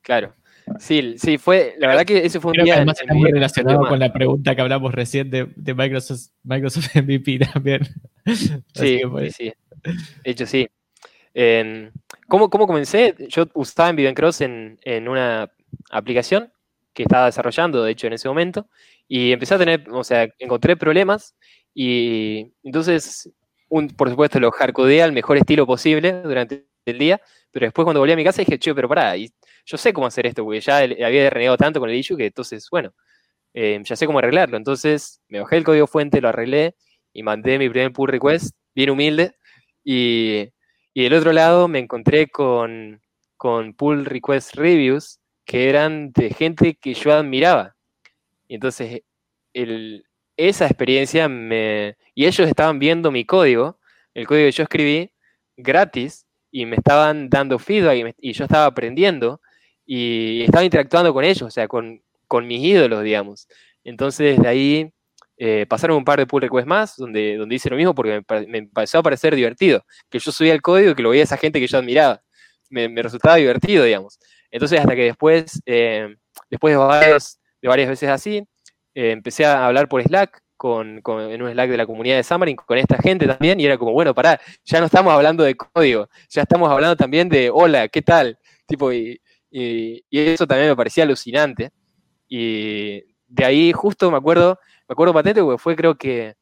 Claro. 0.02 0.34
Sí, 0.80 1.16
sí, 1.18 1.38
fue, 1.38 1.76
la 1.80 1.88
verdad 1.88 2.06
que 2.06 2.26
ese 2.26 2.42
fue 2.42 2.52
un 2.52 2.64
día. 2.64 2.76
además 2.76 3.00
está 3.00 3.14
muy 3.14 3.32
relacionado 3.32 3.88
con 3.88 4.00
la 4.00 4.12
pregunta 4.12 4.54
que 4.54 4.62
hablamos 4.62 4.94
recién 4.94 5.30
de, 5.30 5.48
Microsoft, 5.74 6.32
Microsoft 6.44 6.94
MVP 6.96 7.40
también. 7.40 7.82
Sí, 8.74 9.00
sí, 9.32 9.54
de 10.24 10.32
hecho 10.32 10.46
sí. 10.46 10.68
¿cómo, 12.28 12.50
¿cómo, 12.50 12.68
comencé? 12.68 13.16
Yo 13.30 13.48
usaba 13.54 13.90
en 13.90 14.14
Cross 14.14 14.42
en, 14.42 14.78
en 14.84 15.08
una 15.08 15.50
aplicación 15.90 16.52
que 16.98 17.04
estaba 17.04 17.28
desarrollando, 17.28 17.84
de 17.84 17.92
hecho, 17.92 18.08
en 18.08 18.14
ese 18.14 18.28
momento, 18.28 18.68
y 19.08 19.32
empecé 19.32 19.56
a 19.56 19.60
tener, 19.60 19.86
o 19.92 20.04
sea, 20.04 20.28
encontré 20.40 20.76
problemas 20.78 21.36
y 21.74 22.54
entonces, 22.64 23.32
un, 23.70 23.90
por 23.90 24.10
supuesto, 24.10 24.40
lo 24.40 24.52
hardcodeé 24.52 25.04
al 25.04 25.14
mejor 25.14 25.38
estilo 25.38 25.68
posible 25.68 26.22
durante 26.24 26.66
el 26.86 26.98
día, 27.00 27.22
pero 27.52 27.66
después 27.68 27.84
cuando 27.86 28.00
volví 28.02 28.14
a 28.14 28.16
mi 28.16 28.24
casa 28.24 28.42
dije, 28.42 28.60
che, 28.60 28.74
pero 28.76 28.90
pará, 28.90 29.16
y 29.18 29.32
yo 29.66 29.78
sé 29.78 29.94
cómo 29.94 30.08
hacer 30.08 30.26
esto, 30.28 30.44
porque 30.44 30.62
ya 30.62 30.78
había 30.80 31.30
renegado 31.30 31.58
tanto 31.58 31.80
con 31.80 31.90
el 31.90 31.96
issue 31.96 32.18
que 32.18 32.28
entonces, 32.28 32.68
bueno, 32.72 32.94
eh, 33.54 33.82
ya 33.84 33.96
sé 33.96 34.06
cómo 34.08 34.20
arreglarlo. 34.20 34.58
Entonces 34.58 35.22
me 35.30 35.40
bajé 35.42 35.58
el 35.58 35.64
código 35.66 35.88
fuente, 35.88 36.22
lo 36.22 36.30
arreglé 36.30 36.76
y 37.14 37.24
mandé 37.24 37.60
mi 37.60 37.70
primer 37.70 37.92
pull 37.94 38.10
request, 38.10 38.56
bien 38.76 38.90
humilde, 38.92 39.34
y 39.84 40.50
y 40.94 41.04
del 41.04 41.14
otro 41.14 41.32
lado 41.32 41.68
me 41.68 41.78
encontré 41.78 42.28
con, 42.28 43.02
con 43.38 43.76
pull 43.76 44.04
request 44.06 44.56
reviews 44.56 45.20
que 45.48 45.70
eran 45.70 46.12
de 46.12 46.30
gente 46.30 46.76
que 46.76 46.94
yo 46.94 47.14
admiraba. 47.14 47.76
Y 48.48 48.56
entonces 48.56 49.02
esa 50.38 50.66
experiencia 50.66 51.28
me... 51.28 51.98
Y 52.14 52.26
ellos 52.26 52.48
estaban 52.48 52.78
viendo 52.80 53.12
mi 53.12 53.26
código, 53.26 53.80
el 54.14 54.28
código 54.28 54.48
que 54.48 54.52
yo 54.52 54.64
escribí, 54.64 55.12
gratis, 55.56 56.28
y 56.52 56.66
me 56.66 56.76
estaban 56.76 57.30
dando 57.30 57.60
feedback 57.60 58.16
y, 58.20 58.34
yo 58.34 58.46
estaba 58.46 58.66
aprendiendo 58.66 59.42
y 59.86 60.44
estaba 60.44 60.64
interactuando 60.66 61.14
con 61.14 61.24
ellos, 61.24 61.44
o 61.44 61.52
sea, 61.52 61.68
con, 61.68 62.02
con 62.28 62.46
mis 62.46 62.62
ídolos, 62.62 63.04
digamos. 63.04 63.48
Entonces 63.84 64.40
de 64.40 64.48
ahí 64.48 64.92
eh, 65.38 65.66
pasaron 65.70 65.98
un 65.98 66.06
par 66.06 66.20
de 66.20 66.26
pull 66.26 66.42
requests 66.42 66.68
más 66.68 66.98
donde, 66.98 67.38
donde 67.38 67.56
hice 67.56 67.70
lo 67.70 67.76
mismo 67.78 67.94
porque 67.94 68.24
me, 68.48 68.58
empezó 68.58 69.00
a 69.00 69.04
parecer 69.04 69.36
divertido. 69.36 69.86
Que 70.10 70.20
yo 70.20 70.32
subía 70.32 70.54
el 70.54 70.62
código 70.62 70.92
y 70.92 70.96
que 70.96 71.04
lo 71.04 71.10
veía 71.12 71.24
esa 71.24 71.38
gente 71.38 71.60
que 71.60 71.68
yo 71.68 71.78
admiraba. 71.78 72.22
Me, 72.70 72.88
resultaba 73.02 73.36
divertido, 73.36 73.86
digamos. 73.86 74.20
Entonces, 74.52 74.80
hasta 74.80 74.96
que 74.96 75.04
después, 75.04 75.62
eh, 75.66 76.16
después 76.50 76.74
de, 76.74 76.78
varias, 76.78 77.40
de 77.62 77.68
varias 77.68 77.90
veces 77.90 78.10
así, 78.10 78.44
eh, 78.96 79.12
empecé 79.12 79.46
a 79.46 79.66
hablar 79.66 79.88
por 79.88 80.02
Slack, 80.02 80.42
con, 80.56 81.02
en 81.06 81.42
un 81.42 81.52
Slack 81.52 81.70
de 81.70 81.78
la 81.78 81.86
comunidad 81.86 82.18
de 82.18 82.24
Xamarin, 82.24 82.56
con 82.56 82.78
esta 82.78 82.98
gente 82.98 83.28
también, 83.28 83.60
y 83.60 83.66
era 83.66 83.78
como, 83.78 83.92
bueno, 83.92 84.14
pará, 84.14 84.40
ya 84.66 84.80
no 84.80 84.88
estamos 84.88 85.14
hablando 85.14 85.44
de 85.44 85.56
código, 85.56 86.10
ya 86.30 86.42
estamos 86.42 86.70
hablando 86.70 86.96
también 86.96 87.30
de, 87.30 87.50
hola, 87.52 87.88
¿qué 87.88 88.02
tal? 88.02 88.40
Tipo, 88.66 88.92
y, 88.92 89.22
eso 90.12 90.46
también 90.46 90.70
me 90.70 90.76
parecía 90.76 91.04
alucinante. 91.04 91.72
Y 92.28 93.04
de 93.28 93.46
ahí 93.46 93.72
justo 93.72 94.12
me 94.12 94.18
acuerdo, 94.18 94.60
me 94.88 94.94
acuerdo 94.94 95.14
patente 95.14 95.42
porque 95.42 95.58
fue 95.58 95.76
creo 95.76 95.96
que 95.98 96.36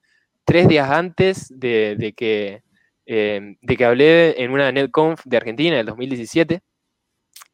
tres 0.43 0.67
días 0.67 0.89
antes 0.89 1.47
de, 1.49 2.13
que, 2.15 2.63
eh, 3.05 3.55
de 3.61 3.77
que 3.77 3.85
hablé 3.85 4.41
en 4.41 4.51
una 4.51 4.71
NetConf 4.71 5.21
de 5.25 5.37
Argentina 5.37 5.75
en 5.75 5.79
el 5.81 5.85
2017, 5.85 6.61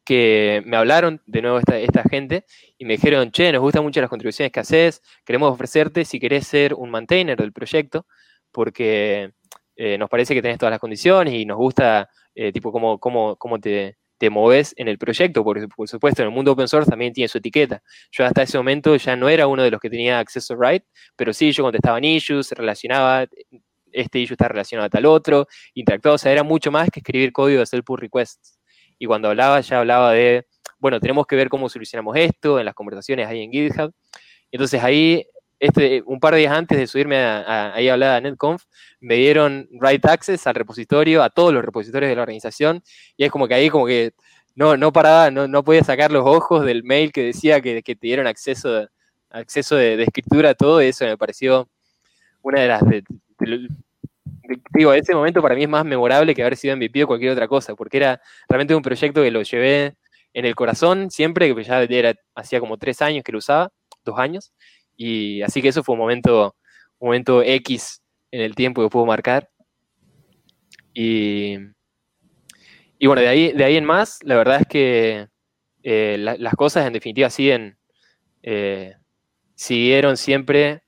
que 0.04 0.62
me 0.66 0.78
hablaron 0.78 1.22
de 1.26 1.41
nuevo 1.41 1.60
esta, 1.60 2.04
gente 2.10 2.45
y 2.78 2.86
me 2.86 2.93
dijeron, 2.93 3.32
che, 3.32 3.52
nos 3.52 3.62
gustan 3.62 3.84
mucho 3.84 4.02
las 4.02 4.10
contribuciones 4.10 4.52
que 4.52 4.60
haces, 4.60 5.02
queremos 5.26 5.52
ofrecerte 5.52 6.06
si 6.06 6.20
querés 6.20 6.47
ser 6.47 6.74
un 6.74 6.89
maintainer 6.89 7.38
del 7.38 7.54
proyecto, 7.54 8.06
porque 8.52 9.32
eh, 9.76 9.97
nos 9.97 10.10
parece 10.10 10.34
que 10.34 10.41
tenés 10.41 10.58
todas 10.58 10.72
las 10.72 10.80
condiciones 10.80 11.34
y 11.34 11.45
nos 11.45 11.58
gusta, 11.58 12.10
eh, 12.36 12.52
tipo, 12.52 12.72
cómo, 12.72 12.99
cómo, 12.99 13.36
cómo 13.38 13.60
te, 13.60 13.97
te 14.22 14.30
moves 14.30 14.76
en 14.78 14.88
el 14.88 14.99
proyecto, 14.99 15.43
porque 15.43 15.68
por 15.68 15.88
supuesto 15.88 16.22
en 16.22 16.28
el 16.28 16.34
mundo 16.36 16.52
open 16.52 16.68
source 16.68 16.88
también 16.88 17.12
tiene 17.12 17.28
su 17.28 17.39
etiqueta. 17.39 17.82
Yo 18.12 18.24
hasta 18.24 18.43
ese 18.43 18.56
momento 18.56 18.95
ya 18.95 19.16
no 19.16 19.28
era 19.28 19.47
uno 19.47 19.64
de 19.64 19.72
los 19.72 19.82
que 19.82 19.89
tenía 19.89 20.20
acceso 20.20 20.56
right, 20.56 20.84
pero 21.16 21.34
sí 21.34 21.52
yo 21.52 21.64
contestaba 21.64 21.97
en 21.97 22.06
issues, 22.06 22.52
relacionaba, 22.52 23.26
este 23.91 24.20
issue 24.20 24.36
está 24.36 24.47
relacionado 24.47 24.86
a 24.86 24.89
tal 24.91 25.08
otro, 25.08 25.47
interactuaba, 25.74 26.16
o 26.16 26.18
sea, 26.20 26.32
era 26.32 26.43
mucho 26.43 26.72
más 26.72 26.91
que 26.91 26.99
escribir 26.99 27.32
código 27.32 27.58
de 27.58 27.64
hacer 27.64 27.84
pull 27.84 27.99
requests. 27.99 28.61
Y 29.02 29.08
cuando 29.08 29.30
hablaba 29.30 29.60
ya 29.62 29.80
hablaba 29.80 30.12
de, 30.12 30.45
bueno, 30.78 30.99
tenemos 30.99 31.26
que 31.26 31.36
ver 31.36 31.49
cómo 31.49 31.70
solucionamos 31.70 32.16
esto, 32.18 32.60
en 32.60 32.66
las 32.66 32.76
conversaciones 32.76 33.28
ahí 33.28 33.41
en 33.41 33.52
GitHub. 33.52 33.91
Entonces 34.52 34.84
ahí 34.84 35.26
este, 35.60 36.04
un 36.06 36.20
par 36.20 36.36
de 36.36 36.41
días 36.41 36.54
antes 36.54 36.78
de 36.78 36.86
subirme 36.86 37.18
a, 37.18 37.74
ahí 37.74 37.89
a 37.89 37.93
hablar 37.93 38.12
a 38.12 38.22
NetConf, 38.22 38.64
me 38.99 39.16
dieron 39.16 39.68
write 39.72 40.08
access 40.08 40.45
al 40.45 40.54
repositorio, 40.54 41.24
a 41.24 41.32
todos 41.32 41.52
los 41.52 41.66
repositorios 41.66 42.12
de 42.12 42.16
la 42.16 42.22
organización, 42.22 42.84
y 43.18 43.24
es 43.24 43.32
como 43.32 43.47
que 43.47 43.56
ahí 43.56 43.72
como 43.72 43.88
que 43.88 44.14
no, 44.54 44.78
no 44.78 44.93
paraba, 44.93 45.32
no, 45.32 45.47
no 45.47 45.64
podía 45.64 45.84
sacar 45.84 46.12
los 46.12 46.24
ojos 46.24 46.64
del 46.64 46.84
mail 46.84 47.12
que 47.12 47.24
decía 47.24 47.60
que, 47.60 47.82
te 47.82 47.97
dieron 47.99 48.28
acceso, 48.28 48.88
acceso 49.32 49.78
de, 49.78 50.04
escritura 50.04 50.52
a 50.52 50.54
todo 50.54 50.80
eso, 50.80 51.06
me 51.06 51.18
pareció 51.18 51.68
una 52.43 52.62
de 52.62 52.68
las... 52.68 52.84
digo, 54.74 54.94
ese 54.94 55.14
momento 55.14 55.42
para 55.42 55.56
mí 55.56 55.64
es 55.64 55.70
más 55.70 55.86
memorable 55.86 56.36
que 56.36 56.42
haber 56.42 56.58
sido 56.58 56.76
MVP 56.76 57.04
o 57.04 57.08
cualquier 57.08 57.32
otra 57.32 57.48
cosa, 57.48 57.76
porque 57.76 57.98
era 57.98 58.22
realmente 58.48 58.76
un 58.76 58.82
proyecto 58.82 59.22
que 59.22 59.32
lo 59.32 59.42
llevé 59.42 59.96
en 60.34 60.46
el 60.46 60.56
corazón 60.56 61.10
siempre, 61.12 61.54
que 61.54 61.64
ya 61.64 61.82
era, 61.82 62.16
hacía 62.36 62.60
como 62.60 62.78
tres 62.78 63.02
años 63.02 63.24
que 63.24 63.32
lo 63.32 63.40
usaba, 63.40 63.72
dos 64.04 64.18
años, 64.18 64.54
y 64.96 65.42
así 65.42 65.62
que 65.62 65.70
eso 65.70 65.84
fue 65.84 65.94
un 65.94 66.00
momento, 66.00 66.56
un 67.00 67.08
momento 67.08 67.42
X 67.44 68.02
en 68.32 68.42
el 68.42 68.56
tiempo 68.56 68.82
que 68.82 68.90
puedo 68.90 69.06
marcar. 69.06 69.50
Y, 70.94 71.58
y 73.00 73.08
bueno, 73.08 73.22
de 73.22 73.28
ahí, 73.28 73.52
de 73.54 73.64
ahí 73.64 73.78
en 73.78 73.86
más, 73.86 74.20
la 74.24 74.36
verdad 74.36 74.62
es 74.62 74.68
que 74.68 75.28
eh, 75.84 76.18
las 76.18 76.54
cosas 76.56 76.86
en 76.86 76.94
definitiva 76.94 77.30
siguen, 77.30 77.78
eh, 78.44 78.96
siguieron 79.56 80.18
siempre 80.18 80.84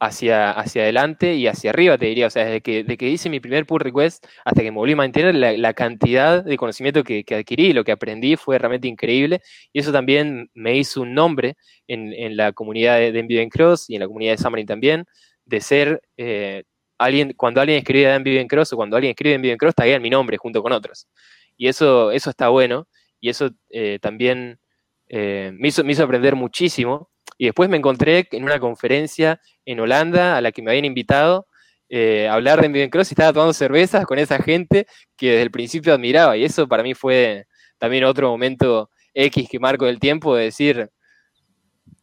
hacia, 0.00 0.50
hacia 0.52 0.82
adelante 0.82 1.34
y 1.34 1.46
hacia 1.46 1.70
arriba, 1.70 1.98
te 1.98 2.06
diría. 2.06 2.26
O 2.26 2.30
sea, 2.30 2.44
desde 2.44 2.60
que, 2.60 2.84
que 2.96 3.08
hice 3.08 3.28
mi 3.30 3.40
primer 3.40 3.66
pull 3.66 3.80
request 3.80 4.24
hasta 4.44 4.62
que 4.62 4.70
me 4.70 4.76
volví 4.76 4.92
a 4.92 4.96
mantener, 4.96 5.34
la, 5.34 5.74
cantidad 5.74 6.44
de 6.44 6.56
conocimiento 6.56 7.04
que, 7.04 7.24
que, 7.24 7.36
adquirí, 7.36 7.72
lo 7.72 7.84
que 7.84 7.92
aprendí 7.92 8.36
fue 8.36 8.58
realmente 8.58 8.88
increíble. 8.88 9.40
Y 9.72 9.80
eso 9.80 9.92
también 9.92 10.50
me 10.54 10.76
hizo 10.76 11.02
un 11.02 11.14
nombre 11.14 11.56
en, 11.86 12.36
la 12.36 12.52
comunidad 12.52 12.98
de, 12.98 13.12
de 13.12 13.48
Cross 13.48 13.90
y 13.90 13.94
en 13.94 14.00
la 14.00 14.06
comunidad 14.06 14.32
de 14.32 14.38
Xamarin 14.38 14.66
también, 14.66 15.04
de 15.44 15.60
ser 15.60 16.02
eh, 16.16 16.64
alguien, 16.98 17.32
cuando 17.36 17.60
alguien 17.60 17.78
escribe 17.78 18.08
de 18.08 18.18
MVN 18.18 18.48
Cross 18.48 18.72
o 18.72 18.76
cuando 18.76 18.96
alguien 18.96 19.10
escribe 19.10 19.34
en 19.34 19.40
MVN 19.40 19.56
Cross, 19.56 19.74
taguean 19.74 20.02
mi 20.02 20.10
nombre 20.10 20.36
junto 20.36 20.62
con 20.62 20.72
otros. 20.72 21.08
Y 21.56 21.68
eso, 21.68 22.12
eso 22.12 22.30
está 22.30 22.48
bueno. 22.48 22.88
Y 23.20 23.30
eso 23.30 23.50
eh, 23.70 23.98
también 24.00 24.60
eh, 25.08 25.50
me, 25.54 25.68
hizo, 25.68 25.82
me 25.84 25.92
hizo 25.92 26.04
aprender 26.04 26.36
muchísimo 26.36 27.10
y 27.38 27.46
después 27.46 27.70
me 27.70 27.76
encontré 27.76 28.26
en 28.32 28.42
una 28.42 28.58
conferencia 28.58 29.40
en 29.64 29.78
Holanda 29.80 30.36
a 30.36 30.40
la 30.40 30.50
que 30.50 30.60
me 30.60 30.72
habían 30.72 30.84
invitado 30.84 31.46
eh, 31.88 32.28
a 32.28 32.34
hablar 32.34 32.60
de 32.60 32.68
Viven 32.68 32.90
Cross 32.90 33.10
y 33.10 33.14
estaba 33.14 33.32
tomando 33.32 33.54
cervezas 33.54 34.04
con 34.04 34.18
esa 34.18 34.38
gente 34.42 34.86
que 35.16 35.30
desde 35.30 35.42
el 35.42 35.50
principio 35.50 35.94
admiraba. 35.94 36.36
Y 36.36 36.44
eso 36.44 36.68
para 36.68 36.82
mí 36.82 36.94
fue 36.94 37.46
también 37.78 38.04
otro 38.04 38.28
momento 38.28 38.90
X 39.14 39.48
que 39.48 39.58
marco 39.60 39.86
del 39.86 40.00
tiempo 40.00 40.34
de 40.34 40.44
decir, 40.44 40.90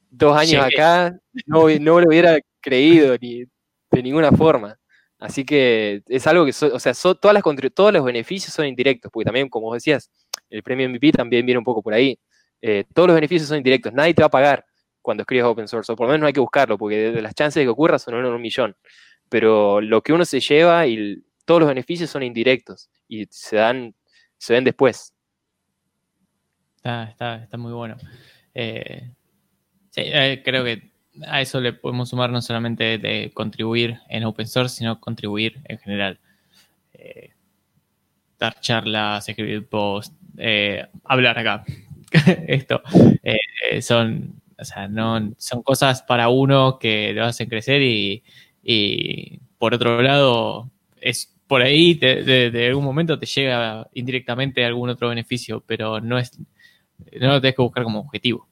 dos 0.10 0.36
años 0.38 0.66
acá, 0.66 1.14
no, 1.46 1.68
no 1.80 2.00
lo 2.00 2.08
hubiera 2.08 2.40
creído 2.62 3.16
ni 3.20 3.44
de 3.92 4.04
ninguna 4.04 4.32
forma. 4.32 4.78
Así 5.20 5.46
que 5.46 6.02
es 6.08 6.28
algo 6.28 6.46
que, 6.46 6.52
o 6.52 6.80
sea, 6.80 6.94
todas 6.94 7.34
las, 7.34 7.44
todos 7.74 7.94
los 7.94 8.06
beneficios 8.06 8.54
son 8.54 8.66
indirectos, 8.66 9.12
porque 9.12 9.26
también, 9.26 9.50
como 9.50 9.68
vos 9.68 9.76
decías, 9.76 10.10
el 10.50 10.64
premio 10.64 10.90
MVP 10.90 11.12
también 11.12 11.46
viene 11.46 11.60
un 11.60 11.66
poco 11.66 11.82
por 11.82 11.94
ahí. 11.94 12.18
Eh, 12.62 12.86
todos 12.94 13.08
los 13.08 13.16
beneficios 13.16 13.48
son 13.50 13.58
indirectos, 13.58 13.94
nadie 13.94 14.14
te 14.14 14.22
va 14.22 14.28
a 14.28 14.30
pagar 14.30 14.66
cuando 15.06 15.22
escribes 15.22 15.46
open 15.46 15.68
source, 15.68 15.92
o 15.92 15.96
por 15.96 16.08
lo 16.08 16.12
menos 16.12 16.22
no 16.22 16.28
hay 16.28 16.34
que 16.34 16.40
buscarlo, 16.40 16.78
porque 16.80 17.12
las 17.22 17.36
chances 17.36 17.62
de 17.62 17.66
que 17.66 17.70
ocurra 17.70 18.00
son 18.00 18.16
uno 18.16 18.28
en 18.28 18.34
un 18.34 18.42
millón. 18.42 18.76
Pero 19.30 19.80
lo 19.80 20.02
que 20.02 20.14
uno 20.14 20.26
se 20.26 20.40
lleva 20.40 20.88
y 20.88 21.24
todos 21.46 21.62
los 21.62 21.70
beneficios 21.70 22.10
son 22.10 22.24
indirectos 22.24 22.90
y 23.08 23.26
se 23.30 23.58
dan, 23.58 23.94
se 24.38 24.54
ven 24.54 24.64
después. 24.64 25.14
Está, 26.78 27.48
muy 27.58 27.72
bueno. 27.72 27.98
Eh, 28.56 29.12
eh, 29.96 30.42
creo 30.44 30.64
que 30.64 30.92
a 31.28 31.42
eso 31.42 31.62
le 31.62 31.74
podemos 31.74 32.10
sumar 32.10 32.32
no 32.32 32.42
solamente 32.42 32.98
de 32.98 33.32
contribuir 33.34 34.00
en 34.10 34.24
open 34.24 34.48
source, 34.48 34.78
sino 34.78 35.00
contribuir 35.00 35.62
en 35.66 35.78
general. 35.78 36.20
Eh, 36.94 37.30
dar 38.40 38.60
charlas, 38.60 39.30
escribir 39.30 39.68
posts, 39.68 40.16
hablar 41.04 41.38
acá. 41.38 41.64
Esto 42.48 42.82
son 43.82 44.42
o 44.58 44.66
sea, 44.66 44.88
no, 44.88 45.34
son 45.38 45.64
cosas 45.64 46.04
para 46.04 46.30
uno 46.30 46.80
que 46.80 47.14
lo 47.14 47.26
hacen 47.26 47.50
crecer 47.50 47.82
y, 47.82 49.40
por 49.58 49.74
otro 49.74 50.02
lado, 50.02 50.72
es 51.02 51.36
por 51.48 51.62
ahí 51.62 51.94
de, 51.94 52.68
algún 52.68 52.84
momento 52.84 53.20
te 53.20 53.26
llega 53.26 53.88
indirectamente 53.94 54.66
algún 54.66 54.90
otro 54.90 55.10
beneficio, 55.10 55.64
pero 55.66 56.00
no 56.02 56.18
es 56.18 56.32
no 56.98 57.28
lo 57.28 57.42
tienes 57.42 57.56
que 57.56 57.62
buscar 57.62 57.84
como 57.84 58.00
objetivo. 58.00 58.48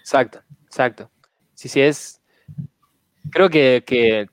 Exacto, 0.00 0.40
exacto. 0.64 1.10
Sí, 1.54 1.68
sí, 1.68 1.80
es. 1.80 2.20
Creo 3.30 3.50
que, 3.50 4.26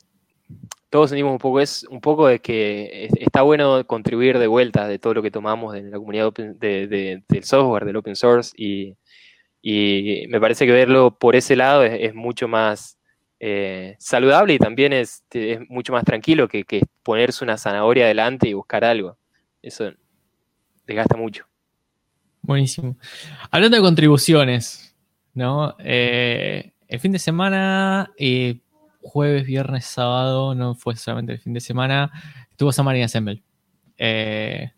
todos 0.90 1.10
sentimos 1.10 1.34
un 1.34 1.38
poco, 1.38 1.60
es 1.60 1.84
un 1.90 2.00
poco 2.00 2.28
de 2.28 2.40
que 2.40 3.10
está 3.20 3.42
bueno 3.42 3.86
contribuir 3.86 4.40
de 4.40 4.48
vuelta 4.48 4.88
de 4.88 4.98
todo 4.98 5.16
lo 5.16 5.22
que 5.22 5.30
tomamos 5.30 5.76
en 5.76 5.92
la 5.92 5.98
comunidad 5.98 6.32
del 6.34 7.44
software, 7.44 7.84
del 7.84 7.98
open 7.98 8.16
source 8.16 8.54
y, 8.56 8.96
y 9.70 10.28
me 10.30 10.40
parece 10.40 10.66
que 10.66 10.72
verlo 10.72 11.18
por 11.20 11.36
ese 11.36 11.58
lado 11.58 11.84
es, 11.84 12.16
mucho 12.16 12.48
más 12.48 12.98
eh, 13.38 13.98
saludable 14.00 14.54
y 14.54 14.60
también 14.60 14.94
es, 14.94 15.26
mucho 15.68 15.92
más 15.92 16.06
tranquilo 16.06 16.48
que, 16.48 16.64
ponerse 17.04 17.44
una 17.44 17.58
zanahoria 17.58 18.06
adelante 18.06 18.48
y 18.48 18.54
buscar 18.54 18.86
algo. 18.86 19.18
Eso 19.62 19.92
desgasta 20.86 21.18
mucho. 21.18 21.46
Buenísimo. 22.42 22.96
Hablando 23.52 23.76
de 23.76 23.84
contribuciones, 23.84 24.96
¿no? 25.34 25.76
Eh, 25.80 26.72
el 26.88 27.00
fin 27.02 27.12
de 27.12 27.20
semana, 27.20 28.14
eh, 28.18 28.62
jueves, 29.02 29.46
viernes, 29.46 29.84
sábado, 29.84 30.56
no 30.56 30.76
fue 30.76 30.96
solamente 30.96 31.34
el 31.34 31.40
fin 31.40 31.54
de 31.54 31.60
semana, 31.60 32.10
estuvo 32.52 32.72
Samarin 32.72 33.04
Assemble. 33.04 33.44
Eh, 33.98 34.72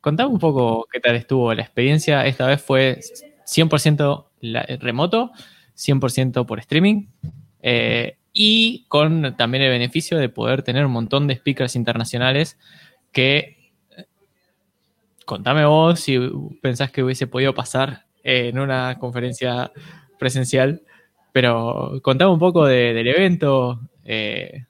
contame 0.00 0.30
un 0.30 0.38
poco 0.38 0.86
qué 0.90 1.00
tal 1.00 1.16
estuvo 1.16 1.52
la 1.54 1.62
experiencia. 1.62 2.26
Esta 2.26 2.46
vez 2.46 2.62
fue 2.62 3.00
100% 3.46 4.26
remoto, 4.80 5.32
100% 5.76 6.46
por 6.46 6.58
streaming 6.60 7.06
eh, 7.62 8.16
y 8.32 8.84
con 8.88 9.36
también 9.36 9.64
el 9.64 9.70
beneficio 9.70 10.18
de 10.18 10.28
poder 10.28 10.62
tener 10.62 10.86
un 10.86 10.92
montón 10.92 11.26
de 11.26 11.36
speakers 11.36 11.76
internacionales 11.76 12.58
que, 13.12 13.72
contame 15.24 15.64
vos 15.64 16.00
si 16.00 16.18
pensás 16.62 16.90
que 16.90 17.02
hubiese 17.02 17.26
podido 17.26 17.54
pasar 17.54 18.06
en 18.22 18.58
una 18.58 18.98
conferencia 18.98 19.72
presencial, 20.18 20.82
pero 21.32 22.00
contame 22.02 22.32
un 22.32 22.38
poco 22.38 22.66
del 22.66 23.06
evento. 23.06 23.80
Eh, 24.04 24.64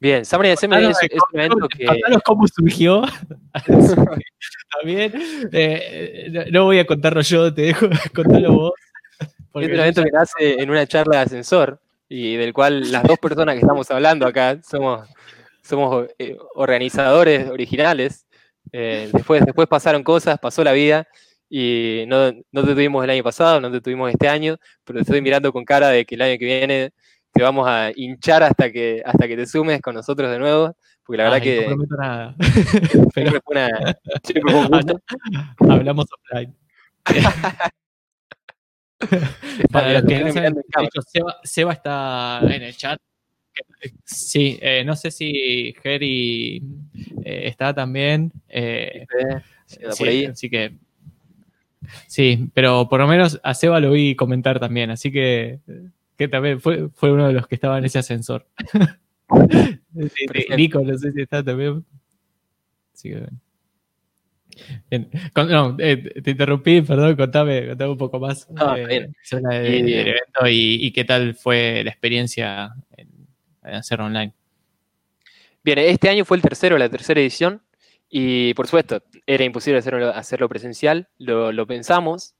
Bien, 0.00 0.24
Samurai 0.24 0.52
es, 0.52 0.62
un 0.62 0.72
evento 1.38 1.68
que. 1.68 1.86
cómo 2.24 2.48
surgió. 2.48 3.02
También. 4.80 5.12
Eh, 5.52 6.48
no 6.50 6.64
voy 6.64 6.78
a 6.78 6.86
contarlo 6.86 7.20
yo, 7.20 7.52
te 7.52 7.62
dejo 7.62 7.86
contarlo 8.14 8.52
vos. 8.52 8.72
Es 9.20 9.38
un 9.52 9.62
evento 9.62 10.02
que 10.02 10.10
nace 10.10 10.62
en 10.62 10.70
una 10.70 10.86
charla 10.86 11.18
de 11.18 11.22
ascensor 11.24 11.80
y 12.08 12.36
del 12.36 12.54
cual 12.54 12.90
las 12.90 13.02
dos 13.02 13.18
personas 13.18 13.56
que 13.56 13.60
estamos 13.60 13.90
hablando 13.90 14.26
acá 14.26 14.58
somos, 14.62 15.06
somos 15.62 16.06
eh, 16.18 16.38
organizadores 16.54 17.50
originales. 17.50 18.26
Eh, 18.72 19.10
después, 19.12 19.44
después 19.44 19.68
pasaron 19.68 20.02
cosas, 20.02 20.38
pasó 20.38 20.64
la 20.64 20.72
vida 20.72 21.06
y 21.50 22.04
no, 22.06 22.32
no 22.52 22.64
te 22.64 22.72
tuvimos 22.72 23.04
el 23.04 23.10
año 23.10 23.22
pasado, 23.22 23.60
no 23.60 23.70
te 23.70 23.82
tuvimos 23.82 24.10
este 24.10 24.28
año, 24.28 24.56
pero 24.84 25.00
te 25.00 25.02
estoy 25.02 25.20
mirando 25.20 25.52
con 25.52 25.64
cara 25.64 25.88
de 25.88 26.06
que 26.06 26.14
el 26.14 26.22
año 26.22 26.38
que 26.38 26.44
viene 26.46 26.92
te 27.40 27.44
vamos 27.44 27.66
a 27.66 27.90
hinchar 27.96 28.42
hasta 28.42 28.70
que, 28.70 29.00
hasta 29.02 29.26
que 29.26 29.34
te 29.34 29.46
sumes 29.46 29.80
con 29.80 29.94
nosotros 29.94 30.30
de 30.30 30.38
nuevo, 30.38 30.76
porque 31.02 31.16
la 31.16 31.24
verdad 31.24 31.40
que... 31.40 31.62
No 31.62 31.68
prometo 31.68 31.96
nada. 31.96 32.34
Pero 33.14 33.30
fue 33.30 33.40
una, 33.46 33.70
Hablamos 35.74 36.04
offline. 36.12 36.54
Para 39.72 39.94
los 39.94 40.04
que 40.04 40.22
no 40.22 40.30
saben, 40.32 40.54
Seba, 41.42 41.72
está 41.72 42.40
en 42.42 42.62
el 42.62 42.76
chat. 42.76 43.00
Sí, 44.04 44.58
eh, 44.60 44.84
no 44.84 44.94
sé 44.94 45.10
si 45.10 45.74
Jerry 45.82 46.62
eh, 47.24 47.44
está 47.46 47.72
también. 47.72 48.30
Eh, 48.50 49.06
sí, 49.64 49.78
por 49.98 50.08
ahí. 50.08 50.26
Así 50.26 50.50
que. 50.50 50.74
Sí, 52.06 52.50
pero 52.52 52.86
por 52.86 53.00
lo 53.00 53.08
menos 53.08 53.40
a 53.42 53.54
Seba 53.54 53.80
lo 53.80 53.92
vi 53.92 54.14
comentar 54.14 54.60
también, 54.60 54.90
así 54.90 55.10
que 55.10 55.60
que 56.20 56.28
también 56.28 56.60
fue, 56.60 56.90
fue 56.90 57.10
uno 57.10 57.28
de 57.28 57.32
los 57.32 57.46
que 57.46 57.54
estaba 57.54 57.78
en 57.78 57.86
ese 57.86 57.98
ascensor. 57.98 58.46
Nico, 60.54 60.80
no 60.80 60.98
sé 60.98 61.12
si 61.12 61.22
está 61.22 61.42
también. 61.42 61.82
Sí, 62.92 63.14
no, 65.34 65.76
eh, 65.78 66.20
te 66.22 66.32
interrumpí, 66.32 66.82
perdón, 66.82 67.16
contame, 67.16 67.68
contame 67.68 67.92
un 67.92 67.96
poco 67.96 68.20
más 68.20 68.46
eh, 68.76 69.08
sobre 69.22 69.78
el, 69.78 69.88
evento 69.88 70.46
y, 70.46 70.92
qué 70.92 71.06
tal 71.06 71.34
fue 71.34 71.82
la 71.84 71.90
experiencia 71.90 72.74
en, 72.98 73.08
hacerlo 73.62 74.04
online. 74.04 74.34
Bien, 75.64 75.78
este 75.78 76.10
año 76.10 76.26
fue 76.26 76.36
el 76.36 76.42
tercero, 76.42 76.76
la 76.76 76.90
tercera 76.90 77.18
edición, 77.18 77.62
y 78.10 78.52
por 78.52 78.66
supuesto, 78.66 79.02
era 79.26 79.42
imposible 79.42 79.78
hacerlo, 79.78 80.10
hacerlo 80.10 80.50
presencial, 80.50 81.08
lo, 81.16 81.50
lo 81.50 81.66
pensamos, 81.66 82.34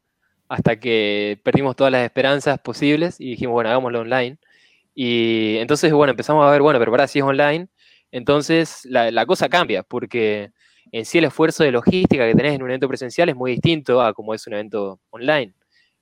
hasta 0.50 0.80
que 0.80 1.40
perdimos 1.44 1.76
todas 1.76 1.92
las 1.92 2.04
esperanzas 2.04 2.58
posibles 2.58 3.20
y 3.20 3.30
dijimos, 3.30 3.52
bueno, 3.52 3.70
hagámoslo 3.70 4.00
online. 4.00 4.36
Y 4.96 5.58
entonces, 5.58 5.92
bueno, 5.92 6.10
empezamos 6.10 6.44
a 6.44 6.50
ver, 6.50 6.60
bueno, 6.60 6.80
pero 6.80 6.90
para 6.90 7.06
si 7.06 7.20
es 7.20 7.24
online, 7.24 7.68
entonces 8.10 8.84
la, 8.84 9.24
cosa 9.26 9.48
cambia, 9.48 9.84
porque 9.84 10.50
en 10.90 11.04
sí 11.04 11.18
el 11.18 11.26
esfuerzo 11.26 11.62
de 11.62 11.70
logística 11.70 12.26
que 12.26 12.34
tenés 12.34 12.54
en 12.54 12.64
un 12.64 12.70
evento 12.70 12.88
presencial 12.88 13.28
es 13.28 13.36
muy 13.36 13.52
distinto 13.52 14.02
a 14.02 14.12
como 14.12 14.34
es 14.34 14.44
un 14.48 14.54
evento 14.54 15.00
online. 15.10 15.54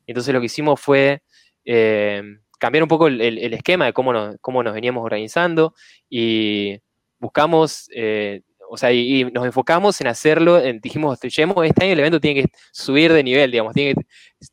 Entonces 0.07 0.33
lo 0.33 0.41
que 0.41 0.47
hicimos 0.47 0.81
fue 0.81 1.21
eh, 1.67 2.23
cambiar 2.59 2.85
un 2.85 2.89
poco 2.89 3.09
el, 3.09 3.53
esquema 3.53 3.85
de 3.85 3.93
cómo 3.93 4.15
nos, 4.15 4.37
cómo 4.41 4.63
nos 4.63 4.73
veníamos 4.73 5.05
organizando 5.05 5.75
y 6.09 6.79
buscamos, 7.19 7.91
eh, 7.95 8.41
o 8.69 8.77
sea, 8.77 8.93
y, 8.93 9.25
nos 9.25 9.45
enfocamos 9.47 10.01
en 10.01 10.07
hacerlo, 10.09 10.61
dijimos, 10.81 11.19
este 11.23 11.85
año 11.85 11.93
el 11.93 12.01
evento 12.01 12.21
tiene 12.21 12.43
que 12.43 12.53
subir 12.71 13.13
de 13.13 13.23
nivel, 13.23 13.51
digamos, 13.51 13.75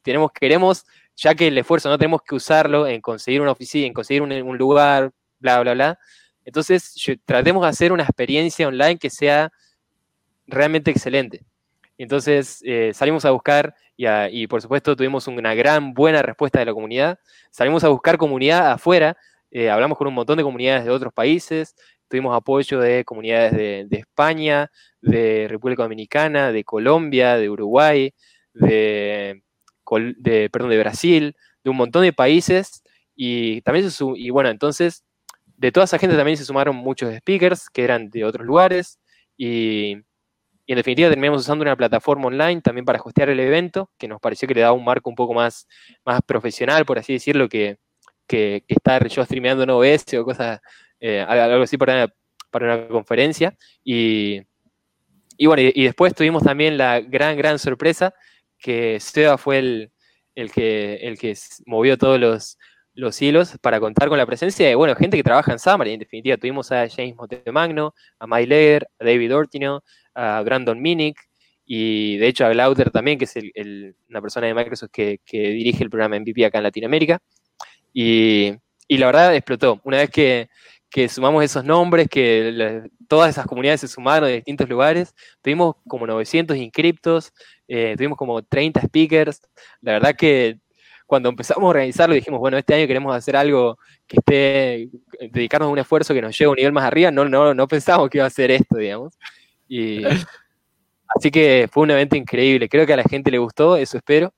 tenemos, 0.02 0.32
queremos, 0.32 0.86
ya 1.16 1.36
que 1.36 1.48
el 1.48 1.58
esfuerzo 1.58 1.90
no 1.90 1.98
tenemos 1.98 2.22
que 2.22 2.36
usarlo 2.36 2.88
en 2.88 3.02
conseguir 3.02 3.42
una 3.42 3.52
oficina, 3.52 3.88
en 3.88 3.94
conseguir 3.94 4.22
un, 4.22 4.58
lugar, 4.58 5.12
bla, 5.40 5.60
bla, 5.62 5.74
bla. 5.74 6.00
Entonces, 6.44 6.94
tratemos 7.26 7.64
de 7.64 7.70
hacer 7.70 7.92
una 7.92 8.04
experiencia 8.04 8.68
online 8.68 8.98
que 8.98 9.10
sea 9.10 9.52
realmente 10.48 10.92
excelente. 10.92 11.44
Entonces, 11.98 12.62
eh, 12.66 12.92
salimos 12.94 13.26
a 13.26 13.32
buscar 13.32 13.76
y, 13.98 14.48
por 14.48 14.62
supuesto 14.62 14.96
tuvimos 14.96 15.28
una 15.28 15.54
gran 15.54 15.94
buena 15.94 16.22
respuesta 16.22 16.60
de 16.60 16.66
la 16.66 16.74
comunidad. 16.74 17.20
Salimos 17.52 17.84
a 17.84 17.90
buscar 17.90 18.18
comunidad 18.18 18.72
afuera, 18.72 19.18
eh, 19.52 19.70
hablamos 19.70 19.98
con 19.98 20.08
un 20.08 20.14
montón 20.14 20.38
de 20.38 20.44
comunidades 20.44 20.84
de 20.84 20.92
otros 20.92 21.14
países, 21.14 21.76
tuvimos 22.08 22.36
apoyo 22.36 22.80
de 22.80 23.04
comunidades 23.06 23.54
de, 23.54 23.98
España, 23.98 24.72
de 25.02 25.48
República 25.50 25.84
Dominicana, 25.84 26.52
de 26.52 26.64
Colombia, 26.64 27.38
de 27.38 27.50
Uruguay, 27.50 28.14
de, 28.54 29.42
Brasil, 30.80 31.36
de 31.64 31.70
un 31.70 31.78
montón 31.78 32.04
de 32.04 32.14
países 32.14 32.84
y 33.16 33.62
también 33.62 33.90
se 33.90 34.06
y 34.16 34.30
bueno, 34.30 34.50
entonces 34.50 35.04
de 35.58 35.72
toda 35.72 35.86
esa 35.86 35.98
gente 35.98 36.16
también 36.18 36.38
se 36.38 36.46
sumaron 36.46 36.76
muchos 36.76 37.14
speakers 37.16 37.70
que 37.70 37.84
eran 37.84 38.10
de 38.10 38.26
otros 38.26 38.46
lugares 38.46 39.00
y 39.38 39.98
en 40.68 40.78
definitiva 40.78 41.10
terminamos 41.10 41.42
usando 41.42 41.64
una 41.64 41.76
plataforma 41.76 42.28
online 42.28 42.62
también 42.62 42.86
para 42.86 43.00
hostear 43.02 43.30
el 43.30 43.40
evento, 43.40 43.92
que 43.98 44.08
nos 44.08 44.20
pareció 44.20 44.48
que 44.48 44.56
le 44.56 44.62
daba 44.62 44.74
un 44.74 44.84
marco 44.84 45.10
un 45.10 45.16
poco 45.16 45.34
más, 45.34 45.68
más 46.06 46.22
profesional, 46.26 46.86
por 46.86 46.98
así 46.98 47.14
decirlo, 47.14 47.48
que, 47.48 47.78
que, 48.28 48.64
estar 48.68 49.08
yo 49.08 49.24
streameando 49.24 49.64
en 49.64 49.70
OBS 49.70 50.14
o 50.20 50.26
cosas, 50.26 50.60
eh, 51.06 51.22
algo 51.22 51.64
así 51.64 51.78
para 51.78 51.94
una, 51.94 52.14
para 52.50 52.76
una 52.76 52.88
conferencia. 52.88 53.56
Y, 53.84 54.42
y 55.38 55.46
bueno, 55.46 55.62
y, 55.62 55.84
después 55.84 56.16
tuvimos 56.16 56.44
también 56.44 56.78
la 56.78 57.00
gran, 57.02 57.38
gran 57.38 57.60
sorpresa 57.60 58.14
que 58.58 59.00
Seba 59.00 59.38
fue 59.38 59.60
el, 59.60 59.92
el, 60.34 60.52
que, 60.52 60.96
el 60.96 61.20
que 61.20 61.38
movió 61.66 61.98
todos 61.98 62.20
los, 62.20 62.58
los 62.96 63.22
hilos 63.22 63.58
para 63.62 63.80
contar 63.80 64.10
con 64.10 64.18
la 64.18 64.26
presencia 64.26 64.68
de, 64.68 64.74
bueno, 64.74 64.96
gente 64.96 65.18
que 65.18 65.24
trabaja 65.24 65.52
en 65.52 65.60
Xamarin, 65.60 65.94
en 65.94 66.00
definitiva. 66.00 66.38
Tuvimos 66.38 66.72
a 66.72 66.88
James 66.90 67.16
Montemagno, 67.16 67.94
a 68.18 68.26
Mike 68.26 68.80
a 69.00 69.06
David 69.06 69.36
Ortino, 69.36 69.84
a 70.16 70.42
Brandon 70.42 70.82
Minnick 70.82 71.20
y 71.66 72.18
de 72.18 72.28
hecho 72.28 72.46
a 72.46 72.50
Glauter 72.50 72.90
también, 72.90 73.20
que 73.20 73.26
es 73.26 73.36
una 74.10 74.22
persona 74.22 74.48
de 74.48 74.54
Microsoft 74.54 74.92
que, 74.92 75.20
dirige 75.30 75.84
el 75.84 75.90
programa 75.90 76.20
MVP 76.20 76.46
acá 76.46 76.58
en 76.60 76.64
Latinoamérica. 76.64 77.20
Y, 77.94 78.54
la 78.90 79.06
verdad 79.08 79.36
explotó. 79.36 79.82
Una 79.84 79.98
vez 79.98 80.10
que, 80.10 80.50
sumamos 81.10 81.44
esos 81.44 81.64
nombres, 81.64 82.08
que 82.08 82.84
todas 83.08 83.30
esas 83.30 83.46
comunidades 83.46 83.82
se 83.82 83.88
sumaron 83.88 84.30
de 84.30 84.36
distintos 84.36 84.70
lugares, 84.70 85.14
tuvimos 85.42 85.76
como 85.88 86.08
900 86.08 86.56
inscriptos, 86.58 87.34
eh, 87.68 87.96
tuvimos 87.98 88.18
como 88.18 88.42
30 88.44 88.82
speakers. 88.82 89.42
La 89.82 89.94
verdad 89.94 90.16
que 90.16 90.60
cuando 91.06 91.30
empezamos 91.30 91.64
a 91.64 91.68
organizarlo 91.68 92.16
dijimos, 92.16 92.40
bueno, 92.40 92.58
este 92.58 92.74
año 92.74 92.88
queremos 92.88 93.16
hacer 93.16 93.36
algo 93.36 93.78
que 94.08 94.18
esté, 94.18 94.90
dedicarnos 95.32 95.68
a 95.68 95.72
un 95.72 95.80
esfuerzo 95.80 96.14
que 96.14 96.22
nos 96.22 96.38
lleve 96.38 96.48
a 96.48 96.52
un 96.52 96.56
nivel 96.56 96.72
más 96.74 96.86
arriba, 96.86 97.12
no, 97.12 97.26
no, 97.26 97.54
no 97.54 97.68
pensamos 97.68 98.10
que 98.10 98.18
iba 98.20 98.28
a 98.28 98.30
ser 98.30 98.52
esto, 98.52 98.78
digamos. 98.78 99.14
Y, 99.68 100.04
así 101.16 101.32
que 101.32 101.70
fue 101.72 101.84
un 101.84 101.92
evento 101.92 102.16
increíble. 102.16 102.70
Creo 102.70 102.86
que 102.86 102.94
a 102.94 102.98
la 102.98 103.04
gente 103.04 103.32
le 103.32 103.38
gustó, 103.38 103.78
eso 103.78 103.98
espero. 103.98 104.34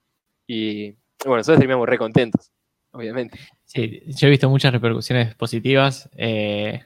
Y 0.45 0.91
bueno, 1.23 1.37
nosotros 1.37 1.59
terminamos 1.59 1.87
re 1.87 1.97
contentos, 1.97 2.51
obviamente. 2.91 3.39
Sí, 3.67 4.01
yo 4.07 4.27
he 4.27 4.31
visto 4.31 4.49
muchas 4.49 4.71
repercusiones 4.71 5.35
positivas. 5.35 6.09
Eh, 6.15 6.83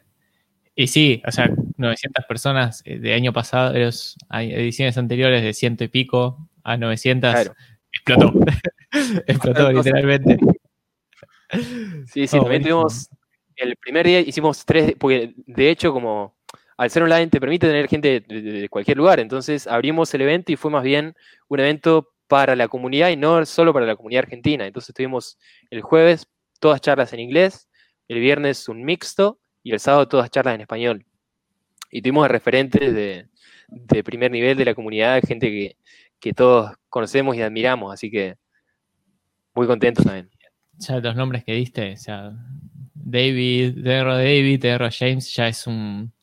y 0.76 0.88
sí, 0.88 1.22
o 1.26 1.32
sea, 1.32 1.50
900 1.78 2.26
personas 2.26 2.82
eh, 2.86 3.00
de 3.00 3.14
año 3.14 3.32
pasado, 3.32 3.74
hay 4.30 4.54
ediciones 4.54 4.98
anteriores 4.98 5.44
de 5.44 5.54
ciento 5.54 5.84
y 5.84 5.88
pico 5.88 6.50
a 6.64 6.78
900, 6.78 7.52
explotó. 7.94 8.34
explotó 9.28 9.72
literalmente. 9.72 10.38
Sí, 12.08 12.28
sí, 12.28 12.40
también 12.40 12.64
tuvimos 12.64 13.10
el 13.62 13.76
primer 13.76 14.06
día 14.06 14.20
hicimos 14.20 14.66
tres, 14.66 14.96
porque 14.98 15.34
de 15.36 15.70
hecho 15.70 15.94
como 15.94 16.36
al 16.78 16.90
ser 16.90 17.04
online 17.04 17.28
te 17.28 17.40
permite 17.40 17.68
tener 17.68 17.88
gente 17.88 18.22
de, 18.22 18.68
cualquier 18.70 18.98
lugar. 18.98 19.20
Entonces 19.20 19.68
abrimos 19.68 20.14
el 20.14 20.22
evento 20.22 20.52
y 20.52 20.56
fue 20.56 20.72
más 20.72 20.84
bien 20.84 21.16
un 21.48 21.60
evento 21.60 22.10
para 22.28 22.56
la 22.56 22.68
comunidad 22.68 23.10
y 23.10 23.18
no 23.18 23.46
solo 23.46 23.74
para 23.74 23.86
la 23.86 23.96
comunidad 23.96 24.24
argentina. 24.24 24.66
Entonces 24.66 24.96
tuvimos 24.96 25.38
el 25.70 25.82
jueves 25.82 26.28
todas 26.62 26.80
charlas 26.80 27.12
en 27.12 27.20
inglés, 27.20 27.68
el 28.08 28.20
viernes 28.20 28.70
un 28.70 28.84
mixto 28.84 29.40
y 29.64 29.74
el 29.74 29.80
sábado 29.80 30.08
todas 30.08 30.30
charlas 30.30 30.56
en 30.56 30.62
español. 30.62 31.06
Y 31.90 32.02
tuvimos 32.02 32.30
referentes 32.30 32.94
de, 32.94 33.28
primer 34.04 34.32
nivel 34.32 34.56
de 34.58 34.66
la 34.66 34.74
comunidad, 34.74 35.22
gente 35.28 35.76
que, 36.20 36.34
todos 36.34 36.72
conocemos 36.88 37.36
y 37.36 37.42
admiramos, 37.42 37.94
así 37.94 38.10
que 38.10 38.38
muy 39.54 39.68
contentos 39.68 40.06
también. 40.06 40.30
Ya 40.78 41.00
los 41.00 41.16
nombres 41.16 41.44
que 41.44 41.54
diste, 41.54 41.94
o 41.94 41.98
sea, 41.98 42.32
David, 42.94 43.84
Derro 43.84 44.16
David, 44.16 44.62
Derro 44.62 44.90
James, 44.90 45.34
ya 45.34 45.48
es 45.48 45.68
un 45.68 46.14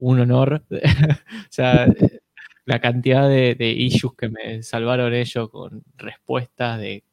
honor. 0.00 0.64
o 0.70 1.50
sea, 1.50 1.86
la 2.64 2.80
cantidad 2.80 3.28
de, 3.28 3.74
issues 3.76 4.14
que 4.16 4.28
me 4.28 4.62
salvaron 4.62 5.12
ellos 5.12 5.50
con 5.50 5.82
respuestas 5.96 6.78
de, 6.78 7.04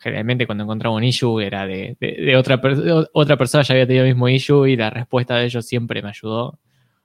generalmente 0.00 0.46
cuando 0.46 0.64
encontraba 0.64 0.96
un 0.96 1.04
issue 1.04 1.40
era 1.40 1.66
de, 1.66 1.96
otra, 2.36 2.60
otra 3.12 3.36
persona 3.36 3.62
ya 3.62 3.74
había 3.74 3.86
tenido 3.86 4.04
el 4.04 4.14
mismo 4.14 4.28
issue 4.28 4.66
y 4.66 4.76
la 4.76 4.90
respuesta 4.90 5.36
de 5.36 5.44
ellos 5.44 5.66
siempre 5.66 6.02
me 6.02 6.08
ayudó. 6.08 6.58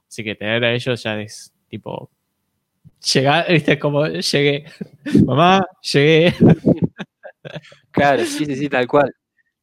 Así 0.08 0.24
que 0.24 0.36
tener 0.36 0.64
a 0.64 0.74
ellos 0.74 1.04
ya 1.04 1.20
es 1.20 1.54
tipo 1.68 2.10
llegar, 3.14 3.52
viste, 3.52 3.78
como 3.78 4.08
llegué. 4.08 4.66
Mamá, 5.26 5.66
llegué. 5.82 6.34
Claro, 7.92 8.26
sí, 8.26 8.44
sí, 8.44 8.56
sí, 8.56 8.70
tal 8.70 8.88
cual. 8.88 9.14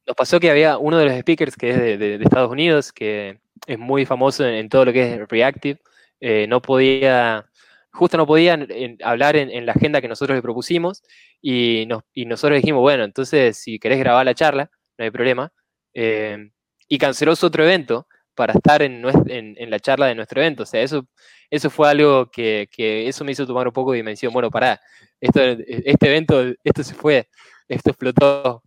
Nos 0.07 0.15
pasó 0.15 0.39
que 0.39 0.49
había 0.49 0.77
uno 0.77 0.97
de 0.97 1.05
los 1.05 1.19
speakers 1.19 1.57
que 1.57 1.69
es 1.69 1.99
de 1.99 2.15
Estados 2.15 2.49
Unidos 2.49 2.93
que 2.93 3.41
es 3.67 3.77
muy 3.77 4.05
famoso 4.05 4.45
en, 4.45 4.69
todo 4.69 4.85
lo 4.85 4.93
que 4.93 5.15
es 5.15 5.27
Reactive. 5.27 5.79
Eh, 6.21 6.47
no 6.47 6.61
podía, 6.61 7.45
justo 7.93 8.17
no 8.17 8.25
podía 8.25 8.57
hablar 9.03 9.35
en, 9.35 9.65
la 9.65 9.73
agenda 9.73 10.01
que 10.01 10.07
nosotros 10.07 10.35
le 10.35 10.41
propusimos 10.41 11.03
y, 11.41 11.87
nosotros 12.25 12.57
dijimos, 12.57 12.81
bueno, 12.81 13.03
entonces 13.03 13.57
si 13.57 13.79
querés 13.79 13.99
grabar 13.99 14.25
la 14.25 14.33
charla, 14.33 14.69
no 14.97 15.05
hay 15.05 15.11
problema. 15.11 15.51
Eh, 15.93 16.49
y 16.87 16.97
canceló 16.97 17.35
su 17.35 17.45
otro 17.45 17.63
evento 17.63 18.07
para 18.35 18.53
estar 18.53 18.81
en, 18.81 19.03
la 19.03 19.79
charla 19.79 20.07
de 20.07 20.15
nuestro 20.15 20.41
evento. 20.41 20.63
O 20.63 20.65
sea, 20.65 20.81
eso, 20.81 21.07
eso 21.49 21.69
fue 21.69 21.89
algo 21.89 22.29
que, 22.31 22.67
eso 22.77 23.23
me 23.23 23.31
hizo 23.31 23.45
tomar 23.45 23.67
un 23.67 23.73
poco 23.73 23.91
de 23.91 23.97
dimensión. 23.97 24.33
Bueno, 24.33 24.49
pará, 24.49 24.79
esto, 25.21 25.41
este 25.41 26.07
evento, 26.07 26.43
esto 26.63 26.83
se 26.83 26.95
fue, 26.95 27.29
esto 27.67 27.91
explotó. 27.91 28.63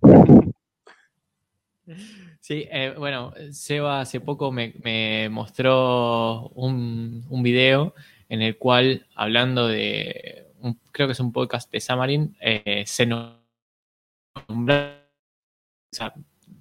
Sí, 2.40 2.64
eh, 2.70 2.94
bueno, 2.96 3.34
Seba 3.50 4.00
hace 4.00 4.20
poco 4.20 4.52
me, 4.52 5.28
mostró 5.30 6.48
un, 6.50 7.42
video 7.42 7.92
en 8.28 8.42
el 8.42 8.56
cual, 8.56 9.06
hablando 9.14 9.68
de, 9.68 10.46
creo 10.92 11.08
que 11.08 11.12
es 11.12 11.20
un 11.20 11.32
podcast 11.32 11.70
de 11.70 11.80
Samarin, 11.80 12.36
eh, 12.40 12.84
se 12.86 13.06
nombraba, 13.06 13.44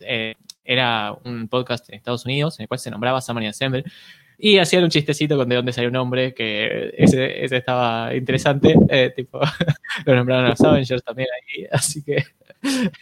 eh, 0.01 0.35
era 0.63 1.15
un 1.23 1.47
podcast 1.47 1.89
en 1.89 1.95
Estados 1.95 2.25
Unidos 2.25 2.59
en 2.59 2.63
el 2.63 2.67
cual 2.67 2.79
se 2.79 2.91
nombraba 2.91 3.21
Samarin 3.21 3.49
Assemble 3.49 3.83
y 4.37 4.57
hacían 4.57 4.83
un 4.83 4.89
chistecito 4.89 5.37
con 5.37 5.47
de 5.47 5.55
dónde 5.55 5.71
salió 5.71 5.89
un 5.89 5.93
nombre, 5.93 6.33
que 6.33 6.93
ese, 6.97 7.43
estaba 7.55 8.13
interesante, 8.13 8.75
tipo, 9.15 9.39
lo 10.05 10.15
nombraron 10.15 10.45
a 10.45 10.49
los 10.49 10.61
Avengers 10.61 11.03
también 11.03 11.29
ahí, 11.33 11.65
así 11.71 12.03
que... 12.03 12.23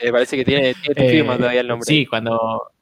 Me 0.03 0.11
parece 0.11 0.35
que 0.35 0.43
tiene, 0.43 0.73
tiene 0.73 1.09
firma 1.09 1.37
todavía 1.37 1.61
el 1.61 1.67
nombre. 1.67 1.85
Sí, 1.85 2.05
cuando, 2.05 2.72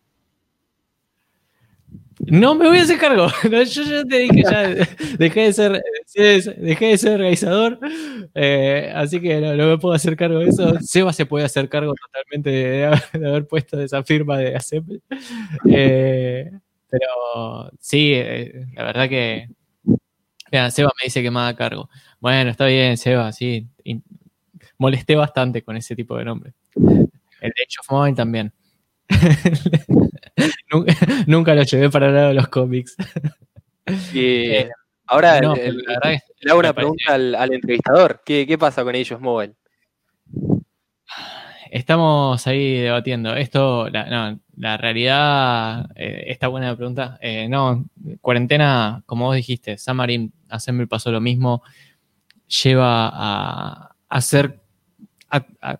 no 2.27 2.55
me 2.55 2.67
voy 2.67 2.77
a 2.77 2.83
hacer 2.83 2.97
cargo. 2.97 3.27
yo 3.43 3.83
ya 3.83 4.03
te 4.03 4.17
dije, 4.17 4.43
ya 4.43 4.87
dejé 5.17 5.41
de 5.41 5.53
ser, 5.53 5.81
dejé 6.57 6.85
de 6.85 6.97
ser 6.97 7.13
organizador, 7.13 7.79
eh, 8.35 8.91
así 8.95 9.19
que 9.19 9.39
no, 9.41 9.67
me 9.67 9.77
puedo 9.77 9.93
hacer 9.93 10.15
cargo 10.15 10.39
de 10.39 10.49
eso. 10.49 10.79
Seba 10.81 11.13
se 11.13 11.25
puede 11.25 11.45
hacer 11.45 11.69
cargo 11.69 11.93
totalmente 11.93 12.49
de, 12.49 12.85
haber 13.13 13.47
puesto 13.47 13.79
esa 13.81 14.03
firma 14.03 14.37
de 14.37 14.55
ACEP. 14.55 14.83
Eh, 15.69 16.51
pero 16.89 17.71
sí, 17.79 18.13
eh, 18.13 18.65
la 18.73 18.83
verdad 18.83 19.09
que. 19.09 19.47
Mira, 20.51 20.69
Seba 20.69 20.91
me 20.99 21.05
dice 21.05 21.23
que 21.23 21.31
me 21.31 21.39
haga 21.39 21.55
cargo. 21.55 21.89
Bueno, 22.19 22.51
está 22.51 22.65
bien, 22.65 22.97
Seba, 22.97 23.31
sí. 23.31 23.67
molesté 24.77 25.15
bastante 25.15 25.63
con 25.63 25.77
ese 25.77 25.95
tipo 25.95 26.17
de 26.17 26.25
nombre. 26.25 26.53
El 26.75 27.51
Age 27.51 27.77
of 27.87 28.15
también. 28.15 28.53
nunca, 31.27 31.55
lo 31.55 31.63
llevé 31.63 31.89
para 31.89 32.07
el 32.07 32.15
lado 32.15 32.27
de 32.29 32.33
los 32.33 32.47
cómics. 32.47 32.95
Y 34.13 34.19
eh, 34.51 34.69
ahora 35.07 35.39
le 35.39 35.47
hago 36.49 36.59
una 36.59 36.73
pregunta 36.73 37.13
al, 37.13 37.53
entrevistador. 37.53 38.21
¿Qué, 38.25 38.57
pasa 38.59 38.83
con 38.83 38.95
ellos 38.95 39.19
Mobile? 39.19 39.55
Estamos 41.69 42.45
ahí 42.47 42.79
debatiendo. 42.79 43.35
Esto, 43.35 43.89
la, 43.89 44.37
la 44.61 44.77
realidad, 44.77 45.89
eh, 45.95 46.25
esta 46.27 46.47
buena 46.47 46.75
pregunta. 46.75 47.17
Eh, 47.19 47.47
no, 47.49 47.85
cuarentena, 48.21 49.01
como 49.07 49.25
vos 49.25 49.35
dijiste, 49.35 49.75
Samarin 49.79 50.31
Assembly 50.49 50.85
pasó 50.85 51.11
lo 51.11 51.19
mismo. 51.19 51.63
Lleva 52.63 53.09
a 53.11 53.95
hacer 54.07 54.60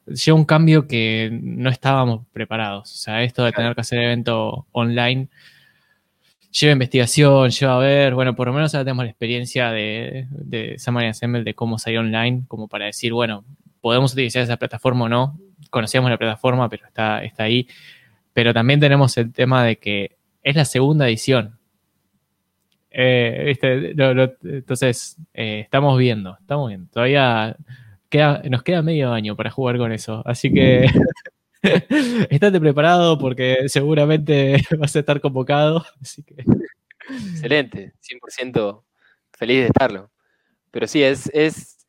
lleva 0.08 0.38
un 0.38 0.46
cambio 0.46 0.88
que 0.88 1.30
no 1.42 1.70
estábamos 1.70 2.26
preparados. 2.32 2.92
O 2.94 2.98
sea, 2.98 3.24
esto 3.24 3.44
de 3.44 3.52
tener 3.52 3.76
que 3.76 3.82
hacer 3.82 4.00
evento 4.00 4.68
online 4.72 5.30
lleva 6.52 6.74
investigación, 6.74 7.50
lleva 7.50 7.76
a 7.76 7.80
ver, 7.80 8.14
bueno, 8.14 8.36
por 8.36 8.48
lo 8.48 8.54
menos 8.54 8.74
ahora 8.76 8.84
tenemos 8.86 9.06
la 9.06 9.12
experiencia 9.12 9.72
de, 9.72 10.28
de 10.30 10.78
Samarin 10.78 11.12
Assemble 11.12 11.44
de 11.44 11.54
cómo 11.54 11.80
salir 11.80 12.00
online, 12.00 12.44
como 12.48 12.68
para 12.68 12.86
decir, 12.86 13.14
bueno, 13.14 13.46
podemos 13.80 14.14
utilizar 14.14 14.44
esa 14.44 14.58
plataforma 14.58 15.06
o 15.06 15.10
no. 15.10 15.40
Conocíamos 15.70 16.12
la 16.12 16.18
plataforma, 16.18 16.70
pero 16.70 16.86
está, 16.86 17.24
está 17.24 17.44
ahí. 17.44 17.68
Pero 18.34 18.54
también 18.54 18.80
tenemos 18.80 19.18
el 19.18 19.32
tema 19.32 19.64
de 19.64 19.78
que 19.78 20.18
es 20.44 20.56
la 20.56 20.66
segunda 20.66 21.08
edición. 21.08 21.58
Eh, 22.92 23.58
entonces, 24.44 25.18
eh, 25.34 25.62
estamos 25.62 25.98
viendo, 25.98 26.38
estamos 26.40 26.68
viendo. 26.68 26.90
Todavía 26.92 27.56
nos 28.50 28.64
queda 28.64 28.82
medio 28.82 29.12
año 29.12 29.36
para 29.36 29.52
jugar 29.52 29.78
con 29.78 29.92
eso. 29.92 30.22
Así 30.26 30.52
que 30.52 30.86
estate 32.30 32.60
preparado 32.60 33.18
porque 33.18 33.68
seguramente 33.68 34.62
vas 34.78 34.96
a 34.96 35.00
estar 35.00 35.22
convocado. 35.22 35.86
Excelente, 37.10 37.94
100% 38.02 38.84
feliz 39.34 39.60
de 39.62 39.66
estarlo. 39.68 40.12
Pero 40.72 40.88
sí, 40.88 41.04
es, 41.04 41.30
es 41.34 41.82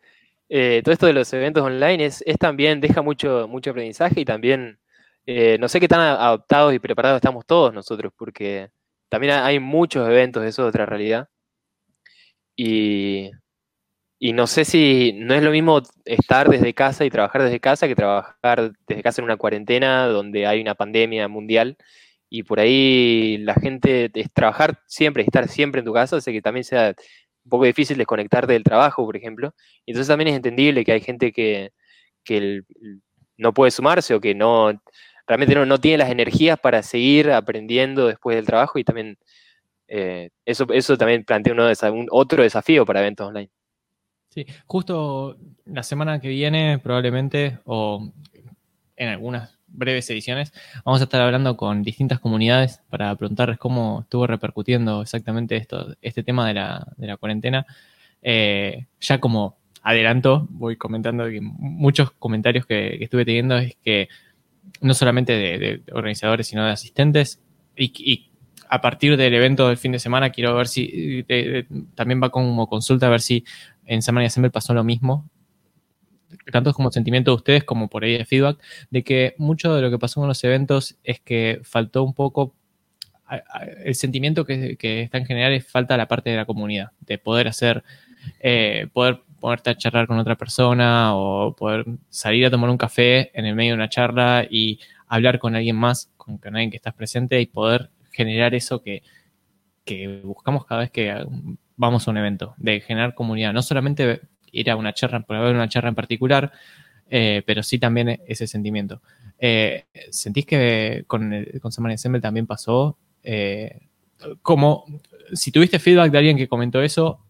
eh, 0.49 0.83
todo 0.85 0.93
esto 0.93 1.07
de 1.07 1.15
los 1.15 1.33
eventos 1.33 1.63
online 1.63 2.05
es, 2.05 2.23
también, 2.39 2.81
deja 2.81 3.01
mucho, 3.01 3.49
mucho 3.49 3.71
aprendizaje 3.71 4.21
y 4.21 4.25
también, 4.27 4.79
eh, 5.27 5.57
no 5.59 5.69
sé 5.69 5.81
qué 5.81 5.89
tan 5.89 6.01
adaptados 6.01 6.75
y 6.75 6.79
preparados 6.79 7.17
estamos 7.17 7.47
todos 7.47 7.73
nosotros, 7.73 8.13
porque 8.17 8.71
también 9.09 9.35
hay 9.35 9.61
muchos 9.61 10.07
eventos, 10.07 10.45
eso 10.45 10.63
es 10.63 10.69
otra 10.69 10.85
realidad. 10.87 11.29
Y, 12.57 13.31
y 14.25 14.33
no 14.35 14.47
sé 14.47 14.65
si 14.65 15.13
no 15.15 15.35
es 15.35 15.43
lo 15.43 15.51
mismo 15.51 15.83
estar 16.05 16.49
desde 16.49 16.75
casa 16.75 17.05
y 17.05 17.11
trabajar 17.11 17.43
desde 17.43 17.59
casa 17.59 17.89
que 17.89 17.97
trabajar 17.97 18.73
desde 18.87 19.03
casa 19.03 19.21
en 19.21 19.25
una 19.25 19.37
cuarentena 19.37 20.07
donde 20.07 20.47
hay 20.47 20.61
una 20.61 20.77
pandemia 20.77 21.27
mundial 21.27 21.77
y 22.31 22.45
por 22.45 22.61
ahí 22.61 23.39
la 23.39 23.55
gente 23.55 24.13
es 24.15 24.33
trabajar 24.33 24.81
siempre, 24.87 25.25
estar 25.25 25.49
siempre 25.49 25.81
en 25.81 25.87
tu 25.87 25.93
casa, 25.93 26.19
hace 26.19 26.33
que 26.33 26.41
también 26.41 26.63
sea 26.63 26.95
un 27.45 27.51
poco 27.51 27.65
difícil 27.65 27.99
desconectarte 27.99 28.53
del 28.53 28.63
trabajo, 28.63 29.05
por 29.05 29.17
ejemplo. 29.17 29.55
Entonces 29.87 30.07
también 30.07 30.29
es 30.29 30.37
entendible 30.37 30.85
que 30.85 30.93
hay 30.93 31.01
gente 31.01 31.33
que, 31.33 31.73
no 33.39 33.53
puede 33.53 33.73
sumarse 33.73 34.15
o 34.15 34.21
que 34.21 34.37
no 34.37 34.73
realmente 35.27 35.55
no, 35.57 35.79
tiene 35.81 35.99
las 35.99 36.11
energías 36.11 36.61
para 36.61 36.85
seguir 36.85 37.33
aprendiendo 37.33 38.07
después 38.07 38.37
del 38.37 38.47
trabajo 38.47 38.79
y 38.79 38.85
también 38.85 39.19
eh, 39.89 40.31
eso, 40.47 40.67
eso 40.73 40.97
también 40.97 41.25
plantea 41.25 41.55
uno, 41.55 41.67
un, 41.93 42.07
otro 42.11 42.45
desafío 42.45 42.87
para 42.87 43.01
eventos 43.01 43.27
online. 43.27 43.51
Sí, 44.33 44.47
justo 44.67 45.37
la 45.67 45.83
semana 45.83 46.19
que 46.19 46.29
viene, 46.29 46.79
probablemente, 46.79 47.59
o 47.67 48.11
en 48.97 49.09
algunas 49.11 49.59
breves 49.67 50.09
ediciones, 50.09 50.55
vamos 50.87 51.03
a 51.03 51.05
estar 51.05 51.21
hablando 51.21 51.55
con 51.59 51.83
distintas 51.83 52.19
comunidades 52.19 52.81
para 52.89 53.15
preguntarles 53.15 53.59
cómo 53.59 54.01
estuvo 54.03 54.27
repercutiendo 54.27 55.03
exactamente 55.03 55.57
esto, 55.57 55.95
este 56.01 56.23
tema 56.23 56.49
de 56.49 56.55
la, 56.55 57.17
cuarentena. 57.19 57.67
Eh, 58.23 58.87
ya 59.01 59.19
como 59.19 59.59
adelanto, 59.83 60.47
voy 60.49 60.77
comentando 60.77 61.27
que 61.27 61.43
muchos 61.43 62.13
comentarios 62.13 62.65
que, 62.65 63.05
estuve 63.05 63.27
teniendo 63.27 63.59
es 63.59 63.77
que 63.85 64.09
no 64.81 64.95
solamente 64.95 65.35
de, 65.35 65.83
organizadores, 65.93 66.47
sino 66.47 66.65
de 66.65 66.71
asistentes, 66.71 67.39
y, 67.77 68.31
a 68.71 68.81
partir 68.81 69.19
del 69.19 69.35
evento 69.35 69.69
del 69.69 69.77
fin 69.77 69.93
de 69.93 69.99
semana 69.99 70.31
quiero 70.31 70.57
ver 70.57 70.67
si 70.67 71.27
también 71.95 72.23
va 72.23 72.31
como 72.31 72.67
consulta 72.67 73.07
a 73.07 73.11
ver 73.11 73.21
si 73.21 73.45
en 73.87 74.03
Semana 74.03 74.27
Assemble 74.27 74.51
pasó 74.51 74.75
lo 74.75 74.85
mismo, 74.85 75.29
tanto 76.51 76.73
como 76.73 76.91
sentimiento 76.91 77.31
de 77.31 77.37
ustedes 77.37 77.65
como 77.65 77.89
por 77.89 78.05
ahí 78.05 78.19
de 78.19 78.25
feedback, 78.25 78.59
de 78.91 79.05
que 79.05 79.35
mucho 79.39 79.75
de 79.75 79.83
lo 79.83 79.91
que 79.91 79.99
pasó 79.99 80.21
con 80.21 80.29
los 80.29 80.43
eventos 80.45 80.97
es 81.05 81.21
que 81.21 81.61
faltó 81.63 82.03
un 82.03 82.15
poco 82.15 82.55
el 83.85 83.95
sentimiento 83.95 84.45
que, 84.45 84.77
está 84.81 85.19
en 85.19 85.27
general 85.27 85.53
es 85.53 85.67
falta 85.67 85.97
la 85.97 86.09
parte 86.09 86.31
de 86.31 86.37
la 86.37 86.45
comunidad, 86.45 86.91
de 87.01 87.19
poder 87.19 87.49
hacer, 87.49 87.83
eh, 88.41 88.89
poder 88.93 89.23
ponerte 89.41 89.71
a 89.71 89.77
charlar 89.77 90.07
con 90.07 90.19
otra 90.19 90.37
persona 90.37 91.17
o 91.17 91.55
poder 91.57 91.85
salir 92.11 92.47
a 92.47 92.51
tomar 92.51 92.71
un 92.71 92.79
café 92.79 93.37
en 93.39 93.47
el 93.47 93.55
medio 93.55 93.71
de 93.71 93.77
una 93.77 93.89
charla 93.89 94.47
y 94.49 94.79
hablar 95.09 95.39
con 95.39 95.57
alguien 95.57 95.77
más, 95.77 96.11
con, 96.17 96.39
alguien 96.45 96.71
que 96.71 96.77
estás 96.77 96.95
presente 96.95 97.41
y 97.41 97.47
poder 97.47 97.91
generar 98.13 98.55
eso 98.55 98.83
que, 98.83 99.03
que 99.85 100.21
buscamos 100.23 100.67
cada 100.67 100.83
vez 100.83 100.91
que 100.91 101.27
vamos 101.77 102.07
a 102.07 102.11
un 102.11 102.19
evento, 102.19 102.55
de 102.59 102.81
generar 102.81 103.15
comunidad. 103.15 103.53
No 103.53 103.63
solamente 103.63 104.21
ir 104.53 104.71
a 104.71 104.77
una 104.77 104.93
charla 104.93 105.21
por 105.21 105.37
haber 105.37 105.55
una 105.55 105.69
charla 105.69 105.89
en 105.89 105.95
particular, 105.95 106.53
eh, 107.09 107.43
pero 107.47 107.63
sí 107.63 107.79
también 107.79 108.21
ese 108.27 108.47
sentimiento. 108.47 109.03
Eh, 109.39 109.87
¿Sentís 110.11 110.47
que 110.47 111.05
con, 111.07 111.33
el, 111.33 111.61
con 111.61 111.73
Semana 111.73 111.95
Ensemble 111.95 112.21
también 112.21 112.47
pasó? 112.47 112.97
Eh, 113.23 113.81
como, 114.43 114.85
si 115.33 115.51
tuviste 115.51 115.79
feedback 115.79 116.13
de 116.13 116.19
alguien 116.19 116.37
que 116.37 116.49
comentó 116.49 116.81
eso, 116.81 117.21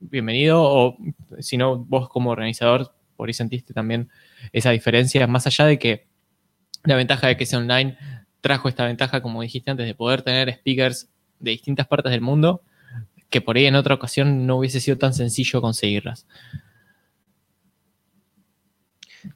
bienvenido, 0.00 0.62
o 0.62 0.96
si 1.40 1.56
no, 1.56 1.78
vos 1.78 2.08
como 2.08 2.30
organizador, 2.30 2.94
por 3.16 3.28
ahí 3.28 3.34
sentiste 3.34 3.72
también 3.72 4.10
esa 4.52 4.70
diferencia, 4.70 5.26
más 5.26 5.46
allá 5.46 5.66
de 5.66 5.78
que 5.78 6.06
la 6.84 6.96
ventaja 6.96 7.26
de 7.26 7.36
que 7.36 7.46
sea 7.46 7.58
online 7.58 7.96
trajo 8.40 8.68
esta 8.68 8.84
ventaja, 8.84 9.22
como 9.22 9.42
dijiste 9.42 9.70
antes, 9.70 9.86
de 9.86 9.94
poder 9.94 10.22
tener 10.22 10.52
speakers 10.52 11.10
de 11.40 11.50
distintas 11.52 11.86
partes 11.86 12.12
del 12.12 12.20
mundo, 12.20 12.62
que 13.30 13.40
por 13.40 13.56
ahí 13.56 13.66
en 13.66 13.76
otra 13.76 13.94
ocasión 13.94 14.46
no 14.46 14.58
hubiese 14.58 14.80
sido 14.80 14.98
tan 14.98 15.14
sencillo 15.14 15.60
conseguirlas. 15.60 16.26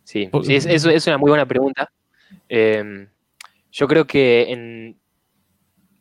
Sí, 0.04 0.28
es, 0.48 0.66
es, 0.66 1.06
una 1.06 1.18
muy 1.18 1.30
buena 1.30 1.46
pregunta. 1.46 1.90
Em, 2.48 3.08
yo 3.70 3.88
creo 3.88 4.06
que 4.06 4.52
en 4.52 4.98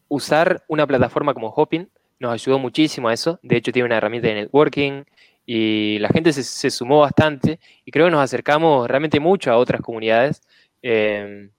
usar 0.08 0.64
una 0.68 0.88
plataforma 0.88 1.34
como 1.34 1.50
Hopin 1.50 1.90
nos 2.20 2.34
ayudó 2.34 2.60
muchísimo 2.60 3.10
a 3.10 3.14
eso. 3.14 3.40
De 3.44 3.58
hecho, 3.58 3.72
tiene 3.72 3.86
una 3.86 3.98
herramienta 3.98 4.28
de 4.28 4.36
networking 4.36 5.04
y 5.46 6.00
la 6.00 6.10
gente 6.10 6.34
se, 6.34 6.70
sumó 6.70 7.00
bastante 7.00 7.60
y 7.86 7.92
creo 7.92 8.08
que 8.08 8.12
nos 8.12 8.22
acercamos 8.22 8.88
realmente 8.88 9.20
mucho 9.20 9.52
a 9.52 9.58
otras 9.58 9.82
comunidades. 9.82 10.42
Em, 10.82 11.52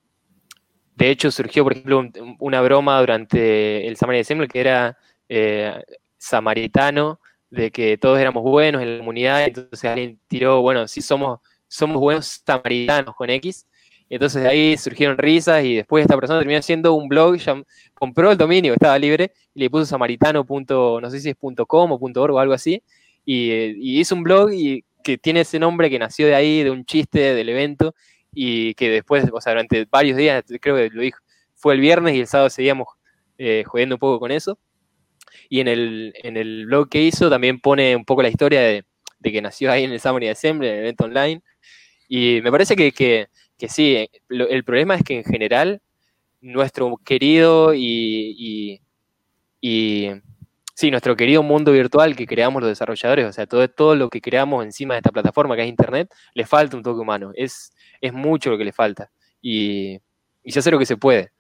de 0.95 1.11
hecho, 1.11 1.31
surgió, 1.31 1.63
por 1.65 1.73
ejemplo, 1.73 2.05
una 2.41 2.61
broma 2.61 2.99
durante 3.01 3.87
el 3.87 3.97
Summer 3.97 4.21
Assembly 4.21 4.49
que 4.49 4.61
era 4.61 4.99
eh, 5.29 5.81
samaritano 6.19 7.21
de 7.51 7.71
que 7.71 7.97
todos 7.97 8.19
éramos 8.19 8.43
buenos 8.43 8.83
en 8.83 8.93
la 8.93 8.99
comunidad, 8.99 9.45
entonces 9.45 9.85
alguien 9.85 10.21
tiró, 10.29 10.61
bueno, 10.61 10.87
si 10.87 11.01
somos, 11.01 11.41
somos 11.67 11.99
buenos 11.99 12.43
samaritanos 12.45 13.15
con 13.15 13.31
X, 13.31 13.67
y 14.09 14.15
entonces 14.15 14.43
de 14.43 14.49
ahí 14.49 14.77
surgieron 14.77 15.19
risas 15.19 15.65
y 15.65 15.77
después 15.77 16.03
esta 16.03 16.17
persona 16.17 16.41
terminó 16.41 16.59
haciendo 16.59 16.95
un 16.95 17.09
blog, 17.09 17.37
ya 17.37 17.63
compró 17.95 18.33
el 18.33 18.39
dominio, 18.39 18.73
estaba 18.73 18.99
libre, 18.99 19.33
y 19.55 19.61
le 19.61 19.71
puso 19.71 19.87
samaritano. 19.87 20.47
no 20.49 21.11
sé 21.11 21.21
si 21.21 21.31
es 21.31 21.37
.com 21.67 21.93
o 21.93 21.99
.org 22.01 22.35
o 22.35 22.39
algo 22.39 22.55
así, 22.55 22.83
y, 23.25 23.99
hizo 24.01 24.15
un 24.15 24.23
blog 24.23 24.53
y 24.53 24.85
que 25.03 25.19
tiene 25.19 25.41
ese 25.41 25.59
nombre 25.59 25.91
que 25.91 25.99
nació 25.99 26.27
de 26.27 26.35
ahí, 26.35 26.63
de 26.63 26.71
un 26.71 26.85
chiste 26.85 27.35
del 27.35 27.49
evento, 27.49 27.95
y 28.33 28.75
que 28.75 28.91
después, 28.91 29.25
o 29.33 29.41
sea, 29.41 29.53
durante 29.53 29.87
varios 29.91 30.17
días, 30.17 30.45
creo 30.61 30.77
que 30.77 30.91
lo 30.91 31.03
dijo, 31.03 31.21
fue 31.55 31.75
el 31.75 31.81
viernes 31.81 32.15
y 32.15 32.21
el 32.21 32.27
sábado 32.27 32.51
seguíamos 32.51 32.89
eh, 33.37 33.65
jodiendo 33.67 33.97
un 33.97 33.99
poco 33.99 34.21
con 34.21 34.31
eso. 34.31 34.59
Y 35.49 35.61
en 35.61 35.69
el, 35.69 36.15
en 36.23 36.37
el 36.37 36.67
blog 36.67 36.89
que 36.89 37.03
hizo 37.03 37.31
también 37.31 37.61
pone 37.61 37.97
un 37.97 38.05
poco 38.05 38.23
la 38.23 38.29
historia 38.29 38.61
de, 38.61 38.85
que 39.23 39.43
nació 39.43 39.71
ahí 39.71 39.85
en 39.85 39.93
el 39.93 40.01
Summer 40.01 40.31
Assembly, 40.31 40.69
en 40.69 40.75
el 40.75 40.81
evento 40.81 41.05
online. 41.05 41.43
Y 42.09 42.41
me 42.43 42.51
parece 42.51 42.77
que, 42.77 42.93
que, 42.93 43.69
sí, 43.69 44.09
el 44.29 44.65
problema 44.65 44.95
es 44.95 45.03
que 45.03 45.17
en 45.19 45.25
general 45.25 45.83
nuestro 46.41 46.97
querido 47.05 47.75
y, 47.75 48.81
y, 49.61 50.11
sí, 50.75 50.91
nuestro 50.91 51.17
querido 51.17 51.43
mundo 51.43 51.73
virtual 51.73 52.15
que 52.17 52.27
creamos 52.27 52.63
los 52.63 52.71
desarrolladores, 52.71 53.27
o 53.27 53.33
sea, 53.33 53.47
todo, 53.47 53.69
todo 53.69 53.97
lo 53.97 54.09
que 54.09 54.21
creamos 54.21 54.65
encima 54.65 54.95
de 54.95 54.99
esta 54.99 55.11
plataforma 55.11 55.57
que 55.57 55.63
es 55.63 55.69
Internet, 55.69 56.13
le 56.35 56.47
falta 56.47 56.77
un 56.77 56.83
toque 56.83 57.01
humano. 57.01 57.33
Es, 57.35 57.73
es 58.01 58.13
mucho 58.13 58.51
lo 58.51 58.59
que 58.59 58.65
le 58.65 58.73
falta. 58.73 59.11
Y, 59.43 59.99
y 60.43 60.53
se 60.53 60.61
hace 60.61 60.71
lo 60.71 60.79
que 60.79 60.87
se 60.87 60.97
puede. 60.97 61.33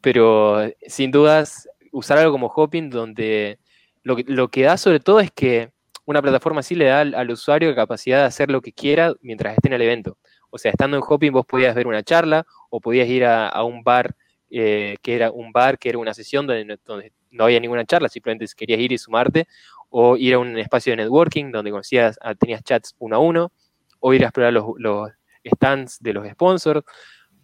Pero 0.00 0.68
sin 0.86 1.10
dudas 1.10 1.68
usar 1.92 2.18
algo 2.18 2.32
como 2.32 2.48
Hopping 2.48 2.90
donde 2.90 3.58
lo 4.02 4.16
que, 4.16 4.24
lo 4.26 4.48
que 4.48 4.62
da 4.62 4.76
sobre 4.76 4.98
todo 4.98 5.20
es 5.20 5.30
que 5.30 5.70
una 6.04 6.20
plataforma 6.20 6.60
así 6.60 6.74
le 6.74 6.86
da 6.86 7.00
al, 7.00 7.30
usuario 7.30 7.70
la 7.70 7.76
capacidad 7.76 8.18
de 8.18 8.24
hacer 8.24 8.50
lo 8.50 8.60
que 8.60 8.72
quiera 8.72 9.14
mientras 9.20 9.54
esté 9.54 9.68
en 9.68 9.74
el 9.74 9.82
evento. 9.82 10.18
O 10.50 10.58
sea, 10.58 10.72
estando 10.72 10.96
en 10.96 11.02
Hopping 11.06 11.32
vos 11.32 11.46
podías 11.46 11.74
ver 11.74 11.86
una 11.86 12.02
charla 12.02 12.44
o 12.70 12.80
podías 12.80 13.08
ir 13.08 13.24
a, 13.24 13.62
un 13.62 13.84
bar 13.84 14.14
eh, 14.50 14.96
que 15.00 15.14
era 15.14 15.30
un 15.30 15.52
bar 15.52 15.78
que 15.78 15.90
era 15.90 15.98
una 15.98 16.12
sesión 16.12 16.46
donde 16.46 16.64
no, 16.64 16.74
donde 16.84 17.12
no 17.30 17.44
había 17.44 17.60
ninguna 17.60 17.84
charla, 17.84 18.08
simplemente 18.08 18.46
querías 18.56 18.80
ir 18.80 18.92
y 18.92 18.98
sumarte, 18.98 19.46
o 19.88 20.16
ir 20.16 20.34
a 20.34 20.38
un 20.38 20.58
espacio 20.58 20.92
de 20.92 20.98
networking 20.98 21.50
donde 21.52 21.70
conocías, 21.70 22.18
ah, 22.22 22.34
tenías 22.34 22.62
chats 22.62 22.94
uno 22.98 23.16
a 23.16 23.18
uno, 23.18 23.52
o 24.00 24.12
ir 24.12 24.22
a 24.24 24.26
explorar 24.26 24.52
los, 24.52 24.66
los 24.76 25.10
stands 25.44 25.98
de 26.00 26.12
los 26.12 26.28
sponsors. 26.28 26.82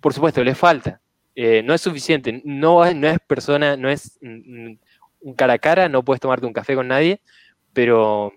Por 0.00 0.12
supuesto, 0.12 0.42
le 0.42 0.54
falta. 0.54 1.00
Eh, 1.40 1.62
no 1.62 1.72
es 1.72 1.80
suficiente. 1.80 2.42
No, 2.44 2.92
no 2.94 3.06
es 3.06 3.20
persona, 3.20 3.76
no 3.76 3.88
es 3.88 4.18
un 4.20 5.34
cara 5.36 5.52
a 5.52 5.58
cara, 5.60 5.88
no 5.88 6.04
puedes 6.04 6.20
tomarte 6.20 6.44
un 6.44 6.52
café 6.52 6.74
con 6.74 6.88
nadie, 6.88 7.20
pero, 7.72 8.32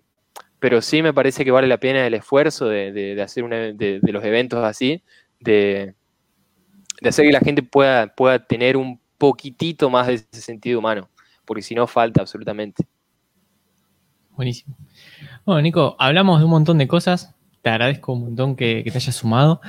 pero 0.59 0.83
sí 0.83 1.01
me 1.01 1.11
parece 1.11 1.43
que 1.43 1.49
vale 1.49 1.67
la 1.67 1.79
pena 1.79 2.05
el 2.05 2.13
esfuerzo 2.13 2.69
de, 2.69 3.19
hacer 3.19 3.43
de, 3.75 3.99
los 4.03 4.23
eventos 4.23 4.63
así, 4.63 5.01
de, 5.39 5.95
hacer 7.03 7.25
que 7.25 7.31
la 7.31 7.39
gente 7.39 7.63
pueda, 7.63 8.13
pueda 8.13 8.45
tener 8.45 8.77
un 8.77 9.01
poquitito 9.17 9.89
más 9.89 10.05
de 10.05 10.13
ese 10.13 10.39
sentido 10.39 10.77
humano, 10.77 11.09
porque 11.43 11.63
si 11.63 11.73
no 11.73 11.87
falta 11.87 12.21
absolutamente. 12.21 12.85
Buenísimo. 14.29 14.77
Bueno, 15.43 15.63
Nico, 15.63 15.95
hablamos 15.97 16.37
de 16.37 16.45
un 16.45 16.51
montón 16.51 16.77
de 16.77 16.87
cosas. 16.87 17.33
Te 17.63 17.71
agradezco 17.71 18.13
un 18.13 18.25
montón 18.25 18.55
que, 18.55 18.83
te 18.83 18.95
hayas 18.95 19.15
sumado. 19.15 19.59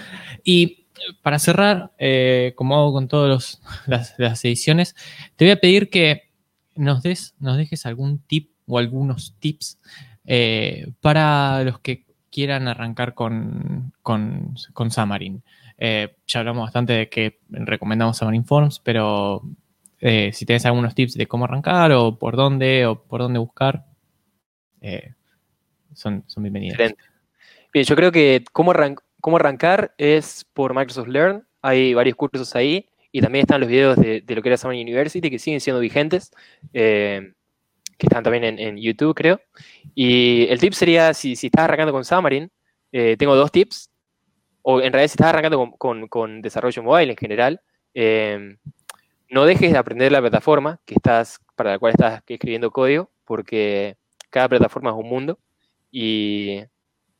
Y 0.44 0.81
para 1.22 1.38
cerrar, 1.38 1.92
eh, 1.98 2.52
como 2.56 2.76
hago 2.76 2.92
con 2.92 3.08
todas 3.08 3.60
las, 3.86 4.44
ediciones, 4.44 4.94
te 5.36 5.44
voy 5.44 5.52
a 5.52 5.60
pedir 5.60 5.90
que 5.90 6.30
nos 6.74 7.02
des, 7.02 7.34
nos 7.38 7.56
dejes 7.56 7.86
algún 7.86 8.18
tip 8.20 8.50
o 8.66 8.78
algunos 8.78 9.36
tips 9.38 9.78
eh, 10.24 10.92
para 11.00 11.64
los 11.64 11.80
que 11.80 12.06
quieran 12.30 12.68
arrancar 12.68 13.14
con, 13.14 13.92
con, 14.02 14.54
con 14.72 14.90
Xamarin. 14.90 15.42
Eh, 15.78 16.16
ya 16.26 16.40
hablamos 16.40 16.64
bastante 16.64 16.92
de 16.94 17.08
que 17.08 17.40
recomendamos 17.50 18.18
Xamarin 18.18 18.44
Forms, 18.44 18.80
pero 18.80 19.42
si 20.00 20.46
tienes 20.46 20.66
algunos 20.66 20.96
tips 20.96 21.14
de 21.14 21.28
cómo 21.28 21.44
arrancar 21.44 21.92
o 21.92 22.18
por 22.18 22.34
dónde 22.34 22.86
o 22.86 23.04
por 23.04 23.20
dónde 23.20 23.38
buscar, 23.38 23.86
son, 25.94 26.24
son 26.26 26.42
bienvenidos. 26.42 26.76
Bien, 27.72 27.86
yo 27.86 27.96
creo 27.96 28.10
que 28.12 28.44
cómo, 28.52 28.72
cómo 29.22 29.36
arrancar 29.36 29.94
es 29.96 30.44
por 30.52 30.74
Microsoft 30.74 31.08
Learn. 31.08 31.46
Hay 31.62 31.94
varios 31.94 32.16
cursos 32.16 32.54
ahí 32.54 32.90
y 33.12 33.22
también 33.22 33.44
están 33.44 33.60
los 33.60 33.70
videos 33.70 33.96
de, 33.96 34.22
lo 34.26 34.42
que 34.42 34.48
era 34.48 34.58
Xamarin 34.58 34.82
University 34.82 35.30
que 35.30 35.38
siguen 35.38 35.60
siendo 35.60 35.80
vigentes, 35.80 36.32
eh, 36.74 37.32
que 37.96 38.06
están 38.06 38.24
también 38.24 38.58
en, 38.58 38.76
YouTube, 38.76 39.14
creo. 39.14 39.40
Y 39.94 40.46
el 40.48 40.58
tip 40.58 40.74
sería, 40.74 41.14
si, 41.14 41.36
si 41.36 41.46
estás 41.46 41.64
arrancando 41.64 41.92
con 41.92 42.04
Xamarin, 42.04 42.50
eh, 42.90 43.16
tengo 43.16 43.36
dos 43.36 43.52
tips. 43.52 43.90
O 44.62 44.80
en 44.80 44.92
realidad, 44.92 45.08
si 45.08 45.14
estás 45.14 45.28
arrancando 45.28 45.70
con, 45.78 46.42
desarrollo 46.42 46.82
mobile 46.82 47.12
en 47.12 47.16
general, 47.16 47.60
eh, 47.94 48.56
no 49.30 49.44
dejes 49.44 49.72
de 49.72 49.78
aprender 49.78 50.10
la 50.10 50.20
plataforma 50.20 50.80
que 50.84 50.94
estás, 50.94 51.40
para 51.54 51.72
la 51.72 51.78
cual 51.78 51.92
estás 51.92 52.22
escribiendo 52.26 52.70
código, 52.70 53.10
porque 53.24 53.96
cada 54.30 54.48
plataforma 54.48 54.90
es 54.90 54.96
un 54.96 55.08
mundo 55.08 55.38
y, 55.92 56.58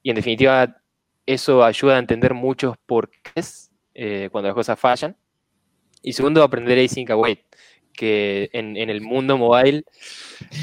en 0.02 0.14
definitiva 0.16 0.81
eso 1.26 1.64
ayuda 1.64 1.96
a 1.96 1.98
entender 1.98 2.34
muchos 2.34 2.76
porqués 2.86 3.70
eh, 3.94 4.28
cuando 4.30 4.48
las 4.48 4.54
cosas 4.54 4.78
fallan. 4.78 5.16
Y 6.02 6.12
segundo, 6.12 6.42
aprender 6.42 6.78
async 6.78 7.10
await, 7.10 7.40
que 7.92 8.50
en, 8.52 8.76
el 8.76 9.00
mundo 9.00 9.38
mobile 9.38 9.84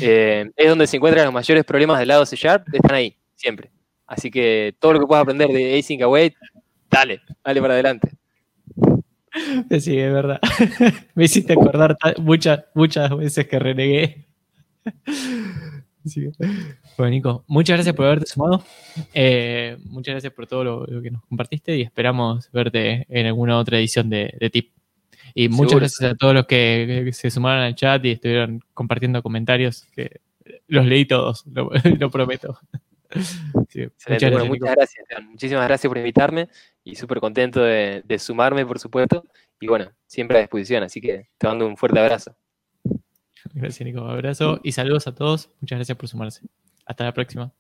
eh, 0.01 0.51
es 0.55 0.69
donde 0.69 0.87
se 0.87 0.97
encuentran 0.97 1.25
los 1.25 1.33
mayores 1.33 1.63
problemas 1.63 1.99
del 1.99 2.09
lado 2.09 2.25
C 2.25 2.35
Sharp, 2.35 2.67
están 2.73 2.95
ahí, 2.95 3.15
siempre. 3.35 3.71
Así 4.05 4.29
que 4.29 4.75
todo 4.79 4.93
lo 4.93 4.99
que 4.99 5.05
puedas 5.05 5.23
aprender 5.23 5.47
de 5.49 5.79
async 5.79 6.01
await, 6.01 6.33
dale, 6.89 7.21
dale 7.43 7.61
para 7.61 7.73
adelante. 7.73 8.09
Sí, 9.79 9.97
es 9.97 10.11
verdad. 10.11 10.39
Me 11.15 11.25
hiciste 11.25 11.53
acordar 11.53 11.95
muchas, 12.17 12.65
muchas 12.73 13.15
veces 13.15 13.47
que 13.47 13.59
renegué. 13.59 14.25
Bueno, 16.97 17.09
Nico, 17.09 17.43
muchas 17.47 17.77
gracias 17.77 17.95
por 17.95 18.05
haberte 18.05 18.27
sumado. 18.27 18.63
Eh, 19.13 19.77
muchas 19.85 20.13
gracias 20.13 20.33
por 20.33 20.47
todo 20.47 20.63
lo, 20.63 21.01
que 21.01 21.11
nos 21.11 21.23
compartiste 21.25 21.77
y 21.77 21.81
esperamos 21.81 22.49
verte 22.51 23.05
en 23.09 23.27
alguna 23.27 23.57
otra 23.57 23.77
edición 23.77 24.09
de, 24.09 24.49
TIP. 24.51 24.71
Y 25.35 25.49
muchas 25.49 25.79
gracias 25.79 26.11
a 26.11 26.15
todos 26.15 26.33
los 26.33 26.45
que, 26.47 27.09
se 27.13 27.29
sumaron 27.29 27.63
al 27.63 27.75
chat 27.75 28.03
y 28.05 28.11
estuvieron 28.11 28.61
compartiendo 28.73 29.21
comentarios, 29.21 29.85
que 29.95 30.21
los 30.67 30.85
leí 30.85 31.05
todos, 31.05 31.45
lo, 31.99 32.09
prometo. 32.09 32.59
muchas, 33.53 33.91
gracias, 34.05 34.47
muchas 34.47 34.75
gracias, 34.75 35.05
Muchísimas 35.23 35.67
gracias 35.67 35.89
por 35.89 35.97
invitarme 35.97 36.47
y 36.83 36.95
súper 36.95 37.19
contento 37.19 37.61
de, 37.61 38.01
de 38.05 38.19
sumarme, 38.19 38.65
por 38.65 38.79
supuesto. 38.79 39.23
Y 39.59 39.67
bueno, 39.67 39.91
siempre 40.07 40.37
a 40.37 40.41
disposición, 40.41 40.83
así 40.83 41.01
que 41.01 41.29
te 41.37 41.47
mando 41.47 41.67
un 41.67 41.75
fuerte 41.75 41.99
abrazo. 41.99 42.35
Gracias, 43.53 43.85
Nico. 43.85 44.01
Abrazo 44.05 44.59
y 44.63 44.71
saludos 44.71 45.07
a 45.07 45.15
todos. 45.15 45.49
Muchas 45.61 45.77
gracias 45.77 45.97
por 45.97 46.07
sumarse. 46.07 46.41
Hasta 46.85 47.05
la 47.05 47.13
próxima. 47.13 47.51